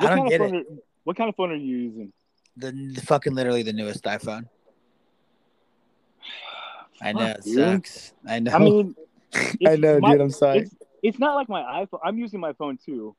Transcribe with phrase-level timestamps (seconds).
[0.00, 0.66] I What don't kind of get phone it.
[0.66, 2.12] Are, what kind of phone are you using?
[2.56, 4.48] The, the fucking literally the newest iPhone.
[7.02, 7.54] I know Fuck, it dude.
[7.54, 8.12] sucks.
[8.26, 8.52] I know.
[8.52, 8.94] I mean,
[9.66, 10.20] I know, my- dude.
[10.20, 10.58] I'm sorry.
[10.60, 12.00] It's, it's not like my iPhone.
[12.04, 13.14] I'm using my phone too.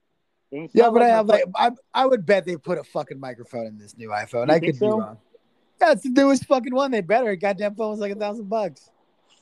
[0.51, 3.67] Yeah, not but I have like I, I would bet they put a fucking microphone
[3.67, 4.47] in this new iPhone.
[4.47, 5.17] You I think could be wrong.
[5.79, 6.89] Yeah, it's the newest fucking one.
[6.91, 7.35] They better.
[7.35, 8.89] Goddamn phone was like a thousand bucks.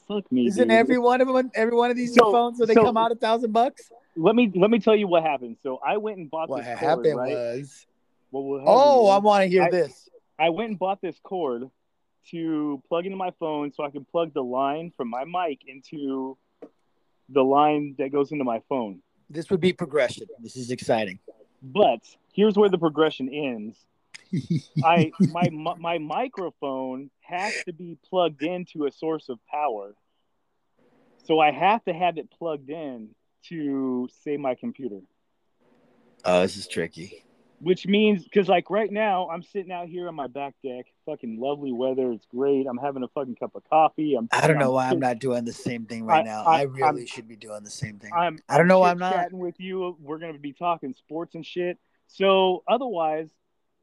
[0.08, 0.48] fuck me.
[0.48, 0.78] Isn't dude.
[0.78, 1.50] every one of them?
[1.56, 3.90] Every one of these So- phones when they so- come out a thousand bucks.
[4.18, 5.58] Let me let me tell you what happened.
[5.62, 7.36] So I went and bought What this cord, What happened right?
[7.36, 7.86] was.
[8.32, 10.10] What will happen Oh, I want to hear I- this.
[10.40, 11.70] I went and bought this cord
[12.30, 16.38] to plug into my phone so I can plug the line from my mic into
[17.30, 19.02] the line that goes into my phone.
[19.30, 20.28] This would be progression.
[20.40, 21.20] This is exciting.
[21.62, 22.02] But
[22.34, 23.78] here's where the progression ends.
[24.84, 29.96] I my my microphone has to be plugged into a source of power.
[31.26, 33.10] So I have to have it plugged in
[33.50, 35.00] to say my computer.
[36.26, 37.24] oh, this is tricky.
[37.60, 41.40] Which means because like right now I'm sitting out here on my back deck, fucking
[41.40, 42.68] lovely weather, it's great.
[42.68, 44.14] I'm having a fucking cup of coffee.
[44.16, 46.44] I'm I don't know why I'm not doing the same thing right I- now.
[46.44, 48.12] I- I, really I'm- should be doing the same thing.
[48.16, 49.14] I'm I don't know why I'm not.
[49.14, 49.98] chatting with you.
[50.00, 51.80] We're gonna be talking sports and shit.
[52.08, 53.30] So otherwise,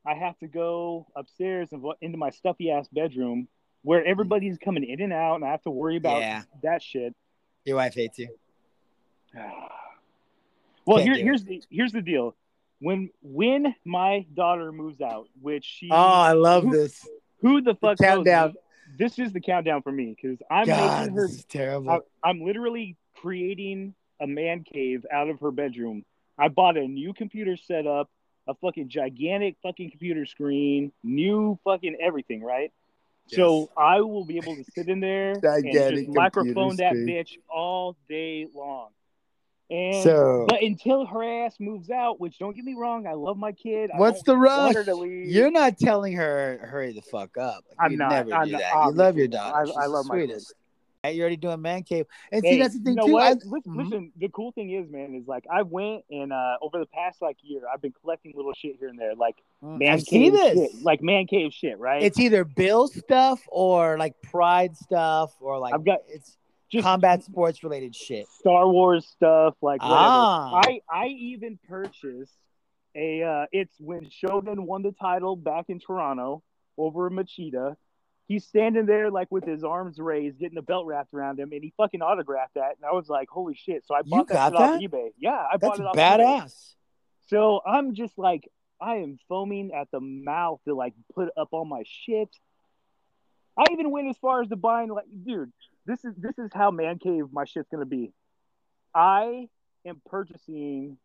[0.06, 3.48] I have to go upstairs and into my stuffy ass bedroom
[3.82, 4.10] where hmm.
[4.10, 6.42] everybody's coming in and out, and I have to worry about Yeah.
[6.62, 7.14] that shit.
[7.64, 8.28] Your wife hates you.
[10.86, 12.34] well, here, here's the here's the deal.
[12.80, 17.06] When when my daughter moves out, which she Oh, I love who, this.
[17.40, 18.54] who the fuck knows, countdown.
[18.98, 21.90] This is the countdown for me because I'm God, making her this is terrible.
[21.90, 26.04] I, I'm literally creating a man cave out of her bedroom.
[26.38, 28.10] I bought a new computer setup,
[28.46, 32.72] a fucking gigantic fucking computer screen, new fucking everything, right?
[33.28, 37.38] So I will be able to sit in there and just microphone computer that bitch
[37.48, 38.88] all day long.
[39.70, 43.38] And So- but until her ass moves out, which don't get me wrong, I love
[43.38, 43.90] my kid.
[43.96, 44.74] What's the want rush?
[44.74, 45.26] her to leave.
[45.30, 47.64] You're not telling her hurry the fuck up.
[47.70, 48.10] Like, I'm you'd not.
[48.10, 48.72] never I'm do not- that.
[48.74, 49.52] You love your obviously not.
[49.66, 49.72] daughter.
[49.78, 50.28] I- I the love my kid.
[50.28, 50.54] sweetest.
[51.02, 52.06] Hey, You're already doing man cave.
[52.32, 53.12] And Hey, see, that's the thing you know too.
[53.12, 53.22] what?
[53.24, 53.76] I, listen, Mhm.
[53.76, 57.20] listen, the cool thing is, man, is like I went and uh, over the past
[57.20, 60.04] like year, I've been collecting little shit here and there, like man Mm, I see
[60.30, 60.72] cave this.
[60.72, 62.02] shit, like man cave shit, right?
[62.02, 66.38] it's either Bill stuff or like Pride stuff or like I've got it's
[66.74, 68.26] just combat sports related shit.
[68.40, 70.00] Star Wars stuff, like whatever.
[70.00, 70.60] Ah.
[70.64, 72.36] I I even purchased
[72.94, 73.22] a.
[73.22, 76.42] Uh, it's when Shogun won the title back in Toronto
[76.76, 77.76] over Machida.
[78.26, 81.62] He's standing there like with his arms raised, getting the belt wrapped around him, and
[81.62, 82.76] he fucking autographed that.
[82.76, 85.08] And I was like, "Holy shit!" So I bought that shit off eBay.
[85.18, 86.18] Yeah, I That's bought it off eBay.
[86.20, 86.74] badass.
[87.28, 88.48] So I'm just like,
[88.80, 92.28] I am foaming at the mouth to like put up all my shit.
[93.58, 95.52] I even went as far as to buying like, dude,
[95.86, 98.12] this is this is how man cave my shit's gonna be.
[98.94, 99.48] I
[99.86, 100.96] am purchasing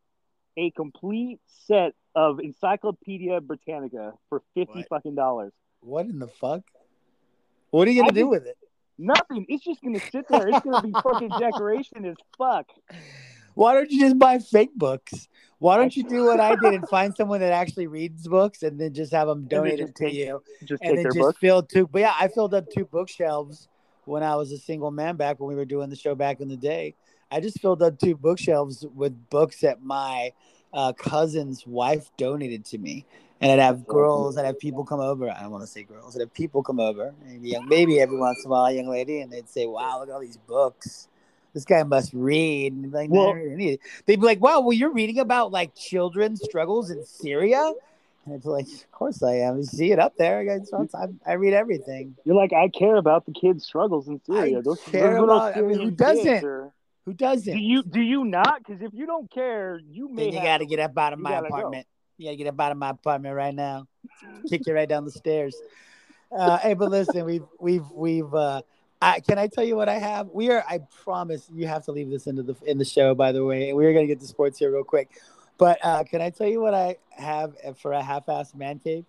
[0.57, 4.89] a complete set of Encyclopedia Britannica for fifty What?
[4.89, 5.53] fucking dollars.
[5.81, 6.61] What in the fuck?
[7.71, 8.57] What are you gonna I do with it?
[8.97, 9.45] Nothing.
[9.47, 10.47] It's just gonna sit there.
[10.49, 12.65] It's gonna be fucking decoration as fuck.
[13.55, 15.27] Why don't you just buy fake books?
[15.57, 18.79] Why don't you do what I did and find someone that actually reads books and
[18.79, 21.11] then just have them then donate it to take- you Just and take then their
[21.11, 21.37] just book.
[21.39, 21.85] fill two.
[21.87, 23.67] But yeah, I filled up two bookshelves
[24.09, 26.49] when I was a single man back when we were doing the show back in
[26.49, 26.95] the day.
[27.31, 30.33] I just filled up two bookshelves with books that my
[30.73, 33.05] uh, cousin's wife donated to me.
[33.41, 35.29] And I'd have girls, I'd have people come over.
[35.29, 38.17] I don't want to say girls, I'd have people come over, maybe, young, maybe every
[38.17, 40.37] once in a while, a young lady, and they'd say, Wow, look at all these
[40.37, 41.07] books.
[41.53, 42.73] This guy must read.
[42.73, 45.51] And like, Well- don't really need it." They'd be like, Wow, well, you're reading about
[45.51, 47.73] like children's struggles in Syria?
[48.25, 49.57] And I'd like, Of course I am.
[49.57, 50.39] You see it up there.
[50.39, 52.15] I, I, I read everything.
[52.25, 54.59] You're like, I care about the kids' struggles in Syria.
[54.59, 56.43] I those, care about- I mean, who doesn't?
[56.43, 56.73] are-
[57.05, 57.53] Who doesn't?
[57.53, 58.59] Do you do you not?
[58.59, 61.19] Because if you don't care, you may then you got to get up out of
[61.19, 61.55] my gotta go.
[61.55, 61.87] apartment.
[62.17, 63.87] You got to get up out of my apartment right now.
[64.49, 65.55] Kick you right down the stairs.
[66.31, 68.31] Uh, hey, but listen, we've we've we've.
[68.33, 68.61] Uh,
[69.01, 70.27] I, can I tell you what I have?
[70.27, 70.63] We are.
[70.69, 73.15] I promise you have to leave this into the in the show.
[73.15, 75.09] By the way, we're gonna get to sports here real quick.
[75.59, 79.05] But uh, can I tell you what I have for a half-ass man cave?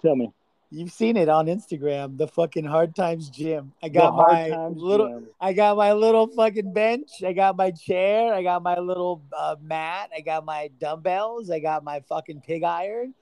[0.00, 0.32] Tell me.
[0.70, 3.72] You've seen it on Instagram, the fucking Hard Times Gym.
[3.82, 5.06] I got my little.
[5.06, 5.26] Gym.
[5.38, 7.22] I got my little fucking bench.
[7.22, 8.32] I got my chair.
[8.32, 10.08] I got my little uh, mat.
[10.16, 11.50] I got my dumbbells.
[11.50, 13.12] I got my fucking pig iron.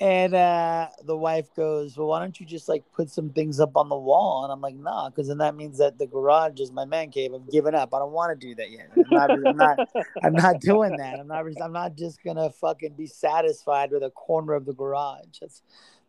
[0.00, 3.76] And uh, the wife goes, "Well, why don't you just like put some things up
[3.76, 6.70] on the wall?" And I'm like, "Nah, because then that means that the garage is
[6.70, 7.32] my man cave.
[7.32, 7.92] I'm giving up.
[7.92, 8.90] I don't want to do that yet.
[8.96, 9.30] I'm not.
[9.30, 9.78] I'm not.
[10.22, 11.18] I'm not doing that.
[11.18, 11.44] I'm not.
[11.60, 15.40] I'm not just gonna fucking be satisfied with a corner of the garage.
[15.40, 15.62] That's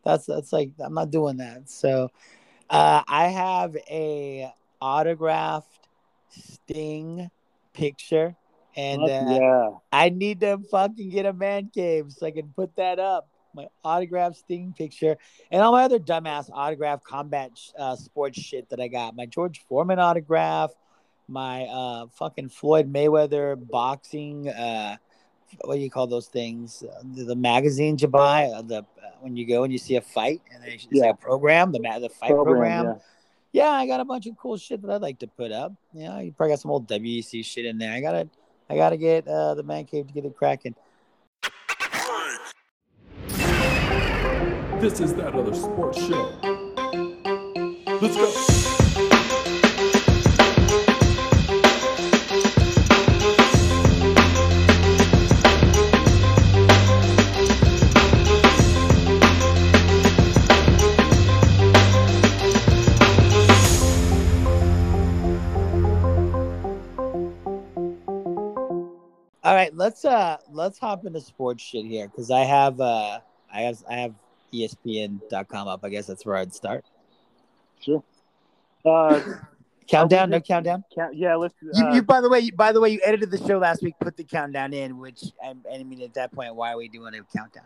[0.04, 1.68] that's that's like I'm not doing that.
[1.68, 2.12] So
[2.68, 5.88] uh, I have a autographed
[6.28, 7.28] Sting
[7.72, 8.36] picture
[8.76, 9.70] and uh, yeah.
[9.92, 13.28] I need to fucking get a man cave so I can put that up.
[13.54, 15.16] My autograph Sting picture
[15.50, 19.16] and all my other dumbass autograph combat uh, sports shit that I got.
[19.16, 20.70] My George Foreman autograph,
[21.28, 24.48] my uh, fucking Floyd Mayweather boxing.
[24.48, 24.96] Uh,
[25.62, 26.84] what do you call those things?
[26.84, 28.46] Uh, the, the magazines you buy.
[28.46, 28.84] Uh, the uh,
[29.20, 31.06] when you go and you see a fight and it's Yeah.
[31.06, 32.84] like a program, the the fight Program, program.
[32.84, 32.94] yeah.
[33.52, 35.72] Yeah, I got a bunch of cool shit that I'd like to put up.
[35.92, 37.92] Yeah, you probably got some old WEC shit in there.
[37.92, 38.28] I gotta,
[38.68, 40.76] I gotta get uh, the man cave to get it cracking.
[44.80, 46.38] This is that other sports show.
[48.00, 48.32] Let's go.
[69.44, 73.18] All right, let's uh let's hop into sports shit here because I have uh
[73.52, 74.14] I have I have
[74.52, 75.80] ESPN.com up.
[75.84, 76.84] I guess that's where I'd start.
[77.80, 78.02] Sure.
[78.84, 79.20] Uh,
[79.88, 80.84] Countdown, no countdown.
[80.94, 81.52] count, yeah, let's.
[81.60, 83.82] You, uh, you by the way, you, by the way, you edited the show last
[83.82, 83.94] week.
[84.00, 87.12] Put the countdown in, which I, I mean at that point, why are we doing
[87.14, 87.64] a countdown?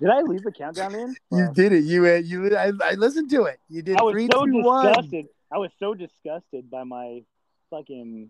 [0.00, 1.14] did I leave the countdown in?
[1.30, 1.52] Wow.
[1.52, 1.84] did it.
[1.84, 3.60] You uh, you I, I listened to it.
[3.68, 4.86] You did I was three, so two, one.
[4.86, 5.26] disgusted.
[5.52, 7.22] I was so disgusted by my
[7.70, 8.28] fucking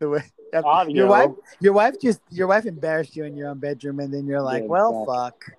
[0.00, 0.24] The way
[0.54, 0.94] audio.
[0.96, 1.30] your wife,
[1.60, 4.62] your wife just your wife embarrassed you in your own bedroom, and then you're like,
[4.64, 5.14] Yeah, well, exactly.
[5.14, 5.58] fuck.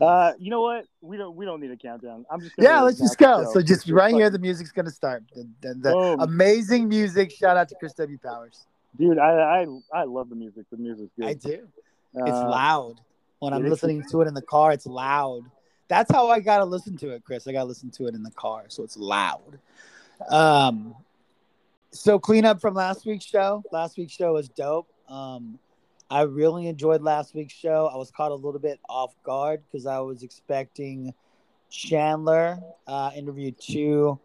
[0.00, 0.84] Uh, you know what?
[1.00, 1.36] We don't.
[1.36, 2.26] We don't need a countdown.
[2.30, 2.56] I'm just.
[2.56, 3.50] Gonna Yeah, let's just go.
[3.52, 5.24] So just right here, the music's gonna start.
[5.34, 7.30] The, the, the amazing music.
[7.32, 8.18] Shout out to Chris W.
[8.18, 8.66] Powers.
[8.98, 9.18] dude.
[9.18, 10.66] I, I I love the music.
[10.70, 11.26] The music's good.
[11.26, 11.66] I do.
[12.14, 13.00] It's Uh, loud.
[13.38, 13.70] When I'm is.
[13.70, 15.42] listening to it in the car, it's loud.
[15.88, 17.46] That's how I gotta listen to it, Chris.
[17.46, 19.58] I gotta listen to it in the car, so it's loud.
[20.28, 20.94] Um,
[21.90, 23.62] so cleanup from last week's show.
[23.72, 24.88] Last week's show was dope.
[25.08, 25.58] Um,
[26.10, 27.90] I really enjoyed last week's show.
[27.92, 31.12] I was caught a little bit off guard because I was expecting
[31.70, 34.18] Chandler uh, interview two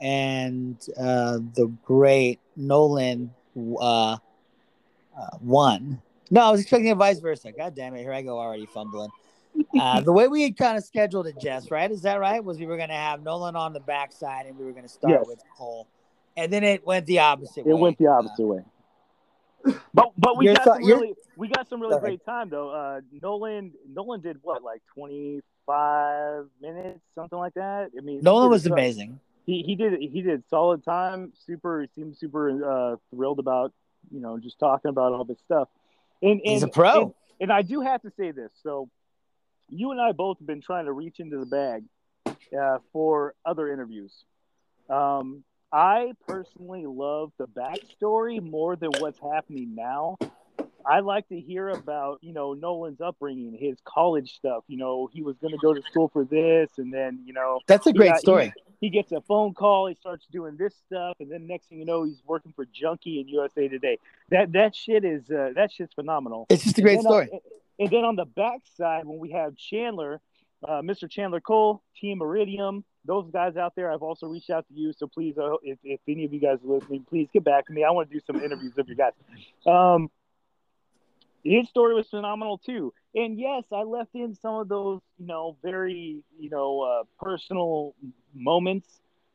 [0.00, 4.18] and uh, the great Nolan uh, uh,
[5.40, 6.00] one.
[6.30, 7.50] No, I was expecting it vice versa.
[7.52, 8.00] God damn it.
[8.02, 9.10] Here I go already fumbling.
[9.78, 11.90] Uh, the way we had kind of scheduled it, Jess, right?
[11.90, 12.42] Is that right?
[12.42, 14.88] Was we were going to have Nolan on the backside and we were going to
[14.88, 15.26] start Yes.
[15.26, 15.88] with Cole.
[16.36, 17.70] And then it went the opposite way.
[17.70, 17.80] It way.
[17.80, 18.62] went the opposite way.
[19.94, 22.02] But but we You're got so- some really we got some really ahead.
[22.02, 22.70] great time though.
[22.70, 27.90] Uh, Nolan Nolan did what like twenty five minutes something like that.
[27.96, 29.20] I mean, Nolan was so- amazing.
[29.46, 31.32] He he did he did solid time.
[31.46, 33.72] Super seemed super uh, thrilled about
[34.10, 35.68] you know just talking about all this stuff.
[36.22, 37.02] And, and He's a pro.
[37.02, 38.50] And, and I do have to say this.
[38.62, 38.88] So
[39.68, 41.84] you and I both have been trying to reach into the bag
[42.26, 44.12] uh, for other interviews.
[44.88, 50.16] Um, I personally love the backstory more than what's happening now.
[50.88, 54.62] I like to hear about, you know, Nolan's upbringing, his college stuff.
[54.68, 57.58] You know, he was going to go to school for this, and then, you know,
[57.66, 58.52] That's a great got- story.
[58.80, 61.84] he gets a phone call, he starts doing this stuff, and then next thing you
[61.84, 63.98] know, he's working for Junkie and USA Today.
[64.30, 66.46] That that shit is uh, that shit's phenomenal.
[66.50, 67.40] It's just a great And then on- story.
[67.80, 70.20] and then on the backside, when we have Chandler,
[70.66, 71.10] uh, Mr.
[71.10, 74.92] Chandler Cole, Team Iridium, those guys out there, I've also reached out to you.
[74.92, 77.72] So please, uh, if, if any of you guys are listening, please get back to
[77.72, 77.84] me.
[77.84, 79.12] I want to do some interviews of your guys.
[79.66, 80.10] Um,
[81.44, 82.92] his story was phenomenal too.
[83.14, 87.94] And yes, I left in some of those, you know, very, you know, uh, personal
[88.34, 88.88] moments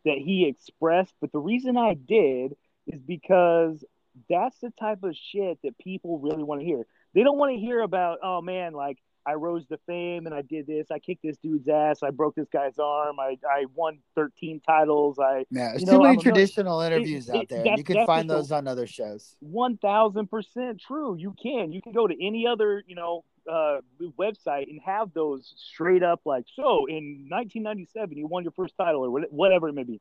[0.06, 1.14] that he expressed.
[1.22, 2.56] But the reason I did
[2.88, 3.84] is because
[4.30, 6.86] that's the type of shit that people really want to hear.
[7.14, 10.42] They don't want to hear about, oh man, like I rose to fame and I
[10.42, 10.88] did this.
[10.92, 12.02] I kicked this dude's ass.
[12.02, 13.20] I broke this guy's arm.
[13.20, 15.20] I, I won 13 titles.
[15.20, 17.66] I Yeah, there's you too many I'm a- traditional interviews it- out there.
[17.78, 19.36] You can find those on other shows.
[19.44, 21.16] 1000% true.
[21.16, 21.72] You can.
[21.72, 23.78] You can go to any other, you know, uh,
[24.20, 29.06] website and have those straight up like, so in 1997, you won your first title
[29.06, 30.00] or whatever it may be.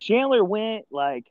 [0.00, 1.26] Chandler went like,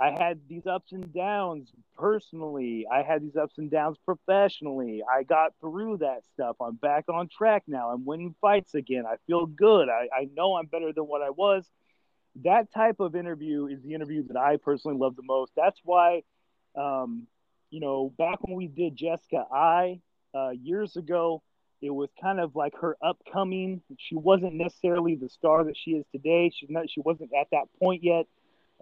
[0.00, 2.86] I had these ups and downs personally.
[2.90, 5.02] I had these ups and downs professionally.
[5.08, 6.56] I got through that stuff.
[6.60, 7.90] I'm back on track now.
[7.90, 9.04] I'm winning fights again.
[9.06, 9.88] I feel good.
[9.88, 11.64] I, I know I'm better than what I was.
[12.44, 15.52] That type of interview is the interview that I personally love the most.
[15.54, 16.22] That's why,
[16.74, 17.26] um,
[17.70, 20.00] you know, back when we did Jessica I
[20.34, 21.42] uh, years ago,
[21.82, 23.82] it was kind of like her upcoming.
[23.98, 26.50] She wasn't necessarily the star that she is today.
[26.54, 26.88] She's not.
[26.88, 28.26] She wasn't at that point yet.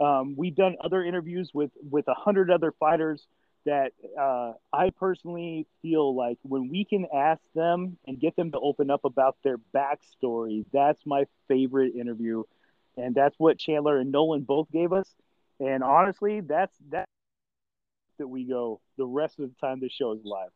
[0.00, 3.26] Um, we've done other interviews with with a hundred other fighters
[3.66, 8.58] that uh, I personally feel like when we can ask them and get them to
[8.58, 12.44] open up about their backstory, that's my favorite interview,
[12.96, 15.08] and that's what Chandler and Nolan both gave us.
[15.58, 17.04] And honestly, that's that
[18.18, 20.50] that we go the rest of the time this show is live.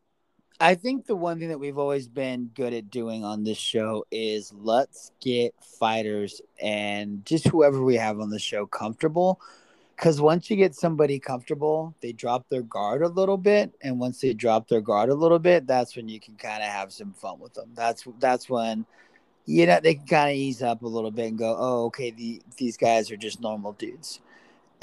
[0.61, 4.05] I think the one thing that we've always been good at doing on this show
[4.13, 9.41] is let's get fighters and just whoever we have on the show comfortable.
[9.97, 14.21] Because once you get somebody comfortable, they drop their guard a little bit, and once
[14.21, 17.13] they drop their guard a little bit, that's when you can kind of have some
[17.13, 17.71] fun with them.
[17.75, 18.87] That's that's when
[19.47, 22.11] you know they can kind of ease up a little bit and go, oh, okay,
[22.11, 24.21] the, these guys are just normal dudes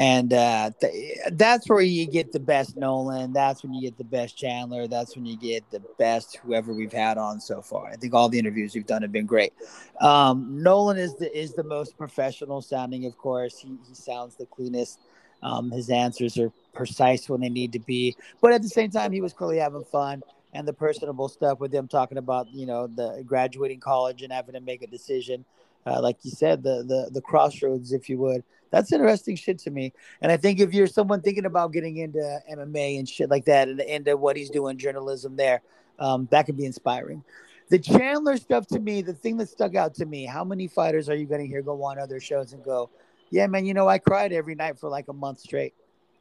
[0.02, 3.34] and uh, th- that's where you get the best Nolan.
[3.34, 4.88] That's when you get the best Chandler.
[4.88, 7.86] That's when you get the best whoever we've had on so far.
[7.86, 9.54] I think all the interviews we've done have been great.
[10.00, 13.60] Um, Nolan is the is the most professional sounding, of course.
[13.60, 15.00] He he sounds the cleanest.
[15.44, 19.12] Um, his answers are precise when they need to be, but at the same time,
[19.12, 22.88] he was clearly having fun and the personable stuff with him talking about you know
[22.88, 25.46] the graduating college and having to make a decision.
[25.86, 29.70] Uh, like you said, the the the crossroads, if you would that's interesting shit to
[29.70, 29.94] me.
[30.22, 33.68] And I think if you're someone thinking about getting into MMA and shit like that,
[33.68, 35.62] and into what he's doing, journalism there,
[36.00, 37.24] um, that could be inspiring.
[37.70, 41.10] The Chandler stuff to me, the thing that stuck out to me, how many fighters
[41.10, 42.90] are you going to hear go on other shows and go,
[43.30, 45.74] yeah, man, you know, I cried every night for like a month straight.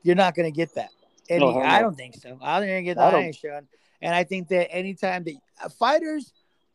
[0.02, 0.90] You're not going to get that.
[1.28, 2.38] And no, I don't think so.
[2.42, 3.66] I don't even get that, I don't.
[4.02, 6.32] And I think that anytime that uh, fighters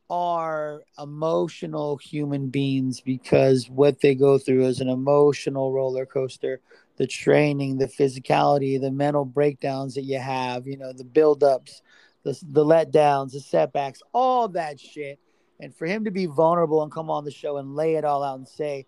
[0.10, 6.62] are emotional human beings because what they go through is an emotional roller coaster.
[6.98, 11.82] The training the physicality the mental breakdowns that you have you know the buildups
[12.24, 15.20] the, the letdowns the setbacks all that shit.
[15.60, 18.24] And for him to be vulnerable and come on the show and lay it all
[18.24, 18.86] out and say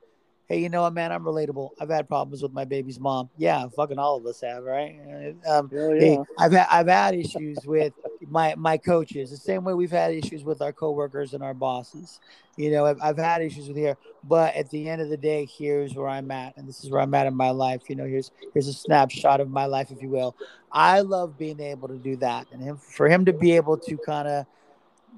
[0.48, 1.72] hey, you know what, man, I'm relatable.
[1.80, 3.30] I've had problems with my baby's mom.
[3.38, 5.36] Yeah, fucking all of us have, right?
[5.48, 6.00] Um, yeah.
[6.00, 7.94] Hey, I've had I've had issues with
[8.30, 12.20] my my coaches, the same way we've had issues with our coworkers and our bosses.
[12.56, 15.46] You know, I've, I've had issues with here, but at the end of the day,
[15.46, 17.82] here's where I'm at, and this is where I'm at in my life.
[17.90, 20.36] You know, here's here's a snapshot of my life, if you will.
[20.72, 23.98] I love being able to do that, and him, for him to be able to
[23.98, 24.46] kind of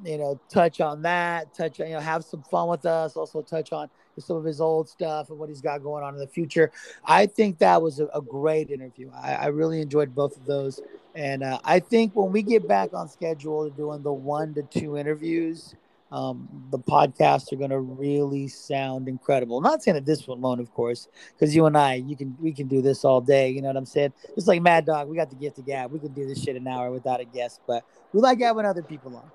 [0.05, 3.73] you know, touch on that, touch, you know, have some fun with us, also touch
[3.73, 3.89] on
[4.21, 6.71] some of his old stuff and what he's got going on in the future.
[7.05, 9.11] I think that was a, a great interview.
[9.15, 10.81] I, I, really enjoyed both of those.
[11.15, 14.63] And uh, I think when we get back on schedule to doing the one to
[14.63, 15.75] two interviews,
[16.11, 19.61] um, the podcasts are going to really sound incredible.
[19.61, 22.51] Not saying that this one won't, of course, because you and I, you can we
[22.51, 23.49] can do this all day.
[23.49, 24.13] You know what I'm saying?
[24.33, 25.91] Just like Mad Dog, we got the gift of gab.
[25.91, 28.81] We can do this shit an hour without a guest, but we like having other
[28.81, 29.29] people on.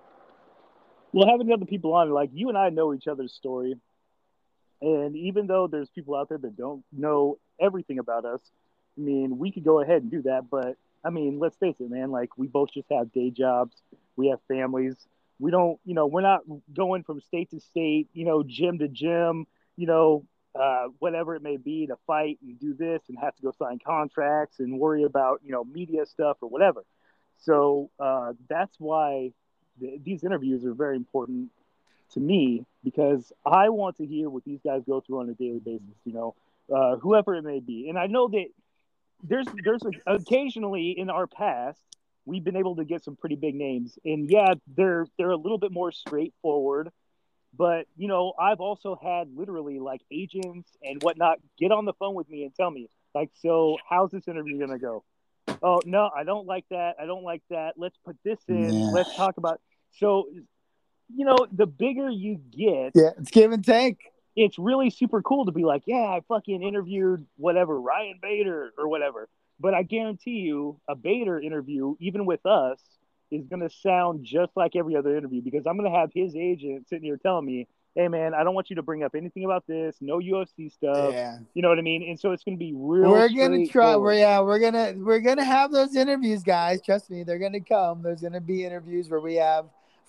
[1.13, 3.77] Well, having other people on, like you and I know each other's story.
[4.85, 8.41] And even though there's people out there that don't know everything about us,
[8.99, 10.51] I mean, we could go ahead and do that.
[10.51, 13.75] But I mean, let's face it, man, like we both just have day jobs,
[14.17, 14.97] we have families.
[15.41, 16.43] We don't, you know, we're not
[16.75, 20.25] going from state to state, you know, gym to gym, you know,
[20.55, 23.79] uh, whatever it may be to fight and do this and have to go sign
[23.85, 26.85] contracts and worry about, you know, media stuff or whatever.
[27.39, 29.33] So uh, that's why
[29.81, 31.51] th- these interviews are very important
[32.13, 35.59] to me because I want to hear what these guys go through on a daily
[35.59, 35.97] basis.
[36.05, 36.35] You know,
[36.73, 38.47] uh, whoever it may be, and I know that
[39.23, 41.81] there's there's occasionally in our past
[42.27, 45.59] we've been able to get some pretty big names, and yeah, they're they're a little
[45.59, 46.91] bit more straightforward.
[47.57, 52.15] But you know, I've also had literally like agents and whatnot get on the phone
[52.15, 55.05] with me and tell me like, so how's this interview gonna go?
[55.63, 56.97] Oh no, I don't like that.
[57.01, 57.75] I don't like that.
[57.77, 58.73] Let's put this in.
[58.73, 58.91] Yeah.
[58.93, 59.61] Let's talk about.
[59.99, 60.29] So
[61.15, 63.99] you know, the bigger you get, yeah, it's give and take.
[64.37, 68.89] It's really super cool to be like, yeah, I fucking interviewed whatever Ryan Bader or
[68.89, 69.29] whatever.
[69.61, 72.81] But I guarantee you, a Bader interview, even with us,
[73.31, 76.35] is going to sound just like every other interview because I'm going to have his
[76.35, 79.45] agent sitting here telling me, hey man, I don't want you to bring up anything
[79.45, 81.13] about this, no UFC stuff.
[81.13, 81.39] Yeah.
[81.55, 82.09] You know what I mean?
[82.09, 83.11] And so it's gonna be real.
[83.11, 86.83] We're gonna try we're yeah, we're gonna we're gonna have those interviews, guys.
[86.83, 88.03] Trust me, they're gonna come.
[88.03, 89.67] There's gonna be interviews where we have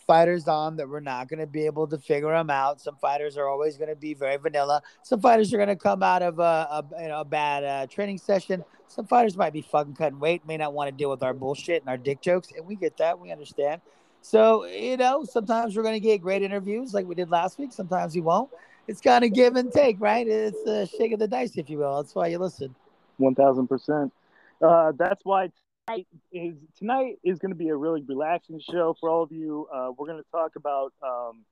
[0.08, 2.82] fighters on that we're not going to be able to figure them out.
[2.82, 4.82] Some fighters are always going to be very vanilla.
[5.04, 7.88] Some fighters are going to come out of a, a, you know, a bad uh,
[7.88, 8.64] training session.
[8.88, 11.82] Some fighters might be fucking cutting weight, may not want to deal with our bullshit
[11.82, 13.20] and our dick jokes, and we get that.
[13.20, 13.82] We understand.
[14.22, 17.74] So you know, sometimes we're going to get great interviews like we did last week.
[17.74, 18.50] Sometimes we won't.
[18.88, 20.28] It's kind of give and take, right?
[20.28, 22.02] It's a shake of the dice, if you will.
[22.02, 22.76] That's why you listen.
[23.18, 24.14] One thousand percent.
[24.62, 25.50] Uh, that's why
[25.88, 29.68] tonight is tonight is going to be a really relaxing show for all of you.
[29.74, 31.46] Uh, we're going to talk about, um,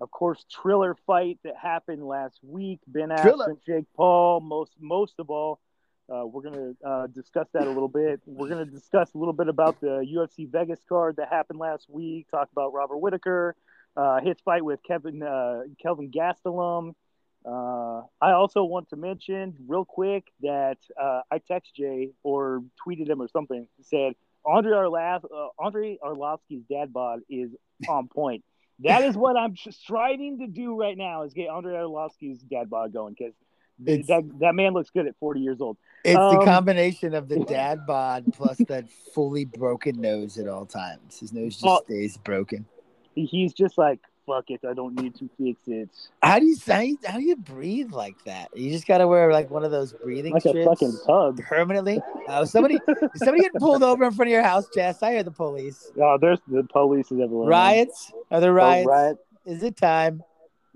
[0.00, 2.80] of course, Triller fight that happened last week.
[2.86, 4.40] Ben Askren, Jake Paul.
[4.40, 5.60] Most most of all,
[6.08, 8.20] uh, we're going to uh, discuss that a little bit.
[8.26, 11.86] We're going to discuss a little bit about the UFC Vegas card that happened last
[11.88, 12.26] week.
[12.30, 13.56] Talk about Robert Whitaker,
[13.96, 16.94] uh, his fight with Kevin uh, Kelvin Gastelum.
[17.44, 23.08] Uh, I also want to mention real quick that uh, I text Jay or tweeted
[23.08, 24.12] him or something said
[24.44, 27.50] Andre Arlas uh, Andre Arlovsky's dad bod is
[27.88, 28.44] on point.
[28.82, 32.94] That is what I'm striving to do right now is get Andre Arlovsky's dad bod
[32.94, 33.34] going because
[33.86, 35.76] It's- that that man looks good at 40 years old.
[36.02, 40.64] It's the Um, combination of the dad bod plus that fully broken nose at all
[40.64, 41.20] times.
[41.20, 42.64] His nose just stays broken.
[43.14, 45.88] He's just like fuck it, I don't need to fix it.
[46.22, 48.48] How do you how you, how do you breathe like that?
[48.56, 51.42] You just gotta wear like one of those breathing Like a strips fucking pug.
[51.42, 52.00] permanently.
[52.28, 52.78] Oh, somebody
[53.16, 55.02] somebody getting pulled over in front of your house, Jess.
[55.02, 55.90] I hear the police.
[56.00, 57.48] Oh, there's the police is everywhere.
[57.48, 58.12] Riots?
[58.30, 58.86] Are there Oh, riots?
[58.86, 59.16] riot.
[59.46, 60.22] Is it time?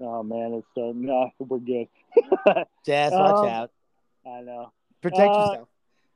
[0.00, 1.86] Oh man, it's so no, we're good.
[2.84, 3.70] Jess, watch Um, out.
[4.26, 4.72] I know.
[5.02, 5.68] Protect uh, yourself.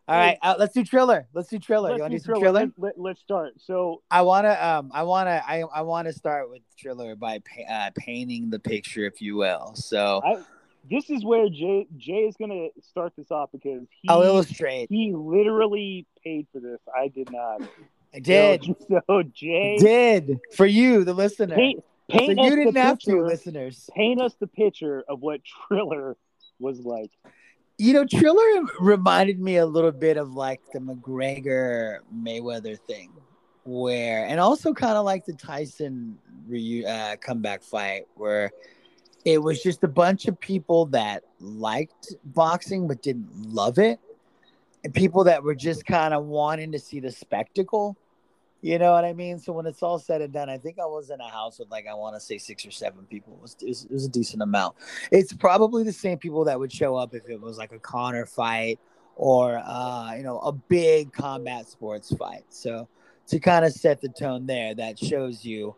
[0.08, 1.28] All right, uh, let's do Triller.
[1.34, 1.90] Let's do Triller.
[1.90, 2.72] Let's you want to do do some Triller?
[2.78, 3.52] Let, us start.
[3.58, 7.90] So I wanna um I wanna I I wanna start with Triller by pa- uh,
[7.94, 9.74] painting the picture, if you will.
[9.74, 10.36] So I,
[10.90, 14.88] this is where Jay Jay is gonna start this off because he I'll illustrate.
[14.88, 16.80] he literally paid for this.
[16.96, 17.60] I did not.
[18.14, 18.64] I did.
[18.64, 21.54] So, so Jay, Did for you, the listener.
[21.54, 23.90] paint so paint us you didn't the have to, listeners.
[23.94, 26.16] paint us the picture of what Triller
[26.58, 27.10] was like.
[27.80, 33.12] You know, Triller reminded me a little bit of like the McGregor Mayweather thing,
[33.64, 36.18] where, and also kind of like the Tyson
[36.50, 38.50] reu- uh, comeback fight, where
[39.24, 44.00] it was just a bunch of people that liked boxing but didn't love it,
[44.82, 47.96] and people that were just kind of wanting to see the spectacle.
[48.60, 49.38] You know what I mean?
[49.38, 51.70] So when it's all said and done, I think I was in a house with
[51.70, 53.34] like I want to say six or seven people.
[53.34, 54.74] It was, it was, it was a decent amount.
[55.12, 58.26] It's probably the same people that would show up if it was like a Connor
[58.26, 58.80] fight
[59.14, 62.44] or uh, you know a big combat sports fight.
[62.48, 62.88] So
[63.28, 65.76] to kind of set the tone there, that shows you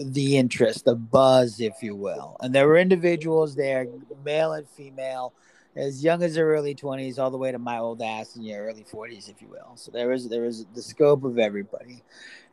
[0.00, 2.36] the interest, the buzz, if you will.
[2.40, 3.86] And there were individuals there,
[4.24, 5.32] male and female,
[5.76, 8.64] as young as their early twenties, all the way to my old ass in your
[8.64, 9.72] early forties, if you will.
[9.76, 12.02] So there was there was the scope of everybody,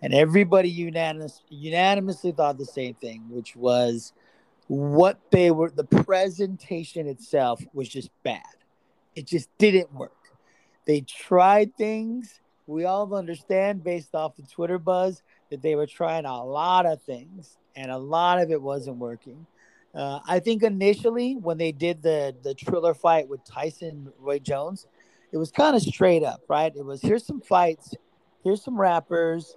[0.02, 4.14] and everybody unanimous unanimously thought the same thing, which was
[4.68, 5.70] what they were.
[5.70, 8.42] The presentation itself was just bad.
[9.16, 10.12] It just didn't work.
[10.86, 12.40] They tried things.
[12.66, 17.02] We all understand based off the Twitter buzz that they were trying a lot of
[17.02, 19.46] things, and a lot of it wasn't working.
[19.94, 24.88] Uh, I think initially when they did the the Triller fight with Tyson Roy Jones,
[25.32, 26.74] it was kind of straight up, right?
[26.76, 27.94] It was here's some fights,
[28.44, 29.56] here's some rappers,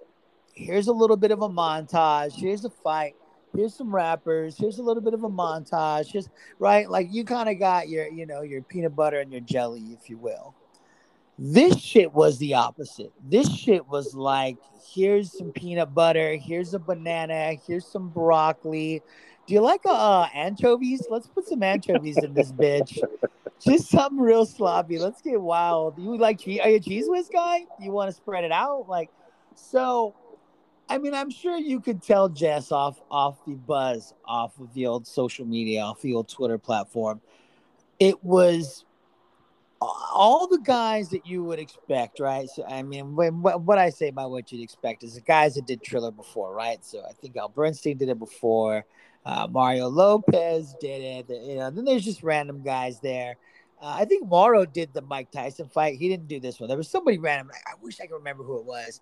[0.52, 3.14] here's a little bit of a montage, here's a fight,
[3.54, 7.48] here's some rappers, here's a little bit of a montage, here's right, like you kind
[7.48, 10.54] of got your you know your peanut butter and your jelly, if you will.
[11.36, 13.12] This shit was the opposite.
[13.28, 14.56] This shit was like,
[14.94, 19.02] here's some peanut butter, here's a banana, here's some broccoli.
[19.46, 21.06] Do you like uh, anchovies?
[21.10, 22.98] Let's put some anchovies in this bitch.
[23.60, 24.98] Just something real sloppy.
[24.98, 25.98] Let's get wild.
[25.98, 26.60] You like cheese?
[26.62, 27.66] Are you a cheese whiz guy?
[27.80, 28.88] You want to spread it out?
[28.88, 29.10] Like,
[29.54, 30.14] so.
[30.86, 34.86] I mean, I'm sure you could tell Jess off off the buzz off of the
[34.86, 37.22] old social media, off the old Twitter platform.
[37.98, 38.84] It was
[39.80, 42.48] all the guys that you would expect, right?
[42.48, 45.54] So, I mean, when, what, what I say by what you'd expect is the guys
[45.54, 46.84] that did Triller before, right?
[46.84, 48.84] So I think Al Bernstein did it before.
[49.24, 51.42] Uh, Mario Lopez did it.
[51.42, 53.36] You know, then there's just random guys there.
[53.80, 55.98] Uh, I think Morrow did the Mike Tyson fight.
[55.98, 56.68] He didn't do this one.
[56.68, 57.50] There was somebody random.
[57.52, 59.00] I, I wish I could remember who it was,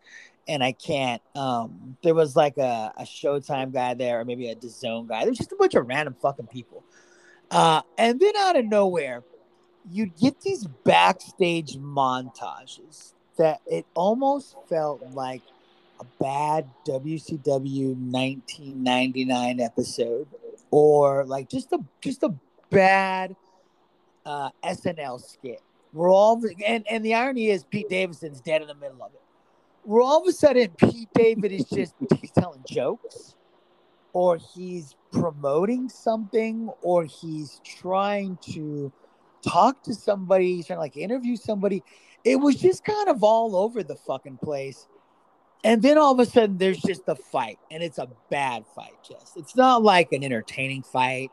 [0.49, 1.23] and I can't.
[1.35, 5.25] Um, there was like a, a Showtime guy there, or maybe a DAZN guy.
[5.25, 6.85] There's just a bunch of random fucking people.
[7.51, 9.23] Uh, and then out of nowhere,
[9.91, 15.43] you get these backstage montages that it almost felt like
[16.03, 20.27] a bad WCW 1999 episode
[20.71, 22.35] or like just a just a
[22.71, 23.37] bad
[24.27, 25.61] uh, SNL skit.
[25.93, 29.21] We're all and and the irony is Pete Davidson's dead in the middle of it.
[29.85, 33.37] We're all of a sudden Pete David is just he's telling jokes
[34.13, 38.93] or he's promoting something or he's trying to
[39.47, 41.83] talk to somebody, he's trying to like interview somebody.
[42.25, 44.87] It was just kind of all over the fucking place.
[45.65, 48.95] And then all of a sudden there's just a fight and it's a bad fight,
[49.09, 49.33] Jess.
[49.37, 51.31] It's not like an entertaining fight.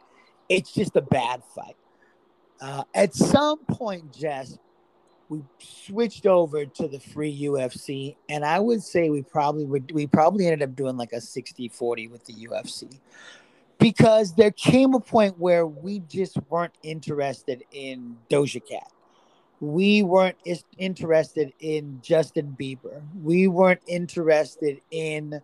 [0.49, 1.75] It's just a bad fight.
[2.61, 4.57] Uh, at some point, Jess,
[5.29, 10.07] we switched over to the free UFC, and I would say we probably would we
[10.07, 12.99] probably ended up doing like a 60-40 with the UFC.
[13.77, 18.91] Because there came a point where we just weren't interested in Doja Cat.
[19.61, 23.01] We weren't is- interested in Justin Bieber.
[23.21, 25.41] We weren't interested in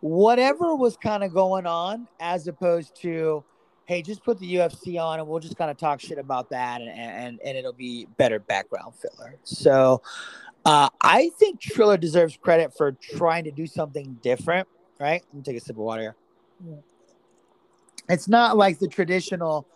[0.00, 3.42] whatever was kind of going on, as opposed to,
[3.86, 6.80] hey, just put the UFC on and we'll just kind of talk shit about that
[6.80, 9.34] and and, and it'll be better background filler.
[9.42, 10.02] So
[10.64, 14.68] uh, I think Triller deserves credit for trying to do something different,
[15.00, 15.22] right?
[15.28, 16.14] Let me take a sip of water
[16.60, 16.78] here.
[18.08, 19.66] It's not like the traditional,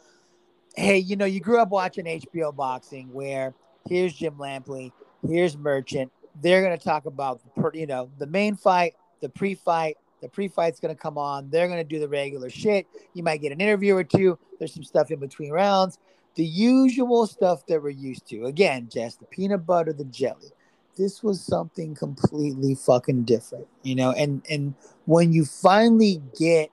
[0.76, 3.54] hey, you know, you grew up watching HBO boxing where
[3.88, 4.92] here's Jim Lampley,
[5.26, 6.10] here's Merchant.
[6.40, 7.40] They're going to talk about,
[7.74, 11.50] you know, the main fight, the pre fight, the pre-fight's going to come on.
[11.50, 12.86] They're going to do the regular shit.
[13.12, 14.38] You might get an interview or two.
[14.58, 15.98] There's some stuff in between rounds.
[16.36, 18.46] The usual stuff that we're used to.
[18.46, 20.52] Again, just the peanut butter, the jelly.
[20.96, 24.12] This was something completely fucking different, you know.
[24.12, 24.74] And and
[25.06, 26.70] when you finally get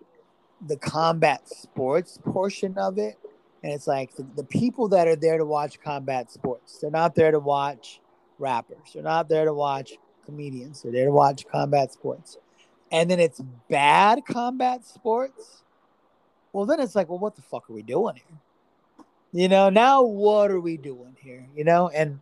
[0.67, 3.17] the combat sports portion of it,
[3.63, 7.15] and it's like the, the people that are there to watch combat sports, they're not
[7.15, 7.99] there to watch
[8.37, 8.91] rappers.
[8.93, 9.93] They're not there to watch
[10.25, 10.81] comedians.
[10.81, 12.37] They're there to watch combat sports
[12.91, 15.63] and then it's bad combat sports,
[16.53, 19.05] well, then it's like, well, what the fuck are we doing here?
[19.31, 21.47] You know, now what are we doing here?
[21.55, 22.19] You know, and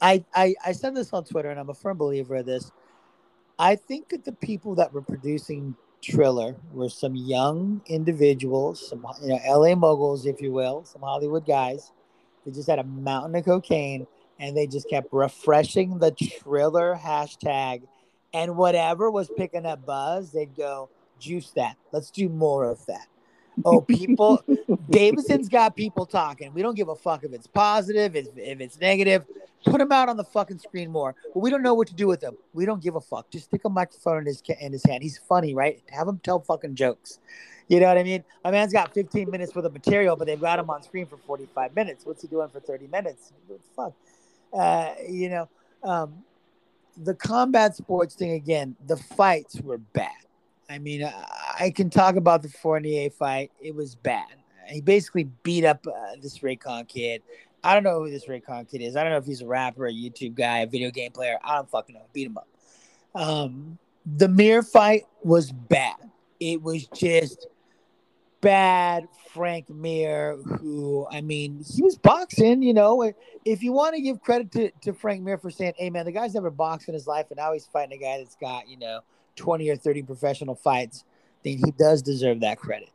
[0.00, 2.72] I, I I said this on Twitter, and I'm a firm believer of this.
[3.58, 9.28] I think that the people that were producing Triller were some young individuals, some you
[9.28, 11.92] know, LA moguls, if you will, some Hollywood guys.
[12.44, 14.06] They just had a mountain of cocaine,
[14.38, 17.82] and they just kept refreshing the Triller hashtag
[18.32, 21.76] and whatever was picking up buzz, they'd go, juice that.
[21.92, 23.06] Let's do more of that.
[23.64, 24.42] Oh, people,
[24.90, 26.52] Davidson's got people talking.
[26.52, 29.24] We don't give a fuck if it's positive, if, if it's negative.
[29.64, 31.14] Put him out on the fucking screen more.
[31.34, 32.36] But we don't know what to do with him.
[32.54, 33.30] We don't give a fuck.
[33.30, 35.02] Just stick a microphone in his in his hand.
[35.02, 35.82] He's funny, right?
[35.90, 37.18] Have him tell fucking jokes.
[37.68, 38.24] You know what I mean?
[38.44, 41.18] A man's got 15 minutes worth of material, but they've got him on screen for
[41.18, 42.06] 45 minutes.
[42.06, 43.32] What's he doing for 30 minutes?
[43.76, 43.92] Fuck?
[44.52, 45.48] Uh, you know,
[45.82, 46.24] um,
[46.96, 50.10] the combat sports thing again, the fights were bad.
[50.70, 51.10] I mean, I,
[51.58, 53.50] I can talk about the Fournier fight.
[53.60, 54.28] It was bad.
[54.68, 57.22] He basically beat up uh, this Reykon kid.
[57.64, 58.96] I don't know who this Reykon kid is.
[58.96, 61.38] I don't know if he's a rapper, a YouTube guy, a video game player.
[61.42, 62.02] I don't fucking know.
[62.12, 62.48] Beat him up.
[63.14, 65.96] Um, the Mir fight was bad.
[66.38, 67.48] It was just
[68.40, 73.12] bad Frank Mir, who I mean, he was boxing, you know.
[73.44, 76.12] If you want to give credit to, to Frank Mir for saying, hey man, the
[76.12, 78.78] guy's never boxed in his life, and now he's fighting a guy that's got, you
[78.78, 79.00] know,
[79.36, 81.04] 20 or 30 professional fights,
[81.44, 82.90] then he does deserve that credit.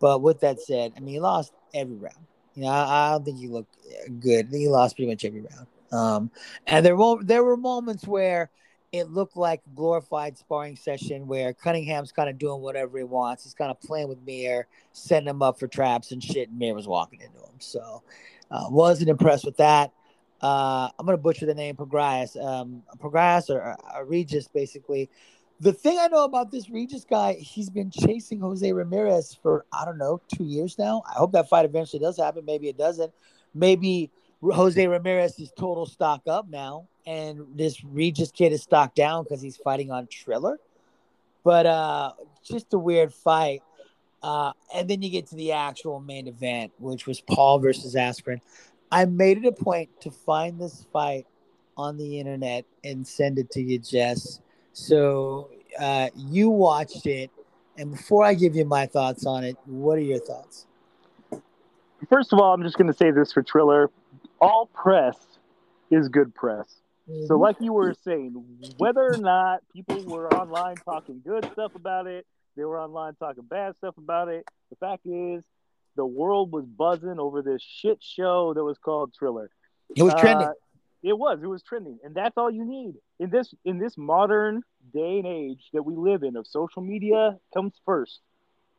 [0.00, 2.26] But with that said, I mean, he lost every round.
[2.54, 3.76] You know, I, I don't think he looked
[4.20, 4.48] good.
[4.50, 5.66] He lost pretty much every round.
[5.92, 6.30] Um,
[6.66, 8.50] and there were there were moments where
[8.92, 13.42] it looked like glorified sparring session where Cunningham's kind of doing whatever he wants.
[13.42, 16.74] He's kind of playing with Mir, setting him up for traps and shit, and Mir
[16.74, 17.58] was walking into him.
[17.58, 18.02] So,
[18.50, 19.92] uh, wasn't impressed with that.
[20.40, 25.10] Uh, I'm gonna butcher the name Prograis, um, Prograis or, or Regis, basically.
[25.60, 29.84] The thing I know about this Regis guy, he's been chasing Jose Ramirez for I
[29.84, 31.02] don't know two years now.
[31.08, 32.44] I hope that fight eventually does happen.
[32.44, 33.12] Maybe it doesn't.
[33.54, 34.10] Maybe
[34.42, 39.40] Jose Ramirez is total stock up now, and this Regis kid is stock down because
[39.40, 40.58] he's fighting on Triller.
[41.44, 42.12] But uh,
[42.42, 43.62] just a weird fight.
[44.22, 48.40] Uh, and then you get to the actual main event, which was Paul versus Askren.
[48.90, 51.26] I made it a point to find this fight
[51.76, 54.40] on the internet and send it to you, Jess.
[54.74, 57.30] So uh, you watched it.
[57.76, 60.66] And before I give you my thoughts on it, what are your thoughts?
[62.08, 63.90] First of all, I'm just going to say this for Triller
[64.40, 65.16] all press
[65.90, 66.66] is good press.
[67.08, 67.26] Mm-hmm.
[67.26, 68.44] So, like you were saying,
[68.76, 73.44] whether or not people were online talking good stuff about it, they were online talking
[73.44, 74.44] bad stuff about it.
[74.70, 75.44] The fact is,
[75.96, 79.50] the world was buzzing over this shit show that was called Triller.
[79.96, 80.52] It was trending.
[81.04, 81.38] It was.
[81.42, 84.62] It was trending, and that's all you need in this in this modern
[84.94, 86.34] day and age that we live in.
[86.34, 88.20] Of social media comes first.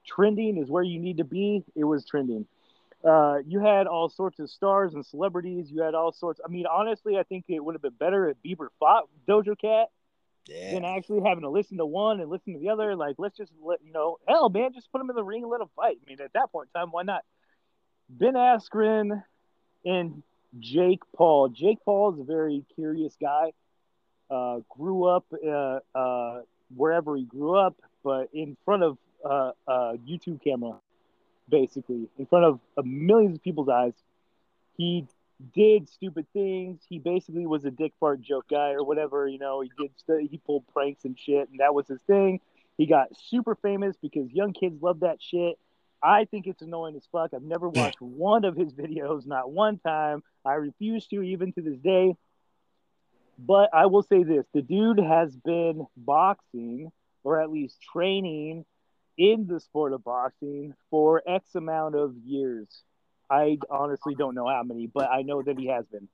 [0.08, 1.64] Trending is where you need to be.
[1.76, 2.48] It was trending.
[3.04, 5.70] Uh, you had all sorts of stars and celebrities.
[5.70, 6.42] You had all sorts.
[6.44, 9.90] I mean, honestly, I think it would have been better if Bieber fought Doja Cat
[10.48, 10.74] yeah.
[10.74, 12.96] than actually having to listen to one and listen to the other.
[12.96, 15.52] Like, let's just let you know, hell, man, just put them in the ring and
[15.52, 15.98] let them fight.
[16.02, 17.24] I mean, at that point in time, why not?
[18.10, 19.24] Ben Askren
[19.86, 20.24] and
[20.60, 21.50] Jake Paul.
[21.50, 23.52] Jake Paul is a very curious guy.
[24.30, 26.42] Uh, grew up uh, uh,
[26.76, 30.80] wherever he grew up, but in front of uh, a YouTube camera
[31.50, 33.94] basically in front of, of millions of people's eyes.
[34.78, 35.06] He
[35.54, 36.82] did stupid things.
[36.88, 39.28] He basically was a dick fart joke guy or whatever.
[39.28, 42.40] You know, he did st- he pulled pranks and shit, and that was his thing.
[42.78, 45.58] He got super famous because young kids love that shit.
[46.06, 47.32] I think it's annoying as fuck.
[47.34, 50.22] I've never watched one of his videos, not one time.
[50.46, 52.16] I refuse to, even to this day.
[53.40, 56.92] But I will say this the dude has been boxing
[57.24, 58.66] or at least training
[59.18, 62.68] in the sport of boxing for X amount of years.
[63.30, 66.08] I honestly don't know how many, but I know that he has been.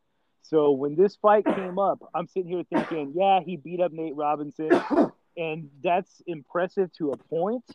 [0.43, 4.15] So when this fight came up, I'm sitting here thinking, yeah, he beat up Nate
[4.15, 4.71] Robinson,
[5.37, 7.65] and that's impressive to a point,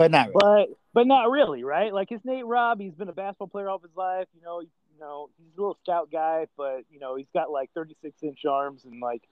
[0.00, 0.38] but not really.
[0.40, 1.92] but but not really, right?
[1.92, 2.80] Like it's Nate Robb.
[2.80, 4.28] He's been a basketball player all his life.
[4.34, 7.70] You know, you know, he's a little scout guy, but you know, he's got like
[7.74, 9.22] 36 inch arms, and like,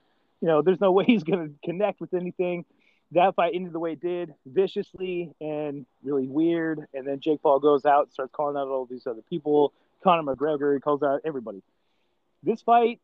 [0.41, 2.65] you know, there's no way he's gonna connect with anything.
[3.13, 6.85] That fight ended the way it did, viciously and really weird.
[6.93, 9.73] And then Jake Paul goes out, starts calling out all these other people.
[10.03, 11.63] Conor McGregor, calls out everybody.
[12.43, 12.99] This fight,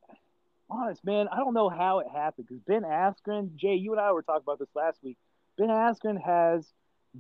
[0.70, 4.12] honest man, I don't know how it happened because Ben Askren, Jay, you and I
[4.12, 5.18] were talking about this last week.
[5.58, 6.72] Ben Askren has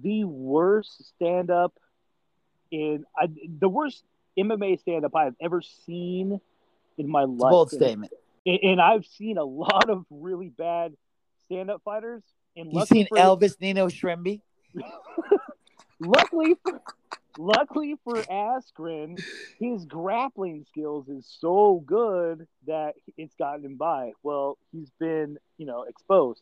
[0.01, 1.73] the worst stand up
[2.71, 3.27] in I,
[3.59, 4.03] the worst
[4.37, 6.39] MMA stand up I've ever seen
[6.97, 7.51] in my life.
[7.51, 8.13] bold And- statement.
[8.45, 10.93] and, and I've seen a lot of really bad
[11.45, 12.23] stand up fighters.
[12.57, 14.41] And You seen for, Elvis Nino Shrimby?
[15.99, 16.81] luckily for,
[17.37, 19.21] luckily for Askren,
[19.59, 24.11] his grappling skills is so good that it's gotten him by.
[24.23, 26.41] Well, he's been, you know, exposed,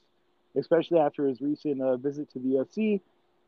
[0.57, 3.01] especially after his recent uh, visit to the UFC.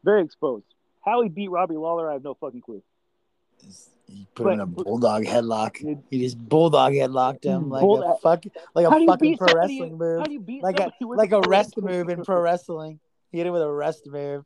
[0.05, 0.65] Very exposed.
[1.03, 2.81] How he beat Robbie Lawler, I have no fucking clue.
[4.07, 5.83] He put him in a bulldog headlock.
[5.83, 8.43] It- He just bulldog headlocked him like Bull- a fuck,
[8.75, 11.41] like a fucking pro somebody- wrestling move, How do you beat like a like a
[11.41, 12.99] rest move in pro wrestling.
[13.31, 14.45] He hit him with a rest move.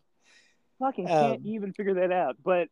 [0.80, 2.38] Fucking can't Um, even figure that out.
[2.44, 2.70] But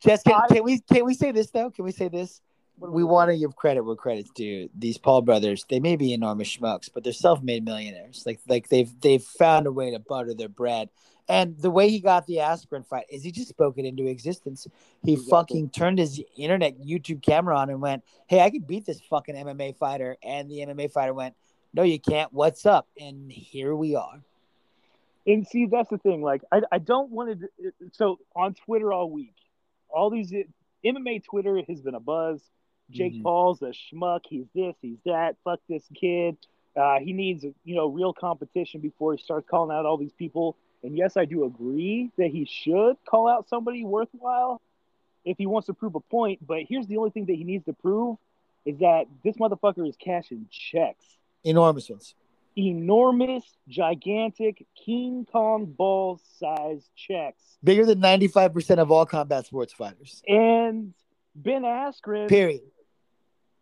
[0.00, 1.70] Jess, can, I- can we can we say this though?
[1.72, 2.40] Can we say this?
[2.82, 4.68] What do we we want to give credit where credit's due.
[4.76, 8.24] These Paul brothers, they may be enormous schmucks, but they're self-made millionaires.
[8.26, 10.88] Like like they've they've found a way to butter their bread.
[11.28, 14.66] And the way he got the Askren fight is he just spoke it into existence.
[15.04, 15.30] He Exactly.
[15.30, 19.36] fucking turned his internet YouTube camera on and went, "Hey, I could beat this fucking
[19.36, 21.36] MMA fighter." And the MMA fighter went,
[21.72, 22.32] "No, you can't.
[22.32, 24.20] What's up?" And here we are.
[25.24, 26.20] And see, that's the thing.
[26.20, 27.72] Like, I, I don't want to.
[27.92, 29.36] So on Twitter all week,
[29.88, 30.32] all these
[30.84, 32.42] MMA Twitter has been a buzz.
[32.92, 33.22] Jake Mhm.
[33.22, 34.20] Paul's a schmuck.
[34.28, 34.76] He's this.
[34.82, 35.36] He's that.
[35.44, 36.36] Fuck this kid.
[36.76, 40.56] Uh, he needs you know real competition before he starts calling out all these people.
[40.82, 44.60] And yes, I do agree that he should call out somebody worthwhile
[45.24, 46.44] if he wants to prove a point.
[46.46, 48.16] But here's the only thing that he needs to prove
[48.64, 51.04] is that this motherfucker is cashing checks
[51.44, 52.14] Enormous ones.
[52.56, 57.58] enormous, gigantic, King Kong ball size checks.
[57.64, 60.22] Bigger than 95% of all combat sports fighters.
[60.26, 60.94] And
[61.34, 62.60] Ben Askren Period.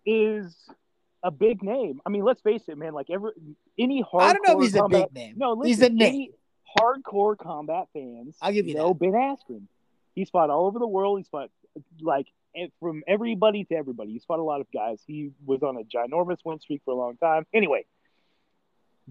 [0.05, 0.55] Is
[1.23, 2.01] a big name.
[2.05, 2.93] I mean, let's face it, man.
[2.95, 3.33] Like every
[3.79, 5.35] any hardcore I don't know if he's a combat, big name.
[5.37, 6.31] No, listen, he's a name.
[6.79, 8.37] hardcore combat fans.
[8.41, 9.63] I'll give you know Ben Askren.
[10.15, 11.19] He's fought all over the world.
[11.19, 11.51] He's fought
[12.01, 14.13] like eh, from everybody to everybody.
[14.13, 15.01] He's fought a lot of guys.
[15.07, 17.47] He was on a ginormous win streak for a long time.
[17.53, 17.85] Anyway,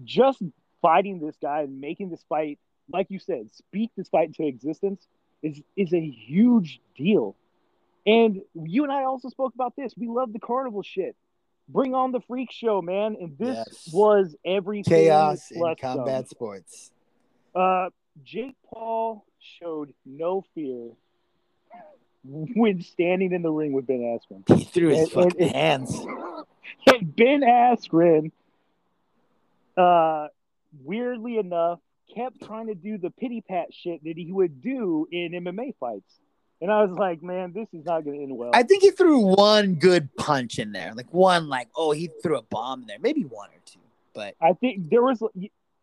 [0.04, 0.42] just
[0.82, 2.58] fighting this guy and making this fight,
[2.92, 5.06] like you said, speak this fight into existence
[5.42, 7.36] is is a huge deal.
[8.10, 9.94] And you and I also spoke about this.
[9.96, 11.14] We love the carnival shit.
[11.68, 13.16] Bring on the freak show, man.
[13.20, 13.90] And this Yes.
[13.92, 16.90] was everything Chaos in combat sports.
[17.54, 17.90] Uh,
[18.24, 20.90] Jake Paul showed no fear
[22.24, 24.42] when standing in the ring with Ben Askren.
[24.58, 26.06] He threw his And- and- fucking hands.
[26.92, 28.32] And Ben Askren,
[29.76, 30.28] uh,
[30.84, 31.78] weirdly enough,
[32.14, 36.18] kept trying to do the pity pat shit that he would do in MMA fights.
[36.60, 38.50] And I was like, man, this is not going to end well.
[38.52, 40.92] I think he threw one good punch in there.
[40.94, 42.98] Like one, like, oh, he threw a bomb in there.
[43.00, 43.80] Maybe one or two.
[44.14, 45.22] But I think there was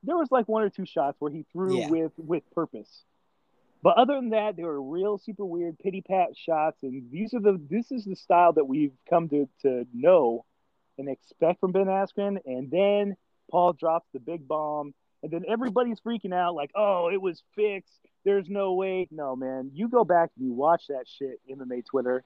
[0.04, 1.90] there was like one or two shots where he threw Yeah.
[1.90, 3.04] with with purpose.
[3.82, 7.40] But other than that, they were real super weird pity pat shots, and these are
[7.40, 10.46] the this is the style that we've come to to know
[10.98, 12.38] and expect from Ben Askren.
[12.46, 13.16] And then
[13.50, 18.00] Paul drops the big bomb, and then everybody's freaking out like, "Oh, it was fixed.
[18.24, 22.24] There's no way." No, man, you go back and you watch that shit MMA Twitter.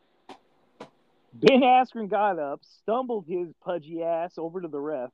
[1.34, 5.12] Ben Askren got up, stumbled his pudgy ass over to the ref.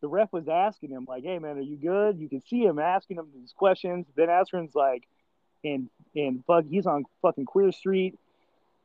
[0.00, 2.78] The ref was asking him, like, "Hey, man, are you good?" You can see him
[2.78, 4.06] asking him these questions.
[4.16, 5.06] Ben Askren's like,
[5.64, 8.18] and and fuck, he's on fucking Queer Street,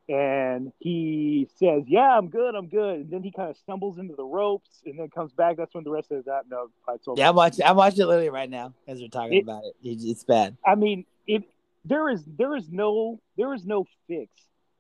[0.10, 4.16] and he says, "Yeah, I'm good, I'm good." And then he kind of stumbles into
[4.16, 5.58] the ropes, and then comes back.
[5.58, 7.20] That's when the rest of that no fight's over.
[7.20, 7.66] yeah, I'm watching.
[7.66, 9.76] I'm watching it literally right now as we're talking It- about it.
[9.84, 10.56] It's, bad.
[10.66, 11.44] I mean, if
[11.86, 14.32] there is there is no there is no fix.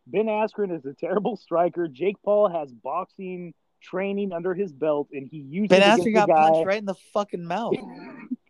[0.07, 1.87] Ben Askren is a terrible striker.
[1.87, 6.29] Jake Paul has boxing training under his belt, and he used Ben it Askren got
[6.29, 6.49] guy.
[6.49, 7.75] punched right in the fucking mouth.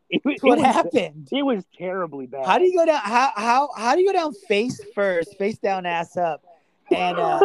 [0.09, 1.27] It, That's what it was- happened.
[1.33, 2.45] It was terribly bad.
[2.45, 3.01] How do you go down?
[3.03, 6.41] How how how do you go down face first, face down, ass up,
[6.91, 7.39] and uh,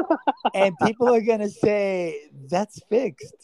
[0.55, 3.35] and people are gonna say that's fixed.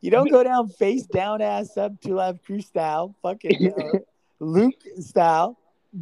[0.00, 3.98] You don't go down face down, ass up, two live crew style, fucking uh,
[4.40, 5.58] Luke style.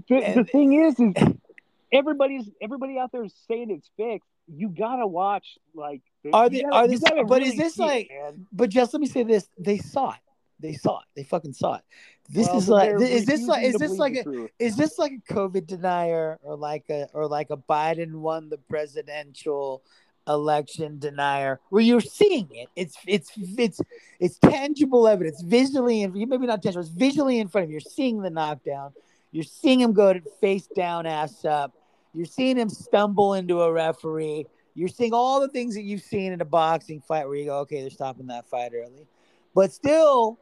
[0.08, 1.14] the, the thing is, is
[1.92, 4.28] everybody's everybody out there is saying it's fixed.
[4.54, 6.02] You gotta watch like.
[6.32, 9.06] Are they- gotta- are this- but is this see it, like- But just let me
[9.06, 10.18] say this: they saw it.
[10.58, 11.06] They saw it.
[11.14, 11.82] They fucking saw it.
[12.28, 15.32] This Well, is like, is this like, is this like a, is this like a
[15.32, 19.82] COVID denier or like a or like a Biden won the presidential
[20.26, 22.68] election denier where you're seeing it?
[22.74, 23.80] It's it's it's
[24.18, 27.74] it's tangible evidence, visually and maybe not tangible, it's visually in front of you.
[27.74, 28.92] You're seeing the knockdown.
[29.30, 31.74] You're seeing him go to face down, ass up.
[32.14, 34.46] You're seeing him stumble into a referee.
[34.74, 37.58] You're seeing all the things that you've seen in a boxing fight where you go,
[37.60, 39.06] okay, they're stopping that fight early.
[39.54, 40.38] But still,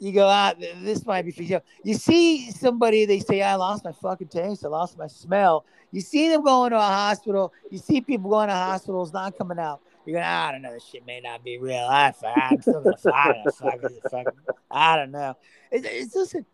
[0.00, 0.60] you go ah, out.
[0.60, 1.60] this might be for you.
[1.84, 4.64] You see somebody, they say, I lost my fucking taste.
[4.64, 5.66] I lost my smell.
[5.92, 7.52] You see them going to a hospital.
[7.70, 9.82] You see people going to hospitals not coming out.
[10.06, 10.72] You're going, I don't know.
[10.72, 11.84] This shit may not be real.
[11.84, 13.36] I, I'm still going to fight.
[13.44, 13.54] it.
[13.54, 14.56] Fuck it, fuck it.
[14.70, 15.36] I don't know.
[15.70, 16.46] It, it's listen.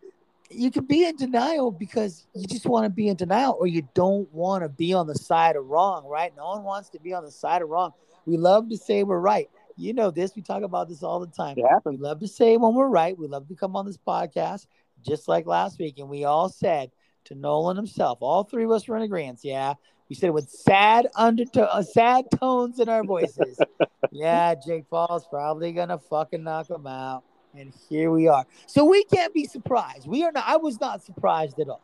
[0.49, 3.87] You can be in denial because you just want to be in denial, or you
[3.93, 6.33] don't want to be on the side of wrong, right?
[6.35, 7.91] No one wants to be on the side of wrong.
[8.25, 9.49] We love to say we're right.
[9.77, 10.35] You know this.
[10.35, 11.55] We talk about this all the time.
[11.85, 13.17] We love to say when we're right.
[13.17, 14.65] We love to come on this podcast,
[15.05, 15.99] just like last week.
[15.99, 16.91] And we all said
[17.25, 19.39] to Nolan himself, all three of us were in agreement.
[19.43, 19.75] Yeah.
[20.09, 23.59] We said it with sad undertone, uh, sad tones in our voices.
[24.11, 27.23] yeah, Jake Paul's probably gonna fucking knock him out.
[27.53, 28.45] And here we are.
[28.67, 30.07] So we can't be surprised.
[30.07, 30.45] We are not.
[30.47, 31.81] I was not surprised at all.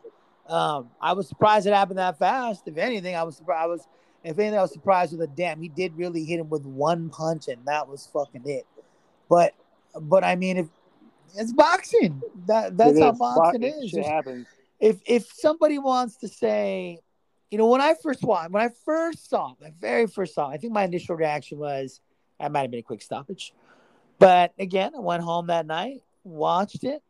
[0.48, 2.68] Um, I was surprised it happened that fast.
[2.68, 3.64] If anything, I was surprised.
[3.64, 3.88] I was,
[4.24, 5.62] if anything, I was surprised with a damn.
[5.62, 8.66] He did really hit him with one punch, and that was fucking it.
[9.30, 9.54] But,
[10.00, 10.68] but I mean, if
[11.36, 13.20] it's boxing, that that's how is.
[13.20, 13.90] boxing is.
[13.90, 14.48] Shit happens.
[14.80, 17.00] if if somebody wants to say,
[17.50, 20.58] you know, when I first watched, when I first saw my very first saw, I
[20.58, 22.02] think my initial reaction was,
[22.40, 23.54] I might have been a quick stoppage.
[24.20, 27.02] But again, I went home that night, watched it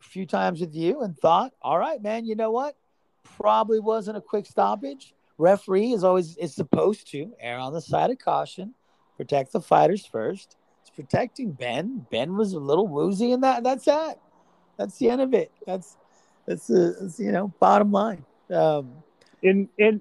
[0.00, 2.76] a few times with you, and thought, all right, man, you know what?
[3.22, 5.14] Probably wasn't a quick stoppage.
[5.38, 8.74] Referee is always is supposed to err on the side of caution,
[9.16, 10.56] protect the fighters first.
[10.82, 12.06] It's protecting Ben.
[12.10, 14.20] Ben was a little woozy, and that that's that.
[14.76, 15.50] That's the end of it.
[15.66, 15.96] That's
[16.46, 18.24] that's the that's, you know bottom line.
[18.50, 18.92] Um,
[19.42, 20.00] and and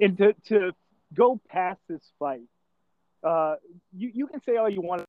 [0.00, 0.72] and to to
[1.14, 2.48] go past this fight,
[3.22, 3.56] uh,
[3.96, 5.04] you you can say all you want.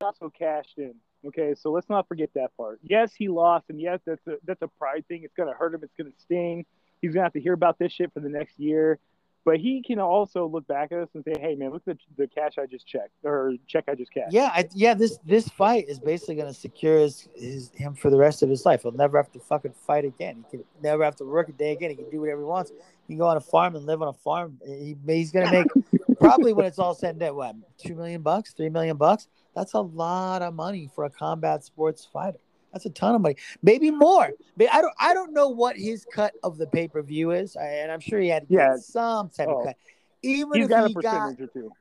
[0.00, 0.94] Also cashed in.
[1.26, 2.78] Okay, so let's not forget that part.
[2.82, 5.22] Yes, he lost, and yes, that's a that's a pride thing.
[5.24, 5.80] It's gonna hurt him.
[5.82, 6.64] It's gonna sting.
[7.00, 8.98] He's gonna have to hear about this shit for the next year.
[9.44, 12.24] But he can also look back at us and say, "Hey, man, look at the,
[12.24, 14.92] the cash I just checked or check I just cashed." yeah, I, yeah.
[14.92, 18.50] This this fight is basically going to secure his, his him for the rest of
[18.50, 18.82] his life.
[18.82, 20.44] He'll never have to fucking fight again.
[20.50, 21.88] He can never have to work a day again.
[21.88, 22.72] He can do whatever he wants.
[23.06, 24.60] He can go on a farm and live on a farm.
[24.66, 25.66] He, he's going to make
[26.20, 29.28] probably when it's all said and done, what two million bucks, three million bucks.
[29.54, 32.38] That's a lot of money for a combat sports fighter.
[32.78, 33.34] That's a ton of money.
[33.60, 34.30] Maybe more.
[34.70, 34.94] I don't.
[35.00, 38.20] I don't know what his cut of the pay per view is, and I'm sure
[38.20, 38.76] he had Yeah.
[38.76, 39.58] some type Oh.
[39.58, 39.76] of cut.
[40.22, 41.36] Even he's if got he got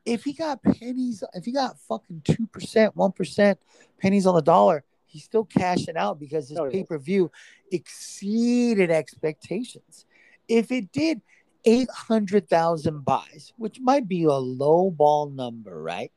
[0.05, 3.59] if he got pennies, if he got fucking two percent, one percent
[3.99, 7.31] pennies on the dollar, he's still cashing out because his Oh, pay per view
[7.71, 10.05] exceeded expectations.
[10.47, 11.21] If it did
[11.65, 16.11] eight hundred thousand buys, which might be a low ball number, right?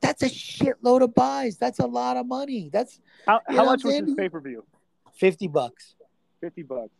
[0.00, 1.56] That's a shitload of buys.
[1.56, 2.70] That's a lot of money.
[2.72, 4.64] That's How, how much what was I'm his pay per view?
[5.14, 5.94] fifty bucks.
[6.40, 6.92] Fifty bucks.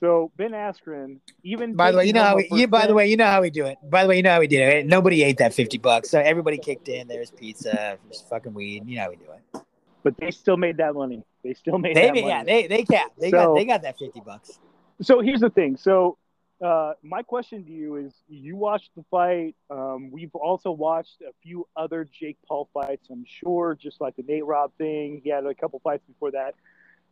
[0.00, 3.06] So Ben Askren, even By the way, you know how we, you, by the way,
[3.08, 3.76] you know how we do it.
[3.88, 4.86] By the way, you know how we do it.
[4.86, 7.06] Nobody ate that fifty bucks, so everybody kicked in.
[7.06, 8.84] There's pizza, there's fucking weed.
[8.86, 9.62] You know how we do it.
[10.02, 11.22] but they still made that money.
[11.44, 12.26] They still made They, that money.
[12.26, 13.12] yeah, they they cap.
[13.18, 14.58] They So- got they got that fifty bucks.
[15.02, 15.76] so here's the thing.
[15.76, 16.16] So
[16.64, 19.54] uh, my question to you is: You watched the fight.
[19.70, 23.08] Um, we've also watched a few other Jake Paul fights.
[23.10, 25.20] I'm sure, just like the Nate Robb thing.
[25.24, 26.54] He had a couple fights before that.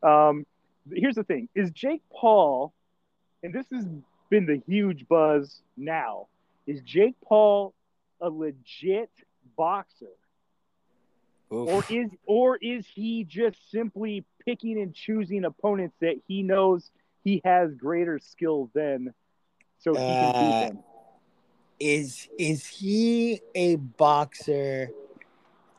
[0.07, 0.47] Um,
[0.93, 2.73] here's the thing: Is Jake Paul,
[3.43, 3.87] and this has
[4.29, 6.29] been the huge buzz now,
[6.67, 7.75] is Jake Paul
[8.21, 9.11] a legit
[9.57, 10.07] boxer?
[11.51, 16.91] or is or is he just simply picking and choosing opponents that he knows
[17.25, 19.15] he has greater skill than
[19.79, 20.85] so he can Uh, beat them
[21.81, 24.91] is is he a boxer?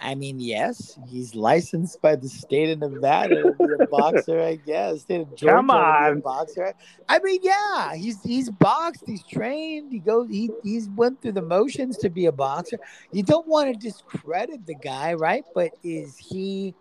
[0.02, 4.56] I mean, yes, he's licensed by the state of Nevada to be a boxer, I
[4.56, 5.02] guess.
[5.02, 6.22] State of Georgia Come on.
[6.22, 6.74] boxer.
[7.10, 11.42] I mean, yeah, he's he's boxed, he's trained, he goes, he he's went through the
[11.42, 12.80] motions to be a boxer.
[13.12, 15.46] You don't want to discredit the guy, right?
[15.54, 16.76] But is he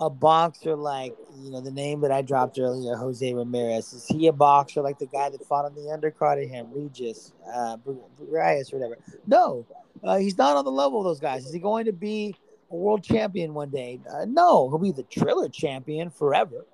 [0.00, 3.92] a boxer like you know the name that I dropped earlier, Jose Ramirez?
[3.92, 7.32] Is he a boxer like the guy that fought on the undercard of him, Regis,
[7.46, 7.94] uh, or
[8.30, 8.96] whatever?
[9.26, 9.66] No,
[10.02, 11.44] uh, he's not on the level of those guys.
[11.44, 12.34] Is he going to be
[12.70, 14.00] a world champion one day?
[14.10, 16.64] Uh, no, he'll be the Triller champion forever.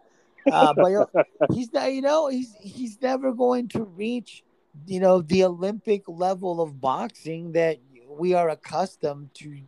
[0.51, 4.45] Uh, but he's not, you know, he's he's never going to reach,
[4.87, 9.59] you know, the Olympic level of boxing that we are accustomed to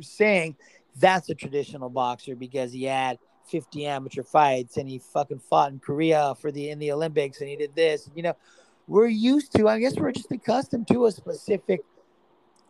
[0.00, 0.56] saying
[0.98, 5.78] that's a traditional boxer because he had 50 amateur fights and he fucking fought in
[5.78, 8.10] Korea for the in the Olympics and he did this.
[8.14, 8.36] You know,
[8.86, 9.68] we're used to.
[9.68, 11.80] I guess we're just accustomed to a specific,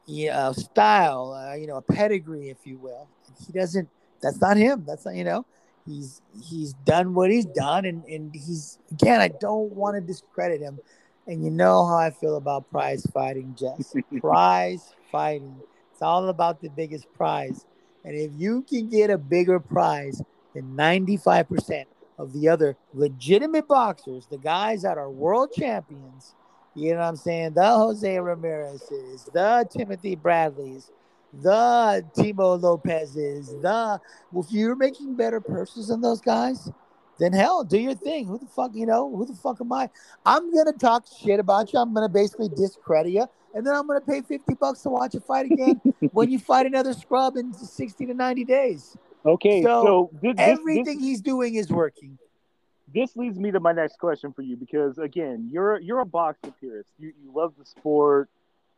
[0.06, 1.32] you know, style.
[1.32, 3.08] Uh, you know, a pedigree, if you will.
[3.46, 3.88] He doesn't.
[4.20, 4.84] That's not him.
[4.86, 5.14] That's not.
[5.14, 5.46] You know,
[5.86, 9.20] he's he's done what he's done, and and he's again.
[9.20, 10.78] I don't want to discredit him.
[11.26, 13.94] And you know how I feel about prize fighting, Jess.
[14.20, 15.56] prize fighting.
[15.92, 17.66] It's all about the biggest prize.
[18.08, 20.22] And if you can get a bigger prize
[20.54, 21.84] than 95%
[22.18, 26.34] of the other legitimate boxers, the guys that are world champions,
[26.74, 27.52] you know what I'm saying?
[27.52, 30.90] The Jose Ramirez's, the Timothy Bradleys,
[31.34, 34.00] the Timo Lopez's, the
[34.34, 36.70] if you're making better purses than those guys,
[37.18, 38.26] then hell, do your thing.
[38.26, 39.90] Who the fuck, you know, who the fuck am I?
[40.24, 41.78] I'm gonna talk shit about you.
[41.78, 45.20] I'm gonna basically discredit you, and then I'm gonna pay 50 bucks to watch a
[45.20, 45.80] fight again
[46.12, 48.96] when you fight another scrub in 60 to 90 days.
[49.26, 52.18] Okay, So, so, this, this- Everything he's doing is working.
[52.94, 56.54] this leads me to my next question for you because again, you're you're a boxing
[56.60, 56.88] purist.
[56.98, 58.28] You you love the sport.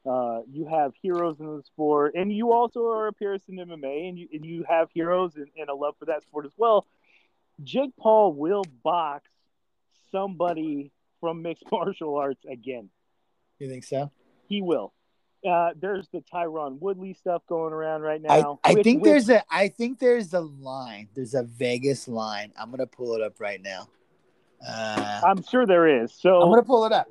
[0.07, 4.09] Uh, you have heroes in the sport, and you also are a purist in MMA,
[4.09, 6.87] and you and you have heroes and, and a love for that sport as well.
[7.63, 9.29] Jake Paul will box
[10.13, 12.91] somebody from mixed martial arts again.
[13.59, 14.11] You think so?
[14.49, 14.93] He will.
[15.49, 18.59] Uh, there's the Tyron Woodley stuff going around right now.
[18.63, 21.09] I which- think which- there's a I think there's a line.
[21.15, 22.53] There's a Vegas line.
[22.59, 23.89] I'm gonna pull it up right now.
[24.67, 26.13] Uh, I'm sure there is.
[26.13, 27.09] So I'm gonna pull it up.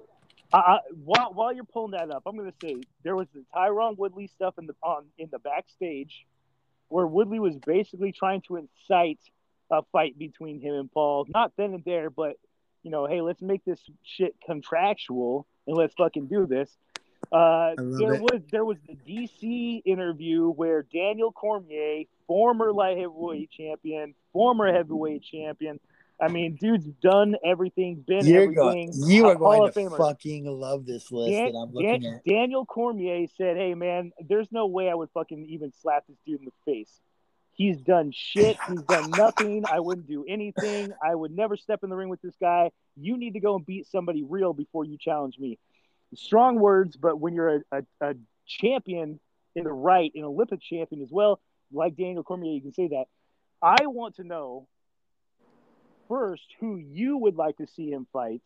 [0.54, 3.44] I, I, while while you're pulling that up, I'm going to say there was the
[3.56, 6.26] Tyron Woodley stuff in the on in the backstage,
[6.88, 9.20] where Woodley was basically trying to incite
[9.72, 11.26] a fight between him and Paul.
[11.34, 12.36] Not then and there, but
[12.84, 16.76] you know, hey, let's make this shit contractual and let's fucking do this.
[17.32, 18.22] Uh, there it.
[18.22, 25.24] was there was the DC interview where Daniel Cormier, former light heavyweight champion, former heavyweight
[25.24, 25.80] champion.
[26.22, 28.92] I mean, dude's done everything, been You're everything.
[28.92, 28.92] going.
[29.08, 32.26] You are Hall going to fucking love this list Dan- that I'm looking Dan- at.
[32.26, 36.40] Daniel Cormier said, "Hey man, there's no way I would fucking even slap this dude
[36.40, 37.00] in the face.
[37.60, 38.58] He's done shit.
[38.70, 39.66] He's done nothing.
[39.70, 40.94] I wouldn't do anything.
[41.04, 42.72] I would never step in the ring with this guy.
[42.96, 45.60] You need to go and beat somebody real before you challenge me."
[46.16, 48.14] Strong words, but when you're a, a, a
[48.48, 49.20] champion
[49.56, 51.42] in the right, an Olympic champion as well,
[51.74, 53.06] like Daniel Cormier, you can say that.
[53.62, 54.70] I want to know
[56.08, 58.42] first who you would like to see him fight,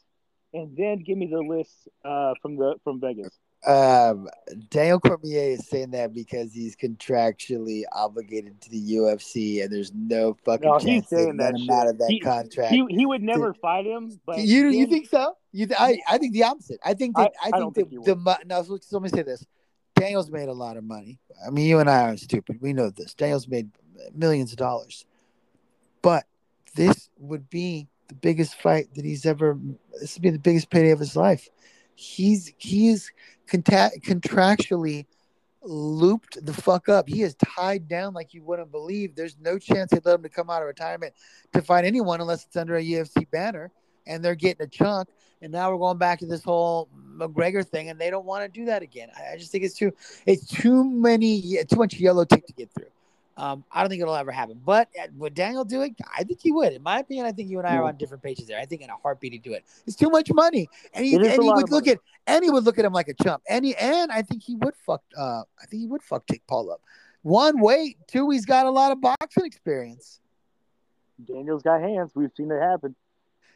[0.56, 3.38] and then give me the list uh, from the from Vegas.
[3.66, 4.28] Um,
[4.70, 10.36] Daniel Cormier is saying that because he's contractually obligated to the UFC, and there's no
[10.44, 12.72] fucking No, chance they saying let that him out of that He- contract.
[12.74, 15.38] He he would never fight him, but you you think so?
[15.54, 16.80] You th- I I think the opposite.
[16.84, 18.64] I think that I- I, I think don't that think he the mo- no.
[18.64, 19.46] So so let me say this:
[19.96, 21.20] Daniel's made a lot of money.
[21.46, 22.60] I mean, you and I aren't stupid.
[22.62, 23.14] We know this.
[23.14, 23.70] Daniel's made
[24.14, 25.06] millions of dollars,
[26.02, 26.26] but
[26.76, 29.58] this would be the biggest fight that he's ever.
[30.02, 31.48] This would be the biggest payday of his life.
[31.96, 33.12] He's he is
[33.48, 35.06] contractually
[35.62, 37.08] looped the fuck up.
[37.08, 39.16] He is tied down like you wouldn't believe.
[39.16, 41.14] There's no chance they'd let him to come out of retirement
[41.54, 43.72] to fight anyone unless it's under a UFC banner
[44.06, 45.10] and they're getting a chunk.
[45.42, 46.88] And now we're going back to this whole
[47.18, 49.10] McGregor thing, and they don't want to do that again.
[49.18, 49.92] I, I just think it's too
[50.26, 52.93] it's too many too much yellow tape to get through.
[53.36, 54.62] Um, I don't think it'll ever happen.
[54.64, 55.94] But uh, would Daniel do it?
[56.16, 56.74] I think he would.
[56.74, 58.60] In my opinion, I think you and I are on different pages there.
[58.60, 59.66] I think in a heartbeat he'd do it.
[59.88, 61.92] It's too much money, and he and he would look money.
[61.94, 63.42] at and he would look at him like a chump.
[63.50, 65.02] And he, and I think he would fuck.
[65.18, 66.82] Uh, I think he would fuck Jake Paul up.
[67.24, 67.98] One, wait.
[68.08, 70.20] Two, he's got a lot of boxing experience.
[71.26, 72.12] Daniel's got hands.
[72.14, 72.96] We've seen it happen.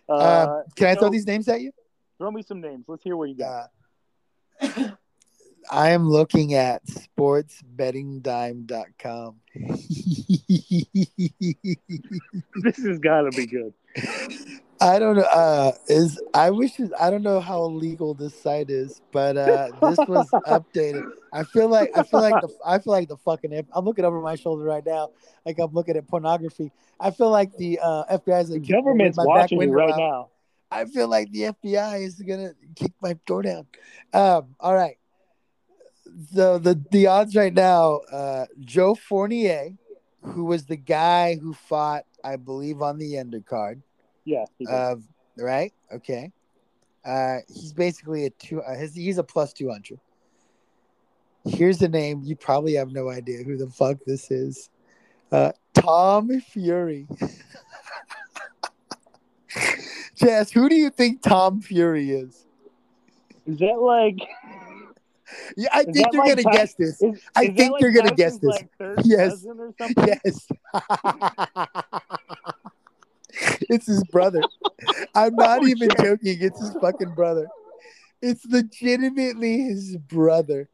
[0.09, 1.71] Uh, Uh, can I throw these names at you?
[2.17, 2.85] Throw me some names.
[2.87, 3.69] Let's hear what you got.
[5.69, 9.35] I am looking at sportsbettingdime.com.
[12.63, 13.73] this has got to be good.
[14.79, 15.23] I don't know.
[15.23, 19.69] Uh, is I wish it- I don't know how legal this site is, but uh,
[19.81, 21.03] this was updated.
[21.33, 23.65] I feel like I feel like the I feel like the fucking.
[23.73, 25.09] I'm looking over my shoulder right now,
[25.45, 26.71] like I'm looking at pornography.
[26.99, 29.89] I feel like the uh, FBI is The gonna kick my- government's watching you right
[29.91, 29.97] out.
[29.97, 30.29] now.
[30.69, 33.65] I feel like the FBI is gonna kick my door down.
[34.13, 34.97] Um, all right.
[36.33, 39.69] So the the odds right now, uh, Joe Fournier,
[40.21, 43.81] who was the guy who fought, I believe, on the undercard
[44.25, 44.45] Yeah.
[44.67, 45.03] of
[45.37, 45.73] right.
[45.93, 46.31] Okay.
[47.05, 48.61] Uh, he's basically a two.
[48.61, 49.99] Uh, his, he's a plus two hundred.
[51.45, 52.21] Here's the name.
[52.23, 54.69] You probably have no idea who the fuck this is.
[55.31, 57.07] Uh, Tom Fury.
[60.15, 62.45] Jess, who do you think Tom Fury is?
[63.45, 64.17] Is that like?
[65.55, 67.01] Yeah, I Is think you're like gonna guess this.
[67.01, 68.59] Is, I is think like you're gonna guess this.
[68.79, 69.29] Like, Yes.
[69.31, 70.07] cousin or something?
[70.07, 70.47] Yes.
[73.69, 74.41] it's his brother.
[75.15, 75.97] I'm oh, not Oh, even shit.
[75.97, 76.37] joking.
[76.41, 77.47] It's his fucking brother.
[78.21, 80.69] It's legitimately his brother.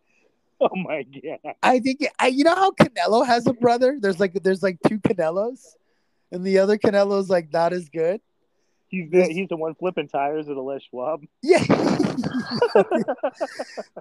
[0.61, 1.55] Oh my god!
[1.61, 3.97] I think I, you know how Canelo has a brother.
[3.99, 5.59] There's like there's like two Canelos,
[6.31, 8.21] and the other Canelo's like not as good.
[8.93, 11.23] He's the, he's the one flipping tires at a Les Schwab.
[11.41, 11.63] Yeah,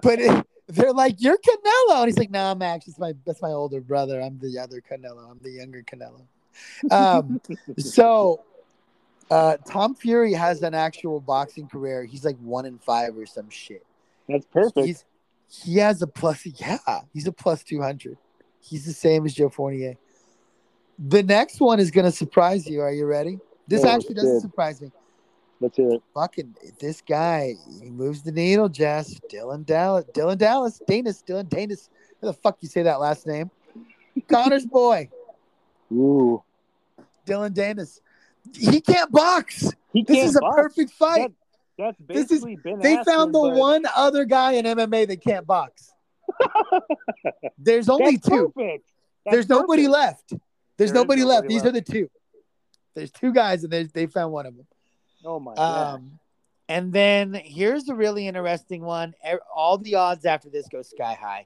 [0.03, 3.41] but it, they're like you're Canelo, and he's like, "No, nah, Max, it's my that's
[3.41, 4.21] my older brother.
[4.21, 5.31] I'm the other Canelo.
[5.31, 6.21] I'm the younger Canelo."
[6.91, 7.41] Um,
[7.79, 8.43] so
[9.31, 12.03] uh, Tom Fury has an actual boxing career.
[12.03, 13.83] He's like one in five or some shit.
[14.29, 14.85] That's perfect.
[14.85, 15.05] He's
[15.49, 16.45] he has a plus.
[16.45, 16.77] Yeah,
[17.15, 18.19] he's a plus two hundred.
[18.59, 19.95] He's the same as Joe Fournier.
[20.99, 22.81] The next one is gonna surprise you.
[22.81, 23.39] Are you ready?
[23.67, 24.91] This Oh, actually doesn't surprise me.
[25.59, 26.03] Let's hear it.
[26.13, 28.67] Fucking this guy, he moves the needle.
[28.67, 31.89] Jess, Dylan Dallas, Dylan Dallas, Danis, Dillon Danis.
[32.21, 33.49] How the fuck you say that last name?
[34.27, 35.09] Conor's boy,
[35.91, 36.43] Ooh,
[37.25, 37.99] Dillon Danis.
[38.53, 39.71] He can't box.
[39.93, 41.31] he This can't is a perfect fight.
[41.77, 45.23] That's This is- basically They Askren, found the but one other guy in MMA that
[45.23, 45.91] can't box.
[47.57, 48.51] There's only two.
[48.55, 48.85] perfect.
[49.25, 50.29] There's nobody left.
[50.29, 50.39] There's
[50.77, 51.43] There is nobody left.
[51.43, 52.09] nobody These are the two.
[52.95, 54.67] There's two guys, and they they found one of them.
[55.25, 55.95] Oh my god!
[55.95, 56.19] Um,
[56.69, 59.13] and then here's a really interesting one.
[59.53, 61.45] All the odds after this go sky high.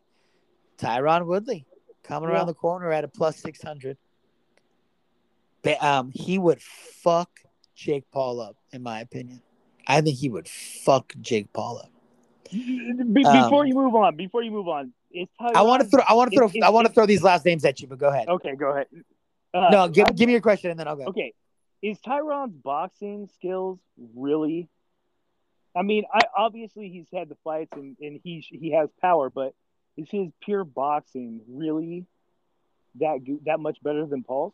[0.77, 1.65] Tyron Woodley
[2.03, 2.35] coming Yeah.
[2.35, 3.97] around the corner at a plus six hundred.
[5.81, 7.29] Um, he would fuck
[7.75, 9.41] Jake Paul up, in my opinion.
[9.85, 11.91] I think he would fuck Jake Paul up.
[12.51, 14.93] Be- um, before you move on, before you move on,
[15.39, 16.03] I want to throw.
[16.07, 16.49] I want to throw.
[16.63, 18.29] I want to throw these last names at you, but go ahead.
[18.29, 18.87] Okay, go ahead.
[19.53, 21.05] Uh, no, give I- give me your question, and then I'll go.
[21.05, 21.33] Okay,
[21.81, 23.79] is Tyron's boxing skills
[24.15, 24.69] really?
[25.75, 29.53] I mean, I obviously he's had the fights and, and he he has power, but
[29.95, 32.05] is his pure boxing really
[32.95, 34.53] that that much better than Paul's?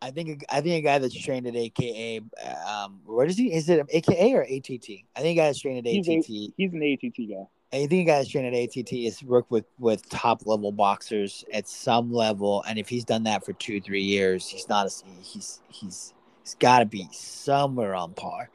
[0.00, 2.20] I think I think a guy that's trained at AKA.
[2.66, 3.52] Um, where does he?
[3.52, 4.88] Is it AKA or ATT?
[5.16, 6.54] I think a guy that's trained at He's a- ATT.
[6.56, 7.46] He's an ATT guy.
[7.72, 11.68] I think a guy trained at ATT is worked with with top level boxers at
[11.68, 14.90] some level, and if he's done that for two three years, he's not a
[15.22, 18.48] he's he's he's got to be somewhere on par.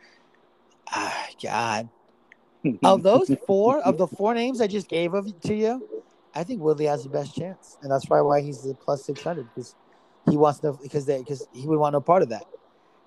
[0.89, 1.89] Ah, God,
[2.83, 6.03] of those four of the four names I just gave of to you,
[6.33, 9.21] I think Woodley has the best chance, and that's probably why he's the plus six
[9.21, 9.75] hundred because
[10.27, 12.45] he wants no because they because he would want no part of that.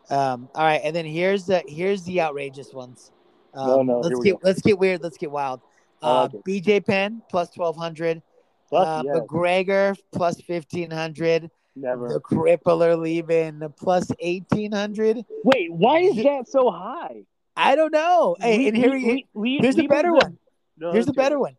[0.09, 3.11] Um, all right, and then here's the here's the outrageous ones.
[3.54, 5.02] Um, No, no, let's get let's get weird.
[5.02, 5.62] Let's get wild.
[6.03, 6.44] I Uh, like.
[6.44, 8.22] BJ Penn plus twelve hundred.
[8.68, 11.51] Plus, Uh, yes, McGregor plus fifteen hundred.
[11.76, 12.09] never.
[12.09, 15.24] The crippler Leben plus eighteen hundred.
[15.44, 17.24] Wait, why is that so high?
[17.57, 18.36] I don't know.
[18.40, 20.38] Hey, Le- and here Le- he, Le- Le- here's a better the- one.
[20.78, 21.57] No, Here's a better one.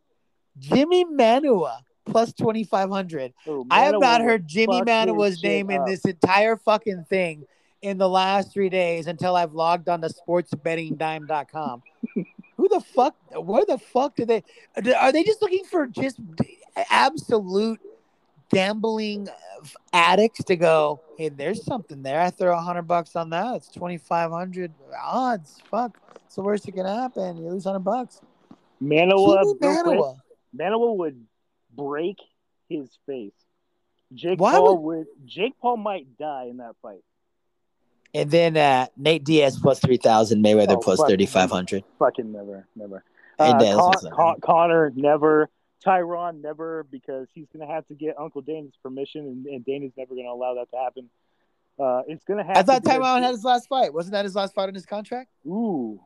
[0.59, 3.33] Jimmy Manuwa plus twenty five hundred.
[3.47, 7.05] Oh, I have not heard Jimmy fuck Manuwa's his shit name in this entire fucking
[7.09, 7.45] thing
[7.81, 11.83] in the last three days until I've logged on to sportsbettingdime.com.
[12.57, 13.15] Who the fuck?
[13.33, 14.43] Where the fuck do they?
[14.99, 16.19] Are they just looking for just
[16.89, 17.79] absolute
[18.49, 21.01] gambling uh, addicts to go?
[21.17, 22.19] Hey, there's something there.
[22.19, 23.55] I throw a hundred bucks on that.
[23.57, 25.61] It's twenty five hundred odds.
[25.69, 25.99] Fuck.
[26.25, 27.37] It's the worst that can happen.
[27.37, 28.21] You lose hundred bucks.
[28.81, 30.17] Manuwa, Jimmy real.
[30.55, 31.25] Manuwa would
[31.75, 32.17] break
[32.69, 33.33] his face.
[34.13, 35.07] Jake Why Paul would...
[35.25, 37.03] Jake Paul might die in that fight.
[38.13, 40.43] And then uh, Nate Diaz plus three thousand.
[40.43, 41.83] Mayweather Oh, thirty five hundred.
[41.99, 43.03] Fucking never, never.
[43.37, 45.49] Uh, Con- Con- Conor never.
[45.85, 50.15] Tyron never because he's gonna have to get Uncle Dana's permission, and, and Dana's never
[50.15, 51.09] gonna allow that to happen.
[51.79, 52.57] Uh, it's gonna have.
[52.57, 53.93] I thought to be a- had his last fight.
[53.93, 55.29] Wasn't that his last fight on his contract?
[55.45, 56.01] Ooh,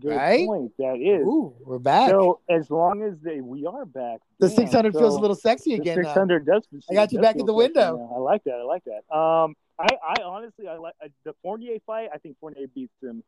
[0.00, 0.46] good Right?
[0.46, 0.72] point.
[0.78, 1.26] That is.
[1.26, 2.10] Ooh, we're back.
[2.10, 4.20] So as long as they, we are back.
[4.38, 5.96] the damn, six hundred feels a little sexy again.
[5.96, 6.26] six now.
[6.38, 6.62] does.
[6.90, 8.10] I got you back in the window.
[8.14, 8.54] I like that.
[8.54, 9.14] I like that.
[9.14, 9.88] Um, I,
[10.18, 12.08] I honestly, I like uh, the Fournier fight.
[12.14, 13.22] I think Fournier beats him.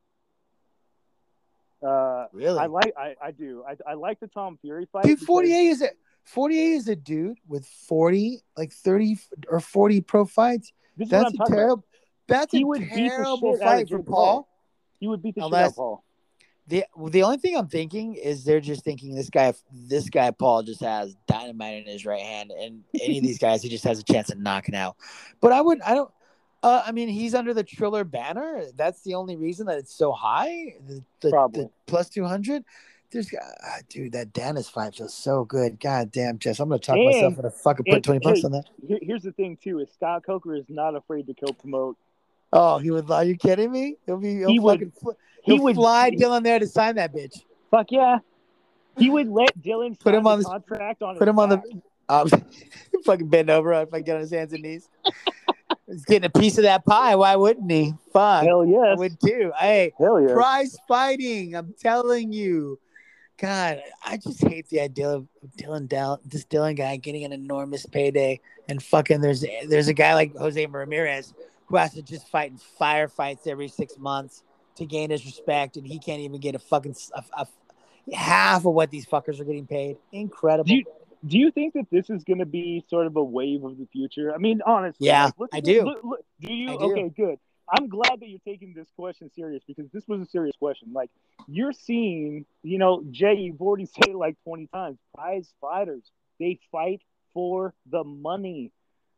[1.83, 2.93] Uh, Really, I like.
[2.97, 3.65] I, I do.
[3.69, 5.05] I, I like the Tom Fury fight.
[5.05, 5.21] dude.
[5.53, 5.91] eight is a
[6.39, 10.73] eight is a dude with forty, like thirty or forty pro fights.
[10.97, 11.59] This is what That's a talking about.
[11.59, 11.85] terrible.
[12.27, 14.15] That's He a terrible shit out of fight for Paul.
[14.15, 14.49] Paul.
[15.01, 16.04] He would beat the shit out of Paul.
[16.67, 20.63] The the only thing I'm thinking is they're just thinking this guy this guy Paul
[20.63, 23.99] just has dynamite in his right hand, and any of these guys he just has
[23.99, 24.97] a chance of knocking out.
[25.41, 26.11] But I would I don't.
[26.63, 28.65] Uh, I mean, he's under the Triller banner.
[28.75, 30.77] That's the only reason that it's so high.
[30.89, 32.65] The, the, the plus two hundred.
[33.11, 35.79] There's, uh, dude, that Danis fight feels so good.
[35.79, 38.53] God damn, Jess, I'm gonna talk And- myself into fucking put twenty bucks hey, on
[38.53, 38.65] that.
[38.89, 41.99] Here, here's the thing too: is Scott Coker is not afraid to co-promote.
[42.51, 43.11] Oh, he would.
[43.11, 43.97] Are you kidding me?
[44.07, 44.37] He'll be.
[44.37, 44.93] He'll He would- fucking.
[45.01, 45.07] He
[45.45, 47.43] he would fly Dillon there to sign that bitch.
[47.71, 48.19] Fuck yeah.
[48.97, 51.83] He would let Dillon Put sign him on the contract on put him on the-
[52.09, 52.29] Um,
[53.05, 54.89] fucking bend over if I get on his hands and knees.
[55.87, 57.15] He's getting a piece of that pie.
[57.17, 57.95] Why wouldn't he?
[58.13, 58.45] Fuck.
[58.45, 59.53] Hell I would too.
[59.59, 60.33] Hey, Hell yeah.
[60.35, 61.55] prize fighting.
[61.55, 62.79] I'm telling you.
[63.37, 65.27] God, I just hate the idea of
[65.57, 70.15] Dillon Dell, this Dillon guy getting an enormous payday and fucking there's there's a guy
[70.15, 71.35] like Jose Ramirez
[71.67, 74.45] who has to just fight in firefights every six months
[74.77, 78.73] to gain his respect and he can't even get a fucking a, a- half of
[78.75, 79.97] what these fuckers are getting paid.
[80.13, 80.65] Incredible.
[80.69, 80.85] Do you,
[81.27, 83.87] do you think that this is going to be sort of a wave of the
[83.87, 84.35] future?
[84.35, 85.85] I mean, honestly, Yeah, like, look I do.
[85.85, 86.69] look- look- do you?
[86.79, 86.85] Do.
[86.93, 87.39] Okay, good.
[87.67, 90.93] I'm glad that you're taking this question serious because this was a serious question.
[90.93, 91.11] Like
[91.49, 94.99] you're seeing, you know, Jay, you've already said it like 20 times.
[95.15, 96.03] Prize fighters,
[96.39, 97.01] they fight
[97.33, 98.71] for the money.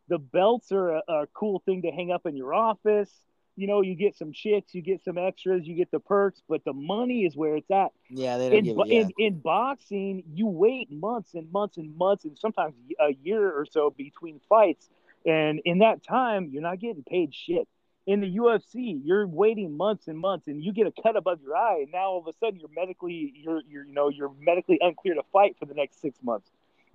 [0.09, 3.11] The belts are a, a cool thing to hang up in your office.
[3.57, 6.65] You know, you get some chicks, you get some extras, you get the perks, but
[6.65, 9.01] the money is where it's at yeah, they don't in, give a yeah.
[9.01, 13.67] in in boxing, you wait months and months and months, and sometimes a year or
[13.67, 14.89] so between fights.
[15.25, 17.67] And in that time, you're not getting paid shit.
[18.07, 21.57] In the UFC, you're waiting months and months, and you get a cut above your
[21.57, 24.79] eye, and now all of a sudden you're medically you're you're you know you're medically
[24.81, 26.49] unclear to fight for the next six months.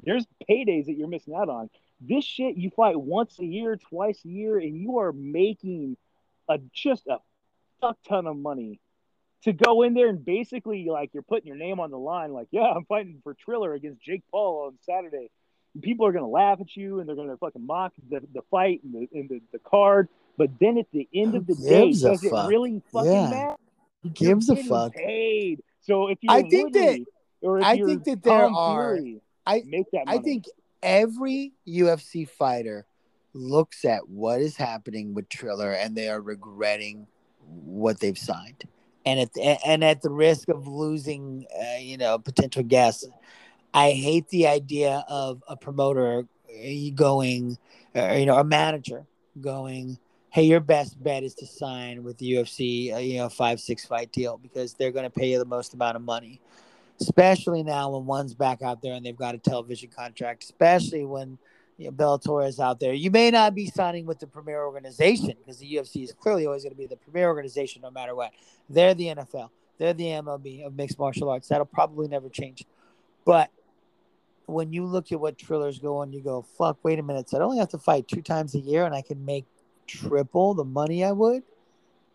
[0.03, 1.70] There's paydays that you're missing out on.
[1.99, 5.97] This shit, you fight once a year, twice a year, and you are making
[6.52, 7.18] a just a
[7.80, 8.80] fuck ton of money
[9.43, 12.47] to go in there and basically like you're putting your name on the line, like,
[12.52, 15.30] yeah, I'm fighting for Triller against Jake Paul on Saturday.
[15.74, 18.82] And People are gonna laugh at you and they're gonna fucking mock the, the fight
[18.84, 20.10] and the and the, the card.
[20.38, 22.49] But then at the end of the day, does it fuck?
[22.49, 23.30] really fucking Yeah.
[23.30, 23.56] matter?
[24.04, 24.93] Who gives a fuck?
[24.93, 25.62] Paid.
[25.82, 27.06] So if you're I think that-
[27.41, 30.04] or if I think that there Tom are- Fury, I- that.
[30.08, 30.45] I think
[30.84, 32.86] every UFC fighter
[33.34, 37.08] looks at what is happening with Triller and they are regretting
[37.48, 38.66] what they've signed.
[39.06, 43.08] And at the, and at the risk of losing, uh, you know, potential guests,
[43.74, 47.58] I hate the idea of a promoter uh, going,
[47.96, 49.06] or, you know, a manager
[49.40, 49.98] going,
[50.30, 53.86] "Hey, your best bet is to sign with the UFC, uh, you know, five six
[53.86, 56.40] fight deal because they're going to pay you the most amount of money."
[57.02, 61.38] especially now when one's back out there and they've got a television contract, especially when
[61.82, 62.94] you know, Bellator is out there.
[62.94, 66.62] You may not be signing with the premier organization because the UFC is clearly always
[66.62, 68.32] going to be the premier organization no matter what.
[68.70, 71.48] They're the NFL, they're the MLB of mixed martial arts.
[71.48, 72.66] That'll probably never change.
[73.26, 73.50] But
[74.46, 77.30] when you look at what Triller's going, you go, fuck, wait a minute.
[77.30, 79.46] So I only have to fight two times a year and I can make
[79.88, 81.42] triple the money I would.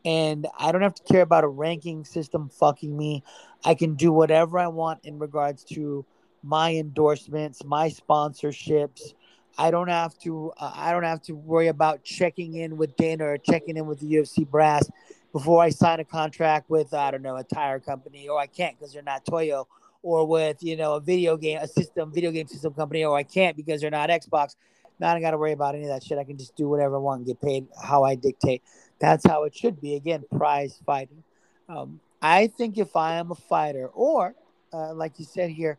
[0.05, 3.25] And I don't have to care about a ranking system fucking me.
[3.65, 6.05] I can do whatever I want in regards to
[6.45, 9.15] my endorsements, my sponsorships.
[9.59, 10.53] I don't have to.
[10.59, 14.01] Uh, I don't have to worry about checking in with Dana or checking in with
[14.01, 14.89] the UFC brass
[15.33, 18.79] before I sign a contract with I don't know a tire company, or I can't
[18.79, 19.67] because they're not Toyo,
[20.03, 23.23] or with you know a video game, a system, video game system company, or I
[23.23, 24.57] can't because they're not Xbox.
[24.99, 26.19] Now I don't got to worry about any of that shit.
[26.19, 28.63] I can just do whatever I want and get paid how I dictate.
[28.99, 29.95] That's how it should be.
[29.95, 31.23] Again, prize fighting.
[31.69, 34.35] Um, I think if I am a fighter, or
[34.73, 35.79] uh, like you said here,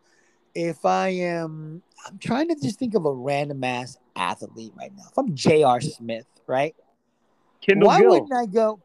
[0.57, 5.03] if I am, I'm trying to just think of a random ass athlete right now.
[5.11, 5.79] If I'm J.R.
[5.81, 6.75] Smith, right?
[7.61, 8.09] Kendall Why Gill.
[8.09, 8.79] wouldn't I go?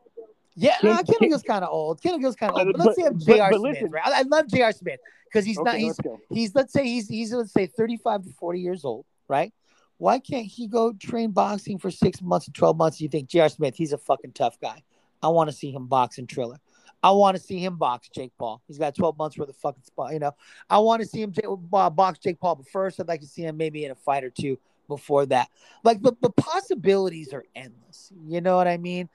[0.55, 2.03] Yeah, Ken- no, Kendall Ken- Gill's kind of old.
[2.03, 2.67] Kendall Gill's kind of old.
[2.67, 3.53] But- But let's say I'm J.R.
[3.55, 3.91] Smith, listen.
[3.91, 4.07] right?
[4.07, 4.73] I, I love J.R.
[4.73, 5.77] Smith because he's Okay, not.
[5.79, 9.51] He's let's he's let's say he's he's let's say 35 to 40 years old, right?
[9.97, 13.01] Why can't he go train boxing for six months and 12 months?
[13.01, 13.49] You think J.R.
[13.49, 14.83] Smith, he's a fucking tough guy.
[15.23, 16.59] I want to see him box in Triller.
[17.03, 18.63] I want to see him box Jake Paul.
[18.69, 20.13] He's got 12 months worth of fucking spot.
[20.13, 20.33] You know,
[20.71, 23.57] I want to see him box Jake Paul, but first I'd like to see him
[23.57, 25.49] maybe in a fight or two before that.
[25.83, 28.13] Like the, the possibilities are endless.
[28.27, 29.09] You know what I mean?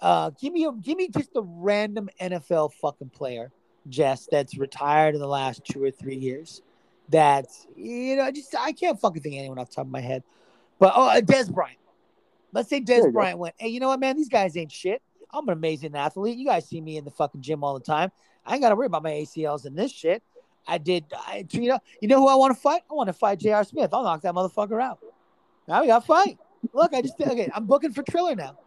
[0.00, 3.52] Uh, give me a, give me just a random NFL fucking player,
[3.88, 6.62] Jess, that's retired in the last two or three years.
[7.08, 9.92] That's you know, I just I can't fucking think of anyone off the top of
[9.92, 10.22] my head.
[10.78, 11.78] But oh, uh, Dez Bryant.
[12.52, 13.12] Let's say Dez you go.
[13.12, 14.16] Bryant went, hey, you know what, man?
[14.16, 15.02] These guys ain't shit.
[15.34, 16.38] I'm an amazing athlete.
[16.38, 18.12] You guys see me in the fucking gym all the time.
[18.46, 20.22] I ain't got to worry about my ACLs and this shit.
[20.66, 21.04] I did.
[21.12, 22.82] I, you know, you know who I want to fight?
[22.90, 23.64] I want to fight J.R.
[23.64, 23.90] Smith.
[23.92, 24.98] I'll knock that motherfucker out.
[25.68, 26.38] Now we got to fight.
[26.72, 27.50] Look, I just okay.
[27.54, 28.58] I'm booking for Triller now.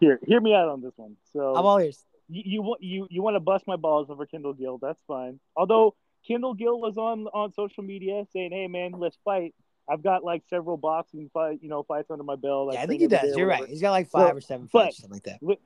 [0.00, 1.16] Here, hear me out on this one.
[1.32, 2.04] So I'm all ears.
[2.28, 4.78] you you want you you want to bust my balls over Kendall Gill?
[4.78, 5.40] That's fine.
[5.56, 5.94] Although
[6.26, 9.54] Kendall Gill was on on social media saying, "Hey man, let's fight."
[9.90, 12.74] I've got like several boxing fight, you know, fights under my belt.
[12.74, 13.36] Yeah, I think he does.
[13.36, 13.66] You're right.
[13.68, 15.58] He's got like five So, or seven fights, something like that.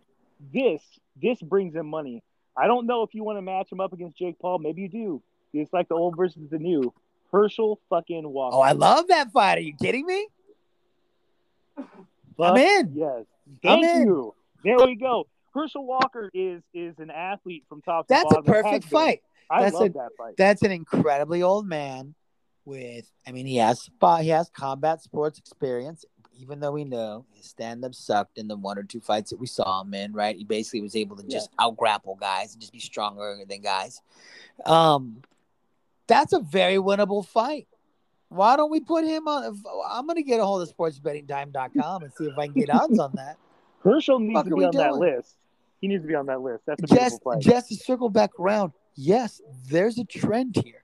[0.53, 0.83] This
[1.21, 2.23] this brings him money.
[2.57, 4.59] I don't know if you want to match him up against Jake Paul.
[4.59, 5.23] Maybe you do.
[5.53, 6.93] It's like the old versus the new.
[7.31, 8.57] Herschel fucking Walker.
[8.57, 9.59] Oh, I love that fight.
[9.59, 10.27] Are you kidding me?
[11.77, 11.87] Fuck
[12.41, 12.93] I'm in.
[12.95, 13.25] Yes.
[13.65, 14.03] I'm Thank in.
[14.07, 14.35] you.
[14.65, 15.27] There we go.
[15.55, 18.53] Herschel Walker is is an athlete from top to That's a bottom.
[18.53, 19.23] has perfect fight.
[19.51, 20.35] I That's love a- that fight.
[20.39, 22.15] That's an incredibly old man
[22.65, 23.11] with.
[23.27, 23.89] I mean, he has.
[24.21, 26.05] He has combat sports experience.
[26.39, 29.39] Even though we know his stand up sucked in the one or two fights that
[29.39, 30.35] we saw him in, right?
[30.35, 34.01] He basically was able to just out grapple guys and just be stronger than guys.
[34.65, 35.23] Um,
[36.07, 37.69] that's a very winnable fight.
[38.29, 39.63] Why don't we put him on?
[39.89, 42.99] I'm going to get a hold of sportsbettingdime.com and see if I can get odds
[42.99, 43.37] on that.
[43.85, 45.37] Herschel needs fuck to be we on that list.
[45.81, 46.65] He needs to be on that list.
[46.67, 47.43] That's a just beautiful fight.
[47.43, 50.83] just to circle back around yes there's a trend here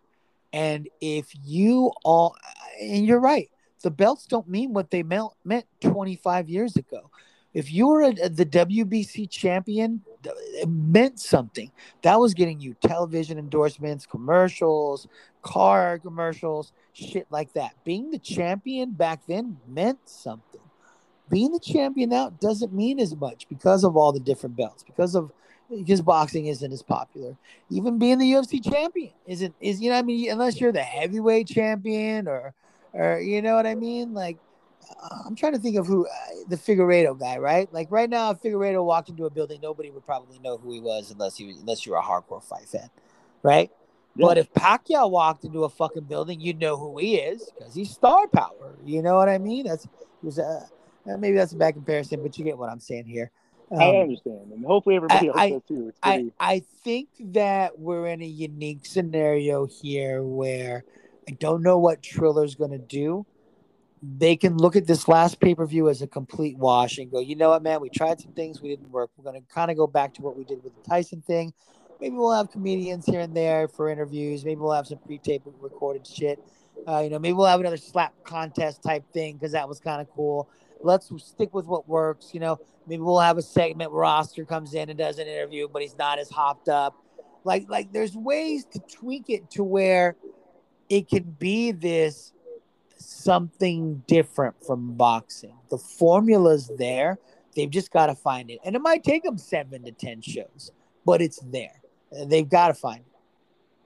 [0.52, 2.34] and if you all
[2.80, 3.50] and you're right
[3.82, 7.10] the belts don't mean what they meant, meant 25 years ago.
[7.54, 11.70] If you were a, the wbc champion it meant something.
[12.02, 15.08] That was getting you television endorsements commercials
[15.42, 17.72] car commercials shit like that.
[17.84, 20.60] Being the champion back then meant something.
[21.30, 25.14] Being the champion now doesn't mean as much because of all the different belts because
[25.14, 25.32] of
[25.70, 27.36] because boxing isn't as popular.
[27.70, 30.82] Even being the UFC champion isn't is you know what I mean unless you're the
[30.82, 32.54] heavyweight champion or
[32.92, 34.38] or you know what I mean like
[35.02, 36.10] uh, I'm trying to think of who uh,
[36.48, 37.72] the Figueiredo guy, right?
[37.72, 40.80] Like right now, if Figueiredo walked into a building, nobody would probably know who he
[40.80, 42.88] was unless he was, unless you're a hardcore fight fan,
[43.42, 43.70] right?
[44.16, 47.90] But if Pacquiao walked into a fucking building, you'd know who he is because he's
[47.90, 48.74] star power.
[48.84, 49.66] You know what I mean?
[49.66, 49.86] That's
[50.22, 50.66] was uh,
[51.06, 53.30] maybe that's a bad comparison, but you get what I'm saying here.
[53.70, 55.88] I Um, understand, and hopefully everybody I- else does too.
[55.88, 56.32] It's I, pretty.
[56.40, 60.84] I think that we're in a unique scenario here where
[61.28, 63.26] I don't know what Triller's going to do.
[64.02, 67.18] They can look at this last pay per view as a complete wash and go,
[67.18, 69.10] you know what, man, we tried some things, we didn't work.
[69.16, 71.52] We're going to kind of go back to what we did with the Tyson thing.
[72.00, 74.44] Maybe we'll have comedians here and there for interviews.
[74.44, 76.38] Maybe we'll have some pre tape recorded shit.
[76.86, 80.00] Uh, you know, maybe we'll have another slap contest type thing because that was kind
[80.00, 80.48] of cool.
[80.80, 82.30] Let's stick with what works.
[82.32, 85.68] You know, maybe we'll have a segment where Oscar comes in and does an interview,
[85.68, 86.96] but he's not as hopped up.
[87.44, 90.16] Like, like there's ways to tweak it to where
[90.88, 92.32] it can be this
[92.96, 95.54] something different from boxing.
[95.70, 97.18] The formula's there.
[97.54, 100.70] They've just got to find it, and it might take them seven to ten shows,
[101.04, 101.80] but it's there.
[102.26, 103.18] They've got to find it.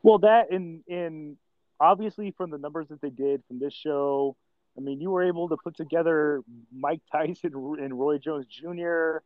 [0.02, 1.36] Well, that and and
[1.80, 4.36] obviously from the numbers that they did from this show,
[4.76, 6.40] I mean, you were able to put together
[6.74, 9.18] Mike Tyson and Roy Jones Jr.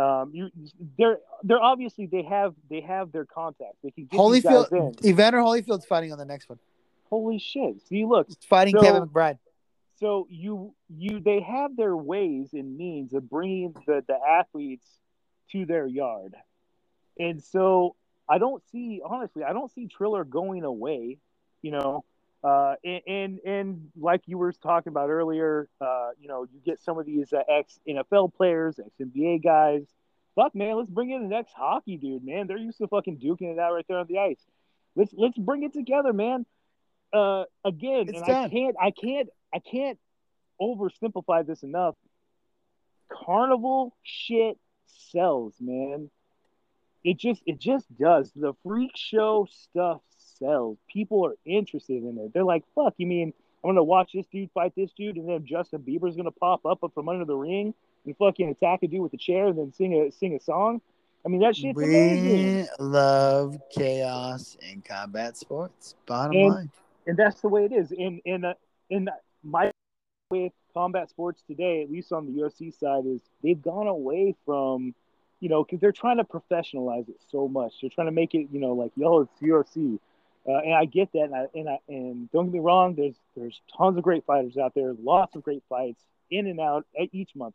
[0.00, 0.50] Um, you
[0.96, 3.76] they're they're obviously they have they have their contacts.
[3.82, 5.04] They can get Holyfield.
[5.04, 6.58] Evander Holyfield's fighting on the next one.
[7.10, 7.86] Holy shit!
[7.88, 9.38] See, look, He's fighting So- Kevin McBride.
[10.00, 14.86] so you you they have their ways and means of bringing the the athletes
[15.50, 16.34] to their yard
[17.18, 17.94] and so
[18.26, 21.18] i don't see honestly i don't see triller going away
[21.60, 22.02] you know
[22.44, 26.80] uh and and, and like you were talking about earlier uh you know you get
[26.80, 29.82] some of these uh, ex nfl players ex nba guys.
[30.34, 32.46] Fuck man let's bring in an ex hockey dude man.
[32.46, 34.40] They're used to fucking duking it out right there on the ice.
[34.96, 36.44] Let's let's bring it together man.
[37.12, 38.44] Uh again It's and done.
[38.46, 39.98] i can't i can't i can't
[40.60, 41.94] oversimplify this enough.
[43.10, 46.10] Carnival shit sells man.
[47.04, 48.32] It just it just does.
[48.34, 50.00] The freak show stuff
[50.42, 53.32] sells people are interested in it they're like fuck you mean
[53.64, 56.80] i'm gonna watch this dude fight this dude and then justin bieber's gonna pop up
[56.94, 57.72] from under the ring
[58.04, 60.80] and fucking attack a dude with a chair and then sing a sing a song
[61.24, 65.94] i mean that shit's amazing We love chaos in combat sports.
[66.06, 66.70] Bottom And- line.
[67.06, 67.92] and that's the way it is.
[67.92, 68.54] In in uh,
[68.90, 69.08] in
[69.44, 69.70] my
[70.30, 74.94] with combat sports today, at least on the UFC side, is they've gone away from,
[75.40, 77.74] you know, because they're trying to professionalize it so much.
[77.80, 79.98] They're trying to make it, you know, like yo, it's UFC,
[80.46, 81.24] uh, and I get that.
[81.24, 84.56] And I, and I and don't get me wrong, there's there's tons of great fighters
[84.56, 87.54] out there, lots of great fights in and out each month,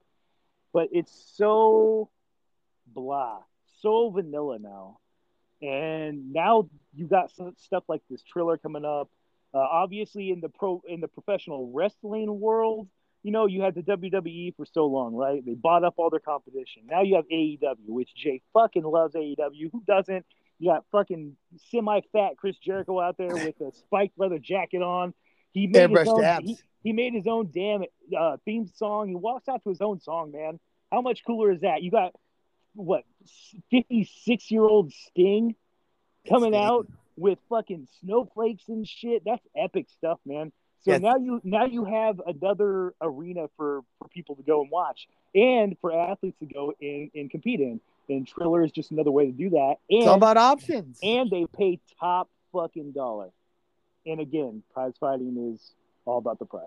[0.73, 2.09] but it's so
[2.85, 3.39] blah,
[3.81, 4.99] so vanilla now.
[5.61, 9.09] And now you got some stuff like this Triller coming up.
[9.53, 12.87] Uh, obviously, in the pro in the professional wrestling world,
[13.23, 15.43] you know you had the WWE for so long, right?
[15.43, 16.83] They bought up all their competition.
[16.85, 19.71] Now you have AEW, which Jay fucking loves AEW.
[19.71, 20.25] Who doesn't?
[20.59, 21.35] You got fucking
[21.69, 25.13] semi-fat Chris Jericho out there with a spiked leather jacket on.
[25.53, 26.23] He made his own.
[26.23, 26.45] abs.
[26.45, 27.83] He, he made his own damn
[28.17, 29.09] uh, theme song.
[29.09, 30.59] He walks out to his own song, man.
[30.91, 31.81] How much cooler is that?
[31.83, 32.13] You got
[32.75, 33.03] what
[33.71, 35.55] 56 year old Sting
[36.29, 36.63] coming Sting.
[36.63, 39.23] out with fucking snowflakes and shit.
[39.25, 40.51] That's epic stuff, man.
[40.83, 41.01] So Yes.
[41.01, 45.75] now you now you have another arena for, for people to go and watch and
[45.81, 47.81] for athletes to go in and compete in.
[48.09, 49.75] And Triller is just another way to do that.
[49.89, 50.99] It's all about options.
[51.03, 53.31] and they pay top fucking dollar.
[54.05, 55.73] And again, prize fighting is
[56.05, 56.63] all about the prize.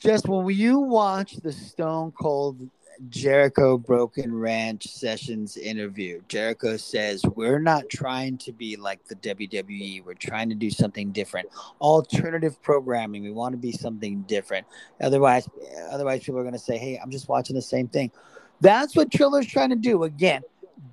[0.00, 2.68] just when you watch the Stone Cold
[3.08, 10.04] Jericho Broken Ranch Sessions interview, Jericho says, We're not trying to be like the WWE.
[10.04, 11.48] We're trying to do something different.
[11.80, 13.22] Alternative programming.
[13.22, 14.66] We want to be something different.
[15.00, 15.48] Otherwise,
[15.90, 18.10] otherwise people are going to say, Hey, I'm just watching the same thing.
[18.60, 20.04] That's what Triller's trying to do.
[20.04, 20.42] Again,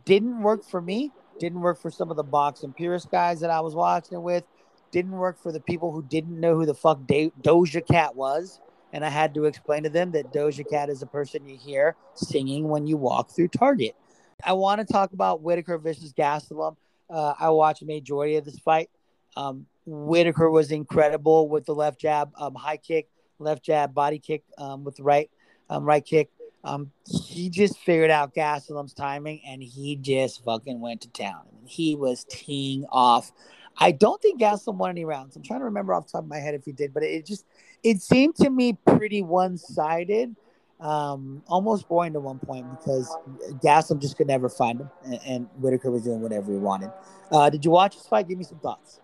[0.05, 1.11] didn't work for me.
[1.39, 4.21] Didn't work for some of the box and purist guys that I was watching it
[4.21, 4.43] with.
[4.91, 8.59] Didn't work for the people who didn't know who the fuck Do- Doja Cat was
[8.91, 11.95] and I had to explain to them that Doja Cat is a person you hear
[12.15, 13.95] singing when you walk through Target.
[14.43, 16.75] I want to talk about Whitaker versus Gastelum.
[17.09, 18.89] Uh, I watched majority of this fight.
[19.35, 24.43] Um, Whitaker was incredible with the left jab, um, high kick, left jab, body kick
[24.57, 25.29] um, with the right,
[25.69, 26.29] um, right kick.
[26.64, 31.43] Um, he just figured out Gastelum's timing, and he just fucking went to town.
[31.66, 33.32] He was teeing off.
[33.78, 35.36] I don't think Gastelum won any rounds.
[35.36, 37.26] I'm trying to remember off the top of my head if he did, but it
[37.26, 37.45] just
[37.84, 40.36] it seemed to me pretty one sided,
[40.82, 43.16] um, almost boring to one point because
[43.64, 46.91] Gastelum just could never find him, and, and Whitaker was doing whatever he wanted.
[47.32, 48.28] Uh, did you watch this fight?
[48.28, 48.99] Give me some thoughts.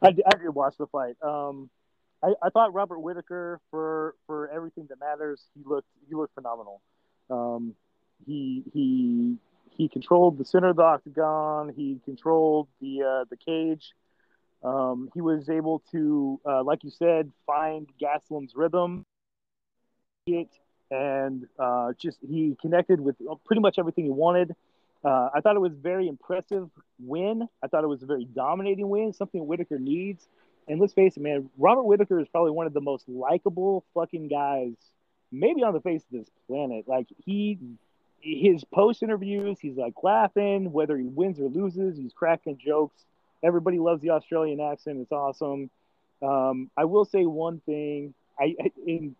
[0.00, 1.16] I did, I did watch the fight.
[1.22, 1.68] Um,
[2.22, 6.80] I, I thought Robert Whitaker for for everything that matters, he looked he looked phenomenal.
[7.30, 7.74] Um,
[8.26, 9.36] he he
[9.70, 11.72] he controlled the center of the octagon.
[11.74, 13.92] He controlled the uh, the cage.
[14.64, 19.04] Um, he was able to, uh, like you said, find Gastelum's rhythm,
[20.26, 20.48] it,
[20.90, 23.14] and uh, just he connected with
[23.44, 24.56] pretty much everything he wanted.
[25.04, 27.46] Uh, I thought it was very impressive win.
[27.62, 30.26] I thought it was a very dominating win, something Whitaker needs.
[30.68, 34.28] And let's face it, man, Robert Whitaker is probably one of the most likable fucking
[34.28, 34.74] guys,
[35.32, 36.86] maybe on the face of this planet.
[36.86, 37.58] Like he,
[38.20, 43.02] his post interviews, he's like laughing, whether he wins or loses, he's cracking jokes.
[43.42, 44.98] Everybody loves the Australian accent.
[45.00, 45.70] It's awesome.
[46.20, 48.14] Um, I will say one thing.
[48.38, 49.14] I, I and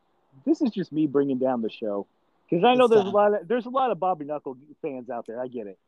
[0.45, 2.07] this is just me bringing down the show
[2.49, 5.09] because I know It's there's a lot of there's a lot of Bobby Knuckle fans
[5.09, 5.41] out there.
[5.41, 5.79] I get it.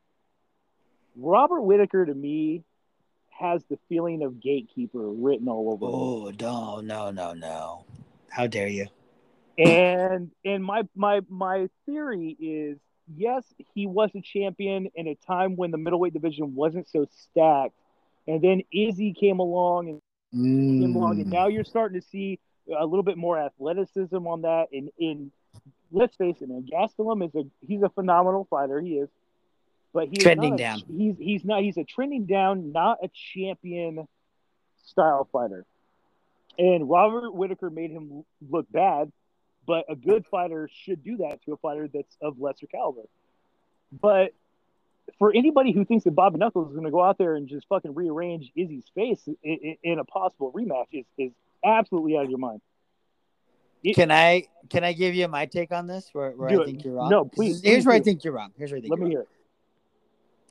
[1.16, 2.62] Robert Whitaker to me
[3.40, 5.86] has the feeling of gatekeeper written all over.
[5.86, 7.84] Oh no, no, no, no!
[8.28, 8.86] How dare you?
[9.58, 12.78] and and my my my theory is
[13.16, 17.74] yes he was a champion in a time when the middleweight division wasn't so stacked
[18.28, 20.00] and then izzy came along and
[20.80, 21.32] came along and Mm.
[21.32, 22.38] now you're starting to see
[22.78, 25.30] a little bit more athleticism on that and in
[25.92, 29.08] let's face it man gastelum is a he's a phenomenal fighter he is
[29.92, 30.82] but he's Trending not a, down.
[30.96, 34.06] he's he's not he's a trending down not a champion
[34.86, 35.64] style fighter
[36.58, 39.10] and robert whitaker made him look bad
[39.66, 43.02] but a good fighter should do that to a fighter that's of lesser caliber.
[43.92, 44.32] But
[45.18, 47.68] for anybody who thinks that Bobby Knuckles is going to go out there and just
[47.68, 51.32] fucking rearrange Izzy's face in, in, in a possible rematch is, is
[51.64, 52.62] absolutely out of your mind.
[53.84, 56.08] It- Can I can I give you my take on this?
[56.12, 56.64] Where, where I it.
[56.64, 57.10] think you're wrong.
[57.10, 58.52] No, please, Here's please where I think you're wrong.
[58.56, 59.10] Here's where I think Let me wrong.
[59.12, 59.28] hear it.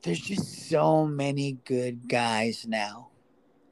[0.01, 3.09] There's just so many good guys now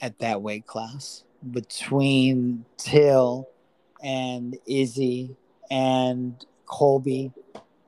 [0.02, 3.48] at that weight class between Till
[4.04, 5.36] and Izzy
[5.72, 7.32] and Colby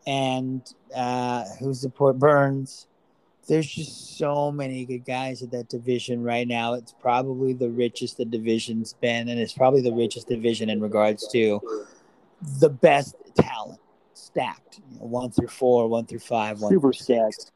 [0.07, 0.61] and
[0.95, 2.87] uh, who's the poor Burns.
[3.47, 6.75] There's just so many good guys at that division right now.
[6.75, 11.27] It's probably the richest the division's been, and it's probably the richest division in regards
[11.33, 11.59] to
[12.59, 13.81] the best talent
[14.13, 14.79] stacked.
[14.91, 17.51] You know, one through four, one through five, one Super through six.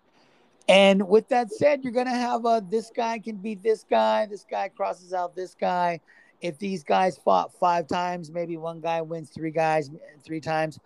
[0.68, 4.45] And with that said, you're gonna have a this guy can beat this guy, this
[4.49, 5.99] guy crosses out this guy.
[6.41, 9.89] If these guys fought five times, maybe one guy wins three guys
[10.24, 10.80] three times.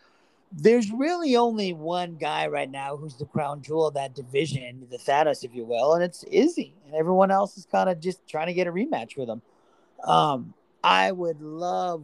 [0.51, 4.97] There's really only one guy right now who's the crown jewel of that division, the
[4.97, 6.73] Thanos, if you will, and it's Izzy.
[6.85, 9.41] And everyone else is kind of just trying to get a rematch with him.
[10.03, 10.53] Um,
[10.83, 12.03] I would love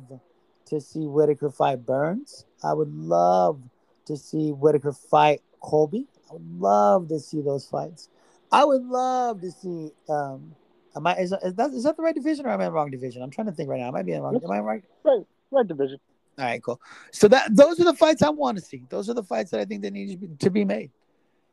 [0.66, 2.46] to see Whitaker fight Burns.
[2.64, 3.62] I would love
[4.06, 6.08] to see Whitaker fight Colby.
[6.34, 8.10] I would love to see those fights.
[8.52, 9.92] I would love to see.
[10.10, 10.56] Um,
[10.96, 12.74] am I is, is that is that the right division or am I in the
[12.74, 13.22] wrong division?
[13.22, 13.88] I'm trying to think right now.
[13.88, 14.40] I might be in the wrong.
[14.44, 14.84] Am I right?
[15.04, 15.22] Right,
[15.52, 16.00] right division.
[16.40, 16.82] All right, cool.
[17.12, 18.84] So that those are the fights I want to see.
[18.90, 20.90] Those are the fights that I think that need to be, to be made.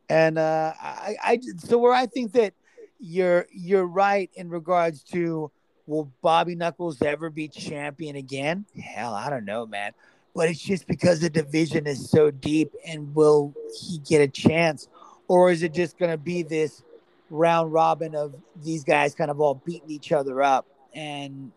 [0.09, 2.55] And uh, I, I so where I think that
[2.99, 5.51] you're you're right in regards to
[5.87, 8.65] will Bobby Knuckles ever be champion again?
[8.83, 9.93] Hell, I don't know, man.
[10.35, 14.89] But it's just because the division is so deep, and will he get a chance,
[15.29, 16.83] or is it just going to be this
[17.31, 21.53] round robin of these guys kind of all beating each other up and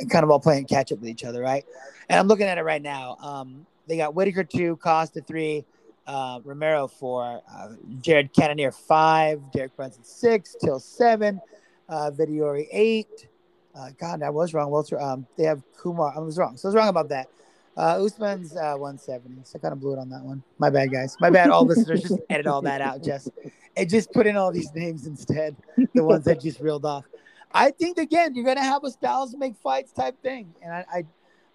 [0.00, 1.64] eh, kind of all playing catch up with each other, right?
[2.08, 3.16] And I'm looking at it right now.
[3.22, 5.64] Um, they got Whitaker two, Costa three,
[6.06, 7.68] uh, Romero four, uh,
[8.00, 11.40] Jared Cannonier five, Derek Brunson six, Till seven,
[11.88, 13.28] uh, Vettori eight.
[13.74, 14.70] Uh, God, I was wrong.
[14.70, 16.12] Welter, um, they have Kumar.
[16.14, 16.56] I was wrong.
[16.56, 17.28] So I was wrong about that.
[17.76, 20.42] Uh, Usman's uh, 170, so I kind of blew it on that one.
[20.58, 21.16] My bad, guys.
[21.20, 21.50] My bad.
[21.50, 23.30] All listeners, just edit all that out, Just
[23.76, 25.56] and just put in all these names instead,
[25.94, 27.04] the ones that just reeled off.
[27.52, 31.04] I think again, you're gonna have a styles make fights type thing, and I, I,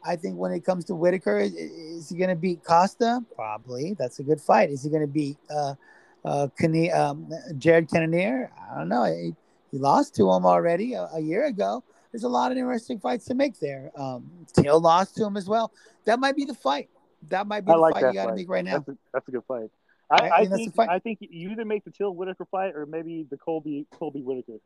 [0.03, 3.23] I think when it comes to Whitaker, is, is he gonna beat Costa?
[3.35, 3.93] Probably.
[3.93, 4.69] That's a good fight.
[4.69, 5.75] Is he gonna beat uh,
[6.23, 8.51] uh, Cane- um, Jared Cannonier?
[8.71, 9.03] I don't know.
[9.03, 9.35] He,
[9.71, 11.83] he lost to him already a, a year ago
[12.15, 13.91] there's a lot of interesting fights to make there.
[13.97, 15.73] Um, Till lost to him as well.
[16.05, 16.89] That might be the fight.
[17.27, 18.77] That might be I the like fight you got to make right now.
[18.77, 19.69] That's a, that's a good fight.
[20.09, 20.89] I I, I, think that's think a fight.
[20.89, 24.59] I think you either make the Till Whitaker fight or maybe the Colby Colby Whitaker.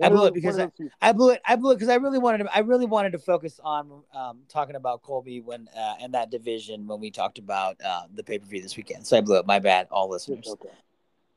[0.00, 0.90] I blew it because one of those two.
[1.02, 1.42] I blew it.
[1.44, 2.56] I blew it because I really wanted to.
[2.56, 6.86] I really wanted to focus on um, talking about Colby when uh, in that division
[6.86, 9.06] when we talked about uh, the pay per view this weekend.
[9.06, 9.46] So I blew it.
[9.46, 10.48] My bad, all listeners.
[10.48, 10.70] Okay.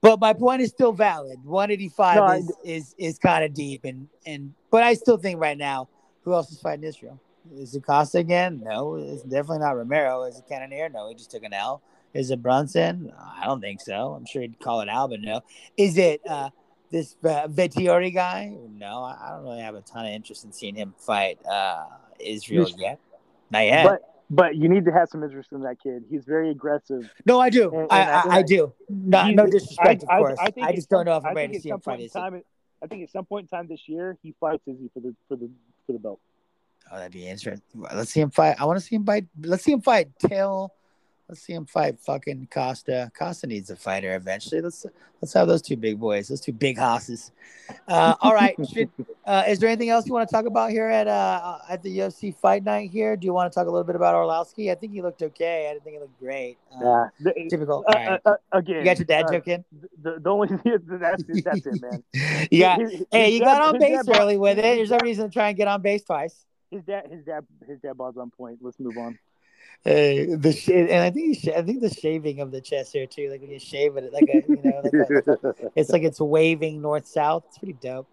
[0.02, 1.44] But my point is still valid.
[1.44, 5.58] 185 No, is is is kind of deep, and and but I still think right
[5.58, 5.90] now,
[6.24, 7.20] who else is fighting Israel?
[7.56, 8.62] Is it Costa again?
[8.64, 10.24] No, it's definitely not Romero.
[10.24, 10.90] Is it Cannonier?
[10.90, 11.82] No, he just took an L.
[12.14, 13.12] Is it Brunson?
[13.20, 14.14] I don't think so.
[14.14, 15.42] I'm sure he'd call it Al, but no.
[15.78, 16.50] Is it uh,
[16.92, 18.56] this uh, Vettori guy?
[18.78, 21.86] No, I I don't really have a ton of interest in seeing him fight uh,
[22.20, 23.00] Israel yet.
[23.52, 23.84] Not yet.
[23.86, 26.04] But but you need to have some interest in that kid.
[26.10, 27.10] He's very aggressive.
[27.26, 27.72] no, I do.
[27.74, 28.74] and- I, and I- I, I do.
[28.90, 30.40] Not, no disrespect, I, of course.
[30.40, 32.44] I, I, just don't know if I I'm ready to see him fight time.
[32.82, 35.36] I think at some point in time this year he fights Izzy for the for
[35.36, 35.50] the
[35.86, 36.20] for the belt.
[36.92, 37.62] Oh, that'd be interesting.
[37.76, 38.56] Let's see him fight.
[38.60, 39.26] I want to see him fight.
[39.42, 40.74] Let's see him fight Till.
[41.30, 43.12] Let's see him fight fucking Costa.
[43.18, 44.62] Costa needs a fighter eventually.
[44.62, 44.84] Let's
[45.22, 47.32] let's have those two big boys, those two big hosses.
[47.88, 48.56] Uh, all right.
[48.74, 48.90] Should,
[49.28, 52.00] uh, is there anything else you want to talk about here at uh, at the
[52.00, 53.16] UFC fight night here?
[53.16, 54.72] Do you want to talk a little bit about Arlovski?
[54.72, 55.68] I think he looked okay.
[55.70, 56.58] I didn't think he looked great.
[56.74, 57.06] Um, Yeah.
[57.20, 57.86] The- Typical.
[57.88, 58.20] uh, right.
[58.26, 59.66] uh, uh, again, You got your dad uh, joke in?
[60.02, 60.48] The, the only
[60.88, 62.04] that's that's it, man.
[62.50, 62.78] yeah.
[62.78, 64.64] got, His- his hey, you dad- got on base dad early with it.
[64.64, 66.44] There's no reason to try and get on base twice.
[66.72, 68.58] His dad, his dad, his dad bod's on point.
[68.62, 69.20] Let's move on.
[69.86, 73.08] Uh, the sh- and I think sh- I think the shaving of the chest here
[73.08, 76.20] too, like when you shave it, like a you know, like a- it's like it's
[76.20, 77.46] waving north south.
[77.48, 78.08] It's pretty dope.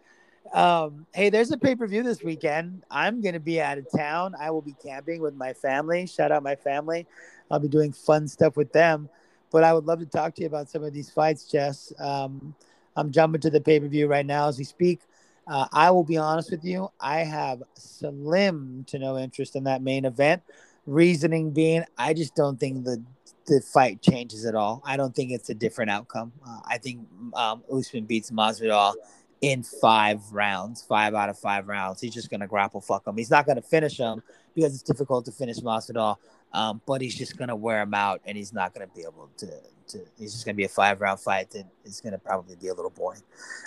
[0.53, 2.85] Um, hey, there's a pay per view this weekend.
[2.89, 4.35] I'm gonna be out of town.
[4.39, 6.07] I will be camping with my family.
[6.07, 7.07] Shout out my family.
[7.51, 9.09] I'll be doing fun stuff with them.
[9.51, 11.93] But I would love to talk to you about some of these fights, Jess.
[11.99, 12.55] Um,
[12.97, 15.01] I'm jumping to the pay per view right now as we speak.
[15.49, 16.91] Uh, I will be honest with you.
[17.01, 20.43] I have slim to no interest in that main event.
[20.87, 23.03] Reasoning being, I just don't think the
[23.47, 24.83] the fight changes at all.
[24.85, 26.33] I don't think it's a different outcome.
[26.47, 28.95] Uh, I think um, Usman beats Masvidal
[29.41, 32.01] in five rounds, five out of five rounds.
[32.01, 33.17] He's just gonna grapple fuck him.
[33.17, 34.23] He's not gonna finish him
[34.55, 36.17] because it's difficult to finish Masvidal.
[36.53, 39.47] Um, but he's just gonna wear him out, and he's not gonna be able to.
[39.89, 42.75] to he's just gonna be a five round fight that is gonna probably be a
[42.75, 43.23] little boring.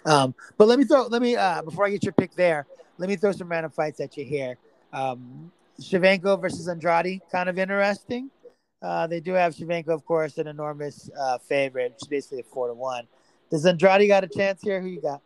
[0.05, 1.07] Um, but let me throw.
[1.07, 2.65] Let me uh, before I get your pick there.
[2.97, 4.57] Let me throw some random fights at you here.
[4.91, 8.29] Um, Shevchenko versus Andrade, kind of interesting.
[8.81, 11.95] Uh, they do have Shevchenko, of course, an enormous uh, favorite.
[11.99, 13.05] She's basically a four to one.
[13.49, 14.81] Does Andrade got a chance here?
[14.81, 15.21] Who you got?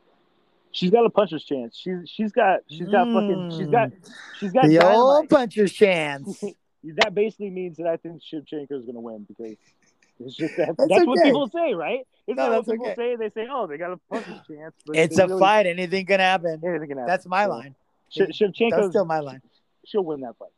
[0.71, 1.77] She's got a puncher's chance.
[1.77, 3.91] She's she's got she's got fucking she's got
[4.39, 5.29] she's got the old dynamite.
[5.29, 6.43] puncher's chance.
[6.95, 9.55] that basically means that I think Shevchenko is going to win because
[10.19, 12.07] it's just that, That's that's, what people say, right?
[12.25, 12.95] Isn't No, that what people okay.
[12.95, 13.15] say?
[13.17, 15.65] They say, "Oh, they got a puncher's chance." It's a really- fight.
[15.67, 16.59] Anything can happen.
[16.65, 17.07] Anything can happen.
[17.07, 17.75] That's my So, line.
[18.09, 18.19] Sh-
[18.69, 19.41] That's still my line.
[19.85, 20.51] She'll win that fight.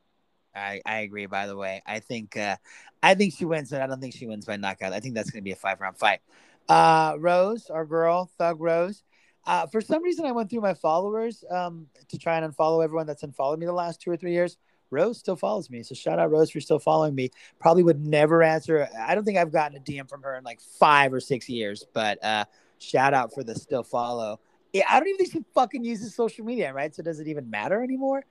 [0.55, 1.25] I, I agree.
[1.25, 2.55] By the way, I think uh,
[3.03, 4.93] I think she wins, but I don't think she wins by knockout.
[4.93, 6.21] I think that's going to be a five round fight.
[6.69, 9.03] Uh, Rose, our girl, Thug Rose.
[9.45, 13.05] Uh, for some reason, I went through my followers um, to try and unfollow everyone
[13.05, 14.57] that's unfollowed me the last two or three years.
[14.91, 17.31] Rose still follows me, so shout out Rose for still following me.
[17.59, 18.87] Probably would never answer.
[18.97, 21.85] I don't think I've gotten a DM from her in like five or six years,
[21.93, 22.45] but uh,
[22.79, 24.39] shout out for the still follow.
[24.73, 26.93] Yeah, I don't even think she fucking uses social media, right?
[26.93, 28.23] So does it even matter anymore?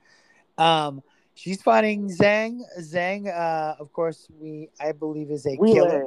[0.57, 1.03] Um,
[1.33, 2.61] she's fighting Zhang.
[2.79, 6.05] Zhang, uh, of course, we I believe is a killer.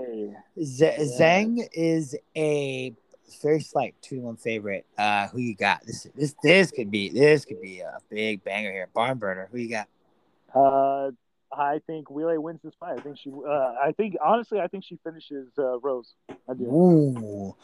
[0.62, 2.94] Z- Zhang is a
[3.42, 4.86] very slight two to one favorite.
[4.96, 5.84] Uh, who you got?
[5.86, 8.88] This this this could be this could be a big banger here.
[8.94, 9.48] Barn burner.
[9.52, 9.88] Who you got?
[10.54, 11.10] Uh,
[11.52, 12.98] I think Weili wins this fight.
[12.98, 13.30] I think she.
[13.30, 16.14] Uh, I think honestly, I think she finishes uh, Rose.
[16.48, 16.64] I do.
[16.64, 17.54] Ooh.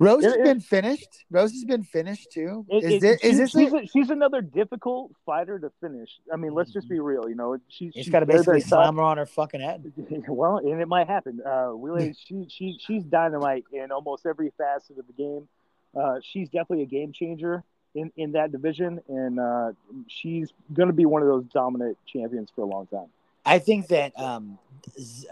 [0.00, 1.24] Rose It- has it- been finished.
[1.30, 2.64] Rose has been finished too.
[2.70, 5.70] It- Is it- this, is she- this she's, a, a, she's another difficult fighter to
[5.80, 6.08] finish.
[6.32, 7.28] I mean, let's just be real.
[7.28, 9.92] You know, she's she's got to very, basically slam her on her fucking head.
[10.28, 11.40] well, and it might happen.
[11.44, 15.46] Uh, Weili, she she she's dynamite in almost every facet of the game.
[15.94, 17.62] Uh, she's definitely a game changer
[17.94, 19.72] in in that division, and uh,
[20.06, 23.08] she's going to be one of those dominant champions for a long time.
[23.44, 24.69] I think that um, Z-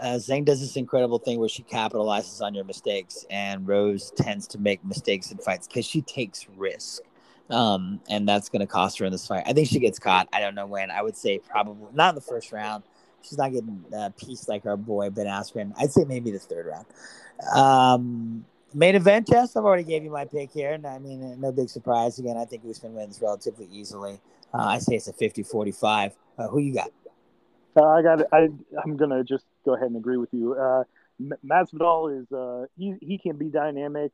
[0.00, 4.46] uh, Zhang does this incredible thing where she capitalizes on your mistakes, and Rose tends
[4.48, 7.02] to make mistakes in fights because she takes risk,
[7.50, 9.44] um, and that's going to cost her in this fight.
[9.46, 10.28] I think she gets caught.
[10.32, 10.90] I don't know when.
[10.90, 12.82] I would say probably not in the first round,
[13.22, 15.72] She's not getting a piece like our boy Ben Askren.
[15.78, 16.86] I'd say maybe the third round.
[17.54, 18.44] Um,
[18.74, 19.56] main event test.
[19.56, 22.18] I've already gave you my pick here, and I mean, no big surprise.
[22.18, 24.20] Again, I think Usman wins relatively easily.
[24.54, 26.12] Uh, I say it's a 50-45.
[26.38, 26.90] Uh, who you got?
[27.78, 28.22] Uh, I got.
[28.32, 28.48] I
[28.82, 30.54] I'm gonna just go ahead and agree with you.
[30.54, 30.84] Uh,
[31.46, 34.10] Masvidal is uh, he he can be dynamic,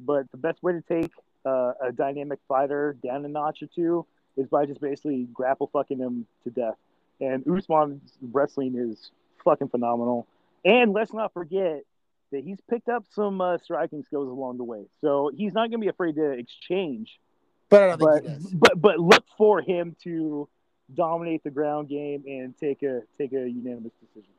[0.00, 1.10] but the best way to take
[1.44, 4.04] uh, a dynamic fighter down a notch or two
[4.36, 6.74] is by just basically grapple fucking him to death.
[7.20, 9.10] And Usman's wrestling is
[9.44, 10.26] fucking phenomenal.
[10.64, 11.82] And let's not forget
[12.32, 15.78] that he's picked up some uh, striking skills along the way, so he's not gonna
[15.78, 17.18] be afraid to exchange.
[17.70, 18.52] But I don't But think he does.
[18.54, 20.48] but but look for him to
[20.94, 24.30] dominate the ground game and take a take a unanimous decision.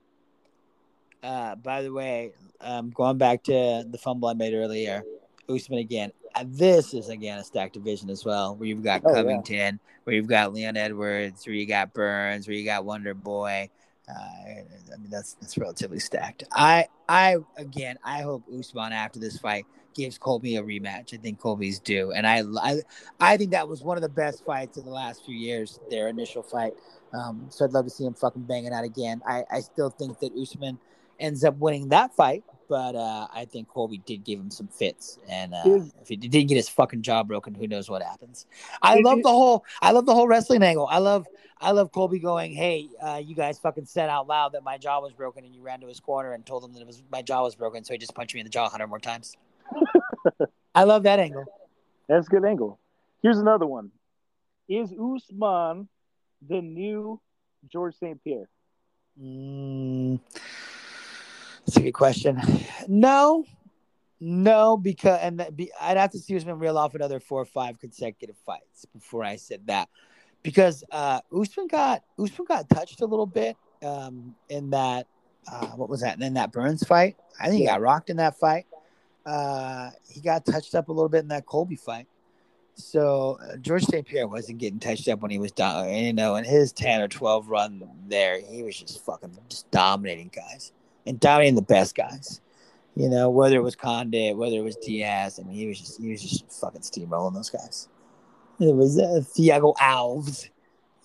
[1.23, 2.31] Uh, by the way,
[2.61, 5.03] um, going back to the fumble I made earlier,
[5.49, 6.11] Usman again.
[6.35, 9.15] Uh, this is again a stacked division as well, where you've got Oh, yeah.
[9.15, 13.69] Covington, where you've got Leon Edwards, where you got Burns, where you got Wonder Boy.
[14.07, 16.43] Uh, I mean, that's that's relatively stacked.
[16.51, 19.65] I I again, I hope Usman after this fight
[19.97, 21.13] gives Colby a rematch.
[21.13, 22.81] I think Colby's due, and I I,
[23.19, 25.79] I think that was one of the best fights in the last few years.
[25.89, 26.73] Their initial fight.
[27.13, 29.21] Um, so I'd love to see him fucking banging out again.
[29.27, 30.77] I, I still think that Usman
[31.19, 35.17] ends up winning that fight, but uh, I think Colby did give him some fits,
[35.27, 38.45] and uh, Is- if he didn't get his fucking jaw broken, who knows what happens?
[38.81, 40.87] I love it- the whole I love the whole wrestling angle.
[40.89, 41.25] I love
[41.59, 44.99] I love Colby going, "Hey, uh, you guys fucking said out loud that my jaw
[45.01, 47.23] was broken, and you ran to his corner and told him that it was my
[47.23, 49.35] jaw was broken, so he just punched me in the jaw a hundred more times."
[50.75, 51.45] I love that angle.
[52.07, 52.79] That's a good angle.
[53.21, 53.91] Here's another one.
[54.69, 55.87] Is Usman
[56.47, 57.19] the new
[57.71, 58.21] George St.
[58.23, 58.49] Pierre?
[59.21, 60.19] Mm,
[61.65, 62.41] that's a good question.
[62.87, 63.45] No,
[64.19, 67.45] no, because and that be, I'd have to see Usman reel off another four or
[67.45, 69.89] five consecutive fights before I said that,
[70.43, 75.07] because uh, Usman got Usman got touched a little bit um, in that
[75.51, 77.15] uh, what was that in that Burns fight.
[77.39, 78.65] I think he got rocked in that fight.
[79.27, 82.07] Uh, he got touched up a little bit in that Colby fight.
[82.75, 84.07] So uh, George St.
[84.07, 85.89] Pierre wasn't getting touched up when he was down.
[85.89, 90.31] You know, in his ten or twelve run there, he was just fucking just dominating
[90.33, 90.71] guys
[91.05, 92.39] and dominating the best guys.
[92.95, 96.01] You know, whether it was Condit, whether it was Diaz, I mean, he was just
[96.01, 97.89] he was just fucking steamrolling those guys.
[98.59, 100.49] It was uh, Thiago Alves.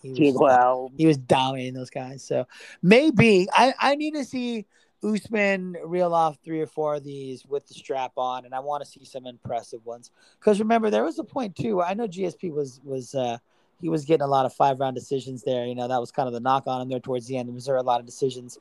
[0.02, 0.92] He was, Diego Al.
[0.96, 2.24] he was dominating those guys.
[2.24, 2.46] So
[2.82, 4.66] maybe I, I need to see
[5.02, 8.84] Usman reel off three or four of these with the strap on, and I want
[8.84, 10.10] to see some impressive ones.
[10.38, 11.82] Because remember, there was a point too.
[11.82, 13.38] I know GSP was was uh,
[13.80, 15.66] he was getting a lot of five round decisions there.
[15.66, 17.48] You know that was kind of the knock on him there towards the end.
[17.48, 18.58] There was there a lot of decisions,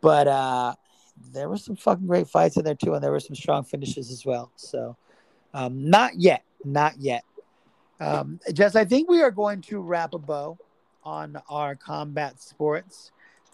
[0.00, 0.74] but uh,
[1.32, 4.10] there were some fucking great fights in there too, and there were some strong finishes
[4.10, 4.52] as well.
[4.56, 4.96] So
[5.54, 7.24] um, not yet, not yet.
[7.98, 10.58] Um, Jess, I think we are going to wrap a bow
[11.02, 13.10] on our combat sports.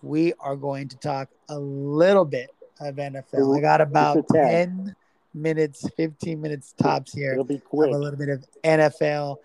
[0.07, 2.51] We are going to talk a little bit
[2.81, 3.59] of NFL.
[3.59, 4.51] I got about It's a tag.
[4.69, 4.97] 10
[5.35, 7.93] minutes, 15 minutes tops here It'll be quick.
[7.93, 9.39] a little bit of NFL.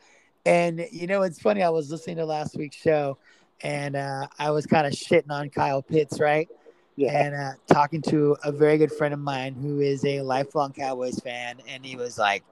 [0.45, 1.64] And you know, it's funny.
[1.64, 3.18] I was listening to last week's show,
[3.62, 6.47] and uh, I was kind of shitting on Kyle Pitts, right?
[6.95, 7.26] Yeah.
[7.26, 11.20] And uh, talking to a very good friend of mine who is a lifelong Cowboys
[11.20, 12.43] fan, and he was like,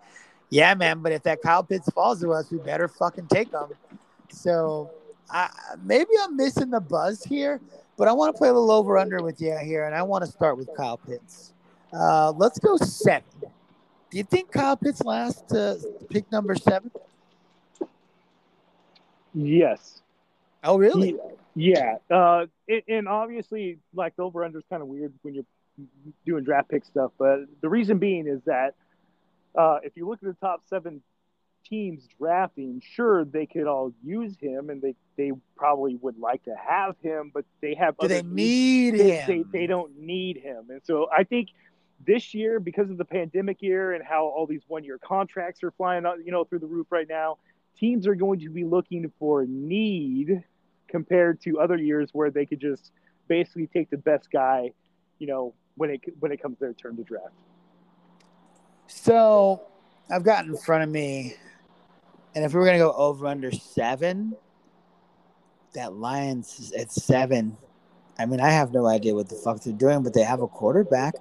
[0.50, 3.70] "Yeah, man, but if that Kyle Pitts falls to us, we better fucking take him."
[4.32, 4.92] So
[5.30, 5.50] I,
[5.84, 7.60] maybe I'm missing the buzz here,
[8.00, 10.24] but I want to play a little over under with you here, and I want
[10.24, 11.54] to start with Kyle Pitts.
[11.92, 13.28] Uh, let's go seven.
[13.42, 15.78] Do you think Kyle Pitts lasts to
[16.10, 16.90] pick number seven?
[19.34, 20.02] Yes.
[20.64, 21.18] Oh, really?
[21.56, 21.98] Yeah.
[22.10, 25.46] Uh, and, and obviously, like the over under is kind of weird when you're
[26.26, 27.12] doing draft pick stuff.
[27.20, 28.76] But the reason being is that
[29.58, 31.02] uh, if you look at the top seven
[31.66, 36.56] teams drafting, sure they could all use him, and they they probably would like to
[36.56, 39.28] have him, but they have Do they need they, him?
[39.52, 40.68] they, they don't need him.
[40.70, 41.50] And so I think
[42.08, 45.72] this year, because of the pandemic year and how all these one year contracts are
[45.72, 47.38] flying you know, through the roof right now,
[47.78, 50.42] teams are going to be looking for need
[50.88, 52.94] compared to other years where they could just
[53.28, 54.72] basically take the best guy,
[55.20, 57.34] you know, when it when it comes their turn to draft.
[58.88, 59.64] So
[60.10, 61.36] I've got in front of me,
[62.34, 64.38] and if we were gonna go over under seven,
[65.74, 67.58] that Lions at seven.
[68.18, 70.48] I mean, I have no idea what the fuck they're doing, but they have a
[70.48, 71.16] quarterback.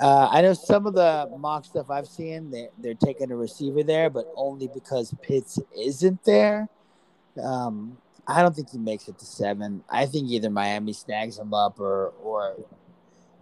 [0.00, 3.82] Uh, I know some of the mock stuff I've seen, they they're taking a receiver
[3.82, 6.68] there, but only because Pitts isn't there.
[7.42, 9.84] Um, I don't think he makes it to seven.
[9.90, 12.56] I think either Miami snags him up or or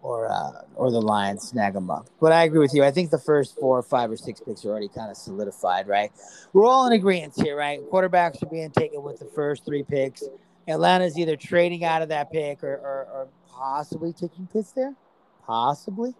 [0.02, 2.06] or uh, or the Lions snag them up.
[2.20, 2.84] But I agree with you.
[2.84, 5.88] I think the first four or five or six picks are already kind of solidified,
[5.88, 6.10] right?
[6.52, 7.80] We're all in agreement here, right?
[7.90, 10.22] Quarterbacks are being taken with the first three picks.
[10.68, 14.94] Atlanta's either trading out of that pick or, or, or possibly taking Pitts there?
[15.46, 16.14] Possibly.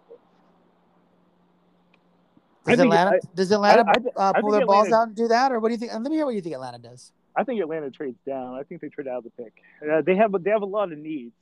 [2.65, 5.51] Does Atlanta, I- does Atlanta I- I uh, pull their balls out and do that,
[5.51, 5.93] or what do you think?
[5.93, 7.11] Let me hear what you think Atlanta does.
[7.35, 8.55] I think Atlanta trades down.
[8.55, 9.53] I think they trade out of the pick.
[9.81, 11.35] Uh, they have they have a lot of needs,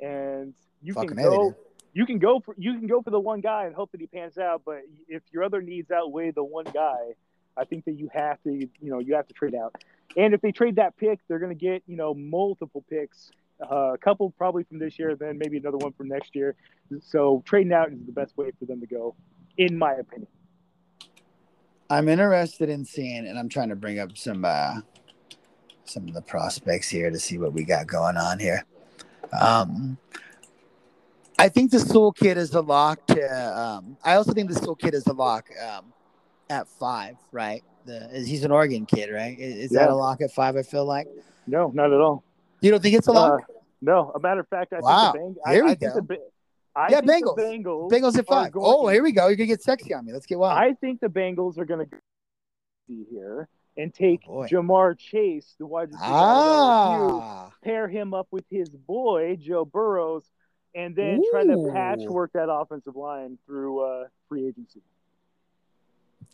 [0.00, 0.52] and
[0.82, 1.56] you Fucking can go
[1.94, 4.06] you can go for you can go for the one guy and hope that he
[4.06, 4.62] pans out.
[4.64, 7.14] But if your other needs outweigh the one guy,
[7.56, 9.76] I think that you have to you know you have to trade out.
[10.16, 13.30] And if they trade that pick, they're going to get you know multiple picks,
[13.60, 16.54] uh, a couple probably from this year, then maybe another one from next year.
[17.00, 19.14] So trading out is the best way for them to go,
[19.58, 20.28] in my opinion.
[21.90, 24.76] I'm interested in seeing, and I'm trying to bring up some uh,
[25.84, 28.64] some of the prospects here to see what we got going on here.
[29.38, 29.98] Um,
[31.42, 33.60] I think the Sewell Kid is a lock to.
[33.60, 35.92] Um, I also think the Sewell Kid is a lock um,
[36.48, 37.64] at five, right?
[37.84, 39.36] The, he's an Oregon kid, right?
[39.36, 40.54] Is, is that a lock at five?
[40.56, 41.08] I feel like
[41.48, 42.22] No, not at all.
[42.60, 43.40] you don't think it's a lock.
[43.40, 45.10] Uh, no, a matter of fact, I Wow.
[45.10, 46.00] think the Bang- Here I, we I go.
[46.00, 46.18] the,
[46.76, 47.36] I Yeah, Bengals.
[47.36, 47.90] Bengals.
[47.90, 48.52] Bengals at five.
[48.54, 49.26] Oh, here we go.
[49.26, 50.12] You're gonna get sexy on me.
[50.12, 50.58] Let's get wild.
[50.62, 51.96] I think the Bengals are going to
[52.86, 54.42] be here and take Oh.
[54.48, 56.04] Ja'Marr Chase, the wide receiver.
[56.04, 60.24] out of LSU, ah, pair him up with his boy Joe Burrows,
[60.74, 64.80] and then trying to patchwork that offensive line through uh, free agency.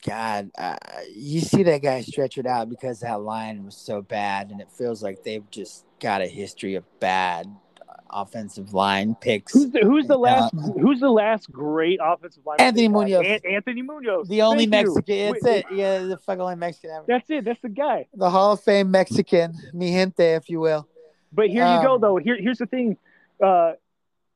[0.07, 0.77] God, uh,
[1.13, 4.71] you see that guy stretch it out because that line was so bad, and it
[4.71, 7.49] feels like they've just got a history of bad
[7.89, 9.53] uh, offensive line picks.
[9.55, 12.59] Who's the Who's the last Uh, Who's the last great offensive line?
[12.61, 12.87] Anthony?
[12.87, 13.27] Munoz.
[13.27, 14.29] An- Anthony Munoz.
[14.29, 14.95] the only Thank you.
[14.95, 15.33] Mexican.
[15.43, 15.67] Wait, it.
[15.73, 17.05] Yeah, the fucking only Mexican ever.
[17.09, 17.45] That's it.
[17.45, 18.07] That's the guy.
[18.15, 20.87] The Hall of Fame Mexican, mi gente, if you will.
[21.33, 22.17] But here you go, Um, though.
[22.19, 22.97] Here, here's the thing.
[23.43, 23.73] Uh,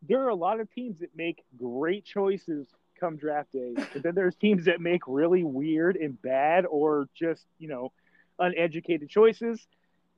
[0.08, 2.66] there are a lot of teams that make great choices
[2.98, 7.46] come draft day, and then there's teams that make really weird and bad, or just
[7.58, 7.92] you know,
[8.38, 9.66] uneducated choices.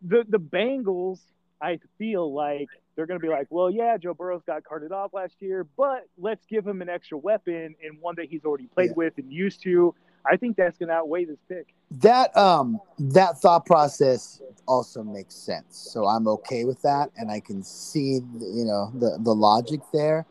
[0.02, 1.20] The the Bengals,
[1.60, 5.12] I feel like they're going to be like, well, yeah, Joe Burrows got carted off
[5.12, 8.90] last year, but let's give him an extra weapon and one that he's already played
[8.90, 8.94] Yeah.
[8.96, 9.94] with and used to.
[10.26, 11.74] I think that's going to outweigh this pick.
[12.00, 15.76] That um that thought process also makes sense.
[15.76, 20.26] So I'm okay with that, and I can see you know the the logic there.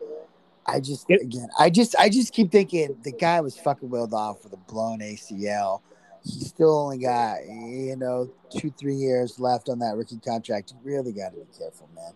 [0.65, 4.13] I just It- again, I just I just keep thinking the guy was fucking willed
[4.13, 5.81] off with a blown ACL.
[6.23, 10.71] He still only got you know two three years left on that rookie contract.
[10.71, 12.13] You really got to be careful, man.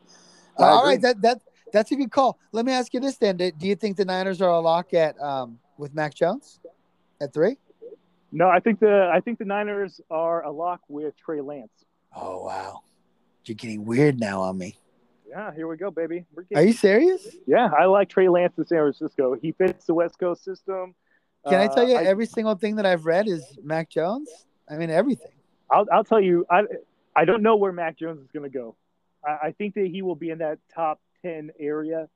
[0.57, 1.41] I all right, that that
[1.71, 2.39] that's a good call.
[2.51, 4.93] Let me ask you this then: Do do you think the Niners are a lock
[4.93, 6.59] at um with Mac Jones
[7.21, 7.57] at three?
[8.31, 11.71] No, I think the I think the Niners are a lock with Trey Lance.
[12.15, 12.81] Oh wow,
[13.45, 14.77] you're getting weird now on me.
[15.29, 16.25] Yeah, here we go, baby.
[16.33, 17.27] We're Are you serious?
[17.45, 19.35] yeah, I like Trey Lance in San Francisco.
[19.41, 20.95] He fits the West Coast system.
[21.47, 24.29] Can I tell you Uh, every single thing that I've read is Mac Jones?
[24.69, 25.31] I mean everything.
[25.69, 26.63] I'll, I'll tell you, I
[27.15, 28.75] I don't know where Mac Jones is going to go.
[29.25, 32.09] I, I think that he will be in that top ten area,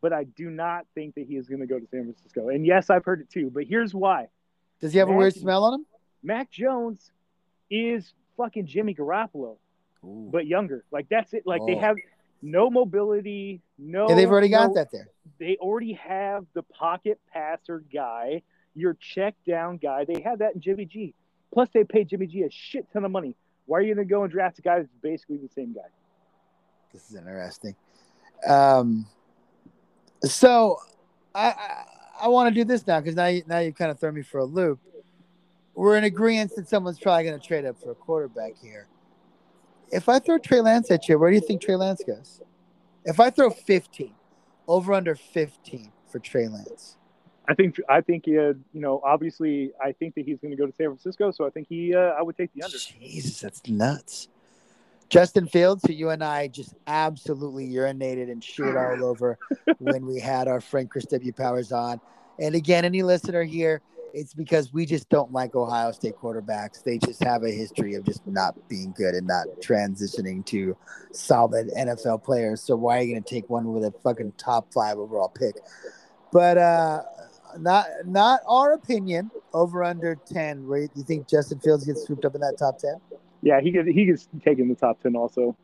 [0.00, 2.48] but I do not think that he is going to go to San Francisco.
[2.48, 3.50] And yes, I've heard it too.
[3.50, 4.28] But here's why:
[4.80, 5.86] Does he have a weird smell on him?
[6.22, 7.10] Mac Jones
[7.70, 9.56] is fucking Jimmy Garoppolo,
[10.02, 10.84] but younger.
[10.90, 11.46] Like that's it.
[11.46, 11.80] Like they Oh.
[11.80, 11.96] have
[12.42, 14.08] no mobility, no.
[14.08, 15.08] yeah, they've already got no- that there.
[15.38, 18.42] they already have the pocket passer guy,
[18.74, 20.04] your check down guy.
[20.04, 21.14] They have that in Jimmy G.
[21.52, 23.34] Plus, they paid Jimmy G a shit ton of money.
[23.64, 25.88] Why are you going to go and draft a guy that's basically the same guy?
[26.92, 27.74] This is interesting.
[28.46, 29.06] Um,
[30.22, 30.76] so
[31.34, 31.84] I I,
[32.20, 34.22] I want to do this now because now you, now you kind of throw me
[34.22, 34.80] for a loop.
[35.74, 38.88] We're in agreement that someone's probably going to trade up for a quarterback here.
[39.92, 42.40] If I throw Trey Lance at you, where do you think Trey Lance goes?
[43.04, 44.12] If I throw 15,
[44.68, 46.96] over under 15 for Trey Lance.
[47.48, 50.66] I think I think uh, you know obviously I think that he's going to go
[50.66, 52.76] to San Francisco, so I think he uh, I would take the under.
[52.76, 54.28] Jesus, that's nuts.
[55.08, 59.38] Justin Fields, who you and I just absolutely urinated and shit all over
[59.78, 61.32] when we had our friend Chris W.
[61.32, 62.00] Powers on.
[62.38, 66.82] And again, any listener here, it's because we just don't like Ohio State quarterbacks.
[66.82, 70.76] They just have a history of just not being good and not transitioning to
[71.12, 72.62] solid NFL players.
[72.62, 75.56] So why are you going to take one with a fucking top five overall pick?
[76.32, 77.02] But uh
[77.58, 79.30] not not our opinion.
[79.54, 80.66] Over under ten.
[80.66, 82.96] Where you think Justin Fields gets swooped up in that top ten?
[83.46, 85.56] Yeah, he gets he gets taken in the top ten also.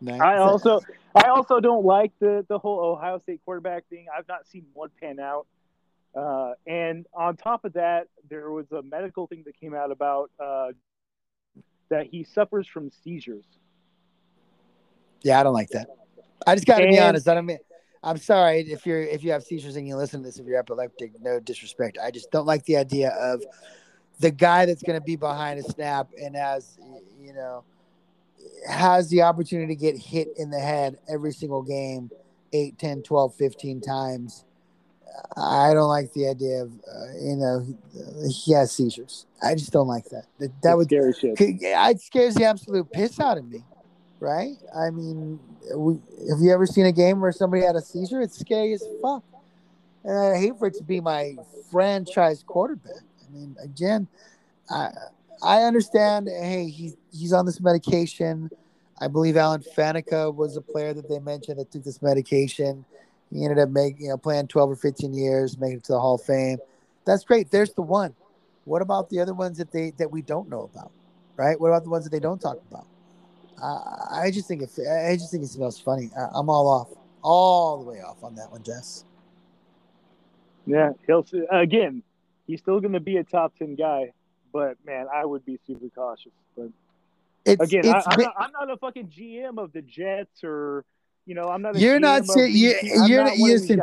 [0.00, 0.14] No.
[0.14, 0.80] I also
[1.12, 4.06] I also don't like the the whole Ohio State quarterback thing.
[4.16, 5.48] I've not seen one pan out.
[6.14, 10.30] Uh, and on top of that, there was a medical thing that came out about
[10.38, 10.68] uh,
[11.88, 13.44] that he suffers from seizures.
[15.22, 15.88] Yeah, I don't like that.
[16.46, 17.26] I just got to be honest.
[17.26, 17.58] I don't mean.
[18.04, 20.60] I'm sorry if you're if you have seizures and you listen to this if you're
[20.60, 21.10] epileptic.
[21.20, 21.98] No disrespect.
[22.00, 23.42] I just don't like the idea of
[24.20, 26.78] the guy that's going to be behind a snap and has
[27.26, 27.64] you know
[28.68, 32.10] has the opportunity to get hit in the head every single game
[32.52, 34.44] 8, 10, 12, 15 times.
[35.36, 37.66] I don't like the idea of, uh, you know,
[38.28, 39.26] he has seizures.
[39.42, 40.24] I just don't like that.
[40.38, 41.36] That, that It's would scary shit.
[41.38, 43.64] it scares the absolute piss out of me,
[44.20, 44.56] right?
[44.76, 45.40] I mean,
[45.74, 45.94] we,
[46.28, 48.20] have you ever seen a game where somebody had a seizure?
[48.20, 49.24] It's scary as fuck.
[50.04, 51.36] And I hate for it to be my
[51.70, 53.02] franchise quarterback.
[53.26, 54.06] I mean, again,
[54.70, 54.90] I
[55.42, 56.28] I understand.
[56.28, 58.50] Hey, he's he's on this medication.
[59.00, 62.84] I believe Alan Faneca was a player that they mentioned that took this medication.
[63.32, 66.00] He ended up making, you know, playing 12 or 15 years, making it to the
[66.00, 66.58] Hall of Fame.
[67.04, 67.50] That's great.
[67.50, 68.14] There's the one.
[68.64, 70.90] What about the other ones that they that we don't know about,
[71.36, 71.58] right?
[71.60, 72.86] What about the ones that they don't talk about?
[73.62, 74.70] Uh, I just think it.
[74.88, 76.10] I just think it smells funny.
[76.18, 76.88] I, I'm all off,
[77.22, 79.04] all the way off on that one, Jess.
[80.66, 82.02] Yeah, he'll again.
[82.46, 84.12] He's still going to be a top ten guy,
[84.56, 86.32] but man, I would be super cautious.
[86.56, 86.70] But
[87.44, 90.42] It's, again, it's I, I'm, bi- not, I'm not a fucking GM of the Jets
[90.42, 90.84] or
[91.26, 91.76] you know I'm not.
[91.76, 93.00] A You're GM not of you- teams.
[93.02, 93.82] I'm you're not listen,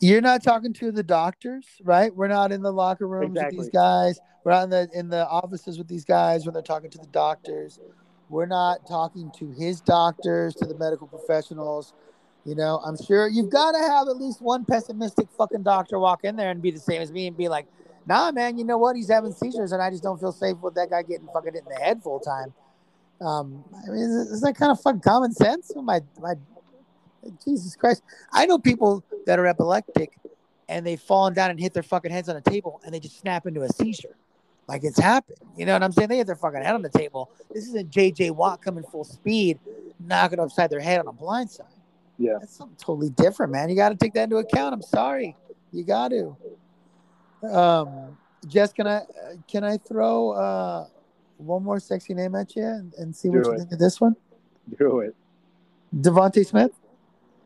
[0.00, 2.14] you're not talking to the doctors, right?
[2.14, 4.20] We're not in the locker rooms with these guys.
[4.44, 7.06] We're not in the in the offices with these guys when they're talking to the
[7.06, 7.80] doctors.
[8.28, 11.94] We're not talking to his doctors, to the medical professionals.
[12.44, 16.24] You know, I'm sure you've got to have at least one pessimistic fucking doctor walk
[16.24, 17.66] in there and be the same as me and be like,
[18.06, 18.96] "Nah, man, you know what?
[18.96, 21.64] He's having seizures, and I just don't feel safe with that guy getting fucking hit
[21.64, 22.52] in the head full time."
[23.20, 25.70] Um, I mean, is, is that kind of fucking common sense?
[25.76, 26.34] Oh, my, my,
[27.44, 28.02] Jesus Christ!
[28.32, 30.16] I know people that are epileptic
[30.70, 33.18] and they've fallen down and hit their fucking heads on a table and they just
[33.18, 34.16] snap into a seizure.
[34.68, 35.38] Like it's happened.
[35.56, 36.08] You know what I'm saying?
[36.08, 37.28] They hit their fucking head on the table.
[37.52, 39.58] This isn't JJ Watt coming full speed,
[39.98, 41.66] knocking upside their head on a blind side.
[42.18, 42.34] Yeah.
[42.38, 43.68] That's something totally different, man.
[43.68, 44.72] You got to take that into account.
[44.72, 45.36] I'm sorry.
[45.72, 46.36] You got to.
[47.42, 49.02] Um, Jess, can I
[49.48, 50.86] can I throw uh,
[51.36, 54.00] one more sexy name at you and, and see what Do you think of this
[54.00, 54.16] one?
[54.78, 55.14] Do it.
[55.94, 56.72] Devonte Smith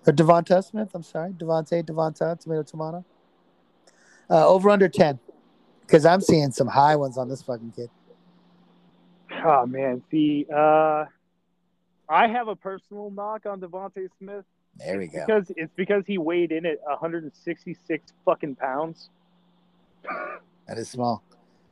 [0.06, 0.90] or Devonta Smith.
[0.94, 3.04] I'm sorry, Devonte, Devonta, tomato, tomato.
[4.30, 5.18] Uh, over under ten,
[5.82, 7.90] because I'm seeing some high ones on this fucking kid.
[9.44, 11.04] Oh man, see, uh,
[12.08, 14.44] I have a personal knock on Devonte Smith
[14.78, 15.24] There we go.
[15.26, 19.10] because it's because he weighed in at 166 fucking pounds.
[20.66, 21.22] That is small.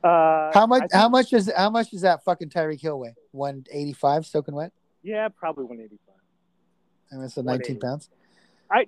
[0.03, 0.81] Uh, How much?
[0.81, 1.51] Think- How much does?
[1.55, 3.15] How much does that fucking Tyreek Hill weigh?
[3.31, 4.71] One eighty five, soaking wet.
[5.01, 6.15] Yeah, probably 185.
[7.11, 8.09] I mean, so nineteen pounds.
[8.69, 8.87] I-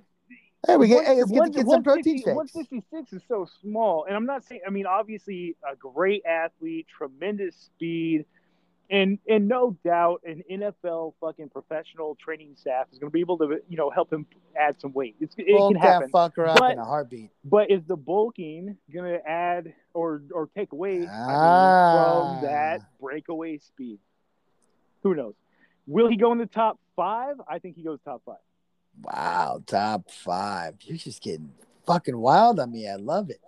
[0.68, 0.96] Hey, we get.
[0.96, 2.36] One- Hey, let's get, one- get some protein 160 shakes.
[2.36, 4.62] 166 is so small, and I'm not saying.
[4.66, 8.26] I mean, obviously, a great athlete, tremendous speed,
[8.90, 13.38] and and no doubt, an NFL fucking professional training staff is going to be able
[13.40, 14.26] to, you know, help him
[14.60, 15.16] add some weight.
[15.20, 16.12] It's, it Bulk can that happen.
[16.12, 17.32] fucker up But- in a heartbeat.
[17.44, 22.38] But is the bulking going to add or or take away Ah.
[22.40, 24.00] from that breakaway speed?
[25.04, 25.36] Who knows?
[25.88, 27.36] Will he go in the top five?
[27.48, 28.38] I think he goes top five.
[29.04, 30.76] Wow, top five.
[30.82, 31.52] You're just getting
[31.86, 32.88] fucking wild on me.
[32.90, 33.40] I love it.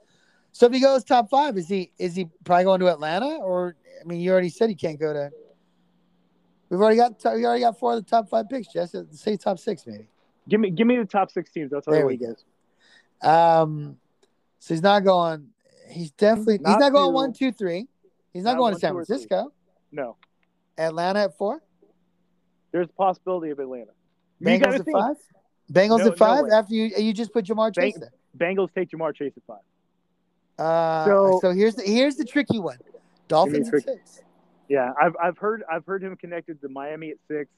[0.58, 3.76] So if he goes top five, is he is he probably going to Atlanta or
[4.02, 5.30] I mean you already said he can't go to
[6.72, 8.96] We've already got we already got four of the top five picks, Jess.
[9.12, 10.08] Say top six maybe.
[10.50, 11.72] Give me give me the top six teams.
[11.74, 12.34] I'll tell There you we where he go.
[13.22, 13.62] goes.
[13.62, 13.98] Um
[14.58, 15.48] so he's not going
[15.92, 17.14] he's definitely he's Not not going two.
[17.14, 17.88] one, two, three.
[18.34, 19.16] He's not, Not going one, to San two, or three.
[19.18, 19.54] Francisco.
[19.92, 20.16] No,
[20.76, 21.62] Atlanta at four.
[22.72, 23.92] there's a possibility of Atlanta.
[24.44, 24.98] Bengals at think.
[24.98, 25.18] five.
[25.72, 26.50] Bengals No- at five way.
[26.52, 28.14] after you you just put Ja'Marr Chase Bang- there.
[28.56, 29.60] Bengals take Ja'Marr Chase at five.
[30.58, 32.78] Uh, so, So- here's the here's the tricky one.
[33.28, 34.24] Dolphins at six.
[34.70, 37.50] Yeah, I've I've heard I've heard him connected to Miami at six.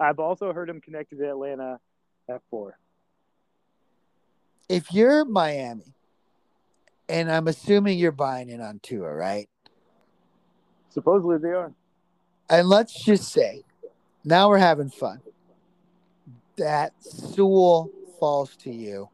[0.00, 1.80] I've also heard him connected to Atlanta
[2.28, 2.78] at four.
[4.68, 5.94] If you're Miami,
[7.08, 9.48] and I'm assuming you're buying in on Tua, right?
[10.90, 11.72] Supposedly they are.
[12.50, 13.62] And let's just say,
[14.24, 15.20] now we're having fun.
[16.56, 19.08] That Sewell falls to you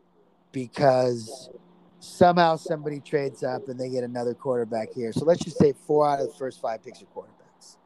[0.53, 1.51] because
[2.05, 5.13] somehow somebody trades up and they get another quarterback here.
[5.13, 7.77] So let's just say four out of the first five picks are quarterbacks.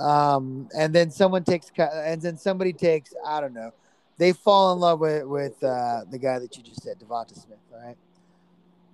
[0.00, 3.72] Um, and then someone takes, and then somebody takes, I don't know,
[4.18, 7.58] they fall in love with with uh, the guy that you just said, Devonta Smith.
[7.72, 7.96] All right.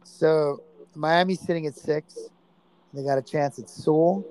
[0.02, 0.62] So
[0.94, 2.16] Miami's sitting at six.
[2.94, 4.24] They got a chance at Sewell,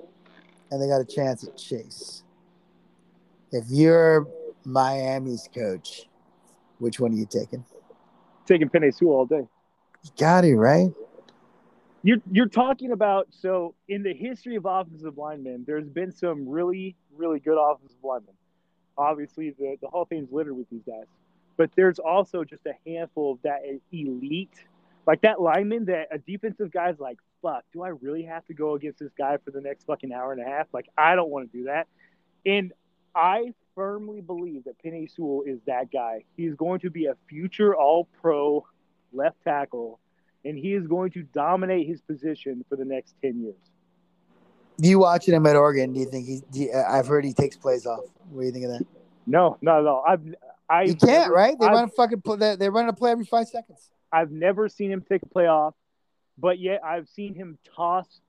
[0.70, 2.24] and they got a chance at Chase.
[3.52, 4.26] If you're
[4.64, 6.08] Miami's coach,
[6.78, 7.64] which one are you taking?
[8.46, 9.46] Taking Penei Sewell all day.
[10.04, 10.90] You got it right.
[12.02, 16.96] You're you're talking about so in the history of offensive linemen, there's been some really
[17.16, 18.34] really good offensive linemen.
[18.96, 21.06] Obviously, the the Hall of Fame's littered with these guys,
[21.56, 23.62] but there's also just a handful of that
[23.92, 24.54] elite,
[25.06, 28.74] like that lineman that a defensive guy's like, fuck, do I really have to go
[28.74, 30.68] against this guy for the next fucking hour and a half?
[30.72, 31.88] Like, I don't want to do that.
[32.46, 32.72] And
[33.14, 36.24] I firmly believe that Penei Sewell is that guy.
[36.36, 38.64] He's going to be a future All Pro
[39.12, 39.98] left tackle,
[40.44, 43.56] and he is going to dominate his position for the next ten years.
[44.80, 45.92] You watching him at Oregon?
[45.92, 46.42] Do you think he's?
[46.52, 48.04] You, I've heard he takes plays off.
[48.30, 48.86] What do you think of that?
[49.26, 50.04] No, not at all.
[50.06, 50.22] I've
[50.70, 51.58] I You can't, never- right?
[51.58, 52.56] They I've- run a fucking play.
[52.56, 53.90] They run a play every five seconds.
[54.12, 55.74] I've never seen him take a play off,
[56.38, 58.20] but yet I've seen him toss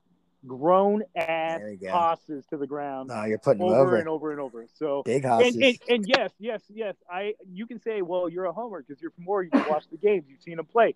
[0.46, 1.88] grown ass There you go.
[1.88, 3.96] tosses to the ground No, you're putting over over.
[3.96, 4.66] and over and over.
[4.74, 5.56] So Big and, hosses.
[5.56, 6.94] and, and yes, yes, yes.
[7.10, 9.60] I you can say, well, you're a homer because you're from Oregon.
[9.62, 10.24] You watch the games.
[10.28, 10.94] You've seen him play,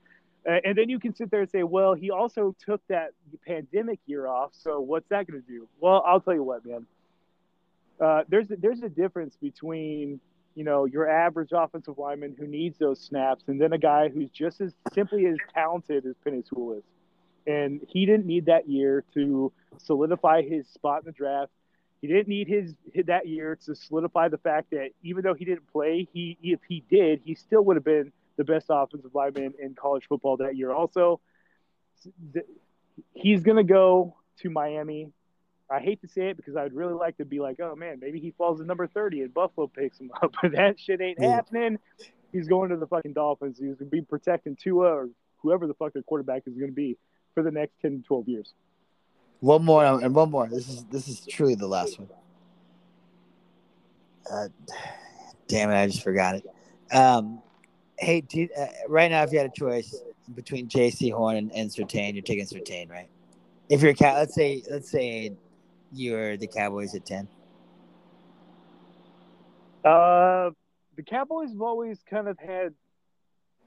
[0.49, 3.11] uh, and then you can sit there and say, well, he also took that
[3.47, 4.53] pandemic year off.
[4.55, 5.69] So what's that going to do?
[5.81, 6.87] Well, I'll tell you what, man.
[8.01, 10.21] Uh, there's a, there's a difference between
[10.55, 14.31] you know your average offensive lineman who needs those snaps and then a guy who's
[14.31, 16.85] just as simply as talented as Penei Sewell is.
[17.47, 21.53] And he didn't need that year to solidify his spot in the draft.
[22.01, 25.45] He didn't need his, his that year to solidify the fact that even though he
[25.45, 29.55] didn't play, he if he did, he still would have been the best offensive lineman
[29.63, 30.73] in college football that year.
[30.73, 31.21] Also,
[32.33, 32.45] th-
[33.13, 35.11] he's going to go to Miami.
[35.71, 38.21] I hate to say it because I'd really like to be like, oh man, maybe
[38.21, 40.35] he falls to number 30 and Buffalo picks him up.
[40.43, 41.31] But that shit ain't Yeah.
[41.37, 41.79] happening.
[42.33, 43.59] He's going to the fucking Dolphins.
[43.59, 45.09] He's going to be protecting Tua or
[45.39, 46.97] whoever the fuck their quarterback is going to be
[47.35, 48.53] for the next 10 to 12 years.
[49.41, 50.49] One more and one more.
[50.49, 52.09] This is this is truly the last one.
[54.31, 54.49] Uh,
[55.49, 55.75] damn it!
[55.77, 56.47] I just forgot it.
[56.95, 57.43] Um,
[57.99, 60.03] hey, you- uh, right now, if you had a choice
[60.35, 63.09] between Jaycee Horn and, and Surtain, you're taking Surtain, right?
[63.69, 65.33] If you're a cat, let's say let's say
[65.93, 67.29] you're the Cowboys at ten.
[69.85, 70.51] Uh,
[70.97, 72.73] the Cowboys have always kind of had,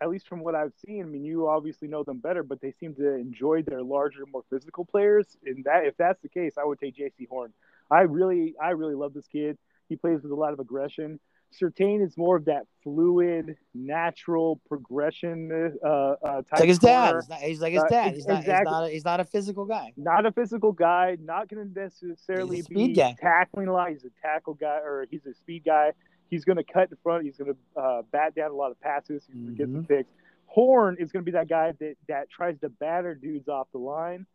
[0.01, 1.01] at least from what I've seen.
[1.03, 4.43] I mean, you obviously know them better, but they seem to enjoy their larger, more
[4.49, 5.37] physical players.
[5.45, 7.53] And that, if that's the case, I would take Jaycee Horn.
[7.89, 9.57] I really, I really love this kid.
[9.89, 11.19] He plays with a lot of aggression.
[11.59, 16.59] Surtain is more of that fluid, natural progression uh, uh, type.
[16.59, 17.15] Like his dad.
[17.29, 18.07] not, he's like his Uh, dad.
[18.07, 18.39] ex- He's not.
[18.39, 18.65] exactly.
[18.65, 18.83] He's not.
[18.83, 19.93] A, he's not a physical guy.
[19.95, 23.15] not a physical guy, not going to necessarily be guy.
[23.19, 23.89] tackling a lot.
[23.91, 25.93] He's a tackle guy, or he's a speed guy.
[26.29, 27.23] He's going to cut in front.
[27.25, 29.23] He's going to uh, bat down a lot of passes.
[29.27, 29.87] He's going to get some Mhm.
[29.87, 30.09] picks.
[30.47, 33.77] Horn is going to be that guy that, that tries to batter dudes off the
[33.79, 34.25] line.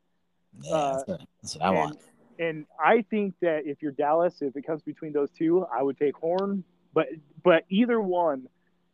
[0.61, 1.99] Yeah, Uh, that's, that's what I and, want.
[2.39, 5.99] and I think that if you're Dallas, if it comes between those two, I would
[5.99, 6.65] take Horn.
[6.95, 7.09] But
[7.43, 8.49] but either one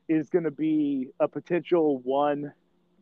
[0.08, 2.52] is going to be a potential one.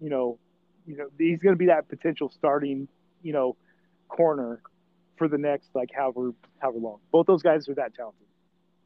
[0.01, 0.39] You know,
[0.87, 2.89] you know he's going to be that potential starting.
[3.23, 3.57] You know,
[4.09, 4.63] corner
[5.19, 6.99] for the next like however however long.
[7.13, 8.27] Both those guys are that talented.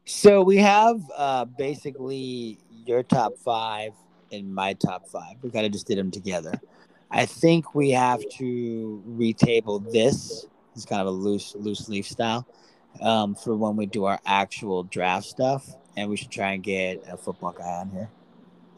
[0.05, 3.93] So we have uh, basically your top five
[4.31, 5.35] and my top five.
[5.41, 6.59] We kind of just did them together.
[7.11, 10.45] I think we have to retable this.
[10.75, 12.47] It's kind of a loose loose leaf style
[13.01, 15.67] um, for when we do our actual draft stuff,
[15.97, 18.09] and we should try and get a football guy on here.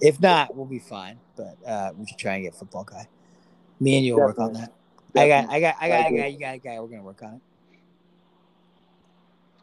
[0.02, 1.20] If not, we'll be fine.
[1.36, 3.08] But uh, we should try and get a football guy.
[3.80, 4.74] Me and you will work on that.
[5.16, 6.18] I got, I got, I got a Definitely.
[6.18, 6.28] guy.
[6.28, 6.80] You got a guy.
[6.80, 7.42] We're gonna work on it.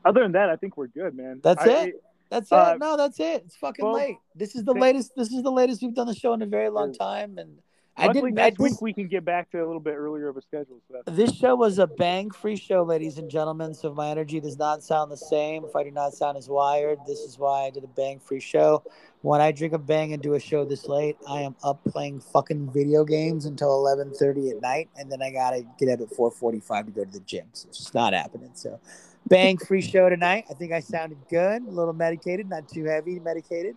[0.04, 1.40] Other than that, I think we're good, man.
[1.42, 2.04] That's I- it?
[2.30, 2.78] That's Uh, it.
[2.78, 3.42] No, that's it.
[3.44, 4.16] It's fucking well, late.
[4.36, 5.12] This is the latest.
[5.16, 7.58] This is the latest we've done the show in a very long time, and
[7.96, 8.38] I Luckily, didn't.
[8.38, 10.40] I, next this, week we can get back to a little bit earlier of a
[10.40, 10.80] schedule.
[10.88, 13.74] So this show was a bang free show, ladies and gentlemen.
[13.74, 16.48] So if my energy does not sound the same, if I do not sound as
[16.48, 18.84] wired, this is why I did a bang free show.
[19.22, 22.20] When I drink a bang and do a show this late, I am up playing
[22.20, 26.14] fucking video games until eleven thirty at night, and then I gotta get up at
[26.14, 27.48] four forty five to go to the gym.
[27.54, 28.52] So it's just not happening.
[28.54, 28.78] So
[29.26, 30.44] bang free show tonight.
[30.50, 33.76] I think I sounded good, a little medicated, not too heavy, medicated.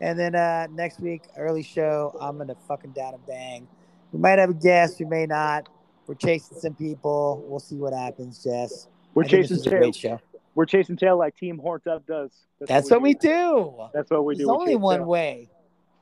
[0.00, 3.66] And then uh, next week, early show, I'm gonna fucking down a bang.
[4.12, 5.68] We might have a guest, we may not.
[6.06, 7.44] We're chasing some people.
[7.48, 8.88] We'll see what happens, Jess.
[9.14, 10.20] we're I chasing this is a tail.
[10.54, 12.30] We're chasing tail like Team Horned Up does.
[12.60, 13.88] That's what we do.
[13.94, 14.52] That's what we There's do.
[14.52, 15.06] We only one tail.
[15.06, 15.48] way.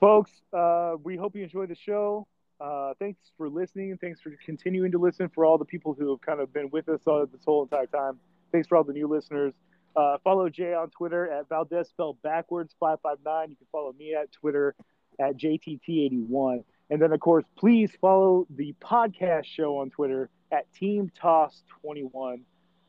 [0.01, 2.27] folks uh, we hope you enjoyed the show
[2.61, 6.21] uh, thanks for listening thanks for continuing to listen for all the people who have
[6.21, 8.19] kind of been with us all this whole entire time
[8.53, 9.55] thanks for all the new listeners.
[9.95, 14.33] Uh, follow jay on twitter at valdez spelled backwards 559 you can follow me at
[14.33, 14.75] twitter
[15.21, 21.13] at jtt81 and then of course please follow the podcast show on twitter at team
[21.15, 22.43] toss 21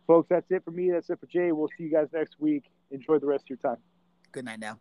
[0.08, 0.92] folks that's it for me.
[0.92, 1.52] That's it for jay.
[1.52, 2.66] We'll see you guys next week.
[2.92, 3.82] Enjoy the rest of your time.
[4.32, 4.80] Good night now.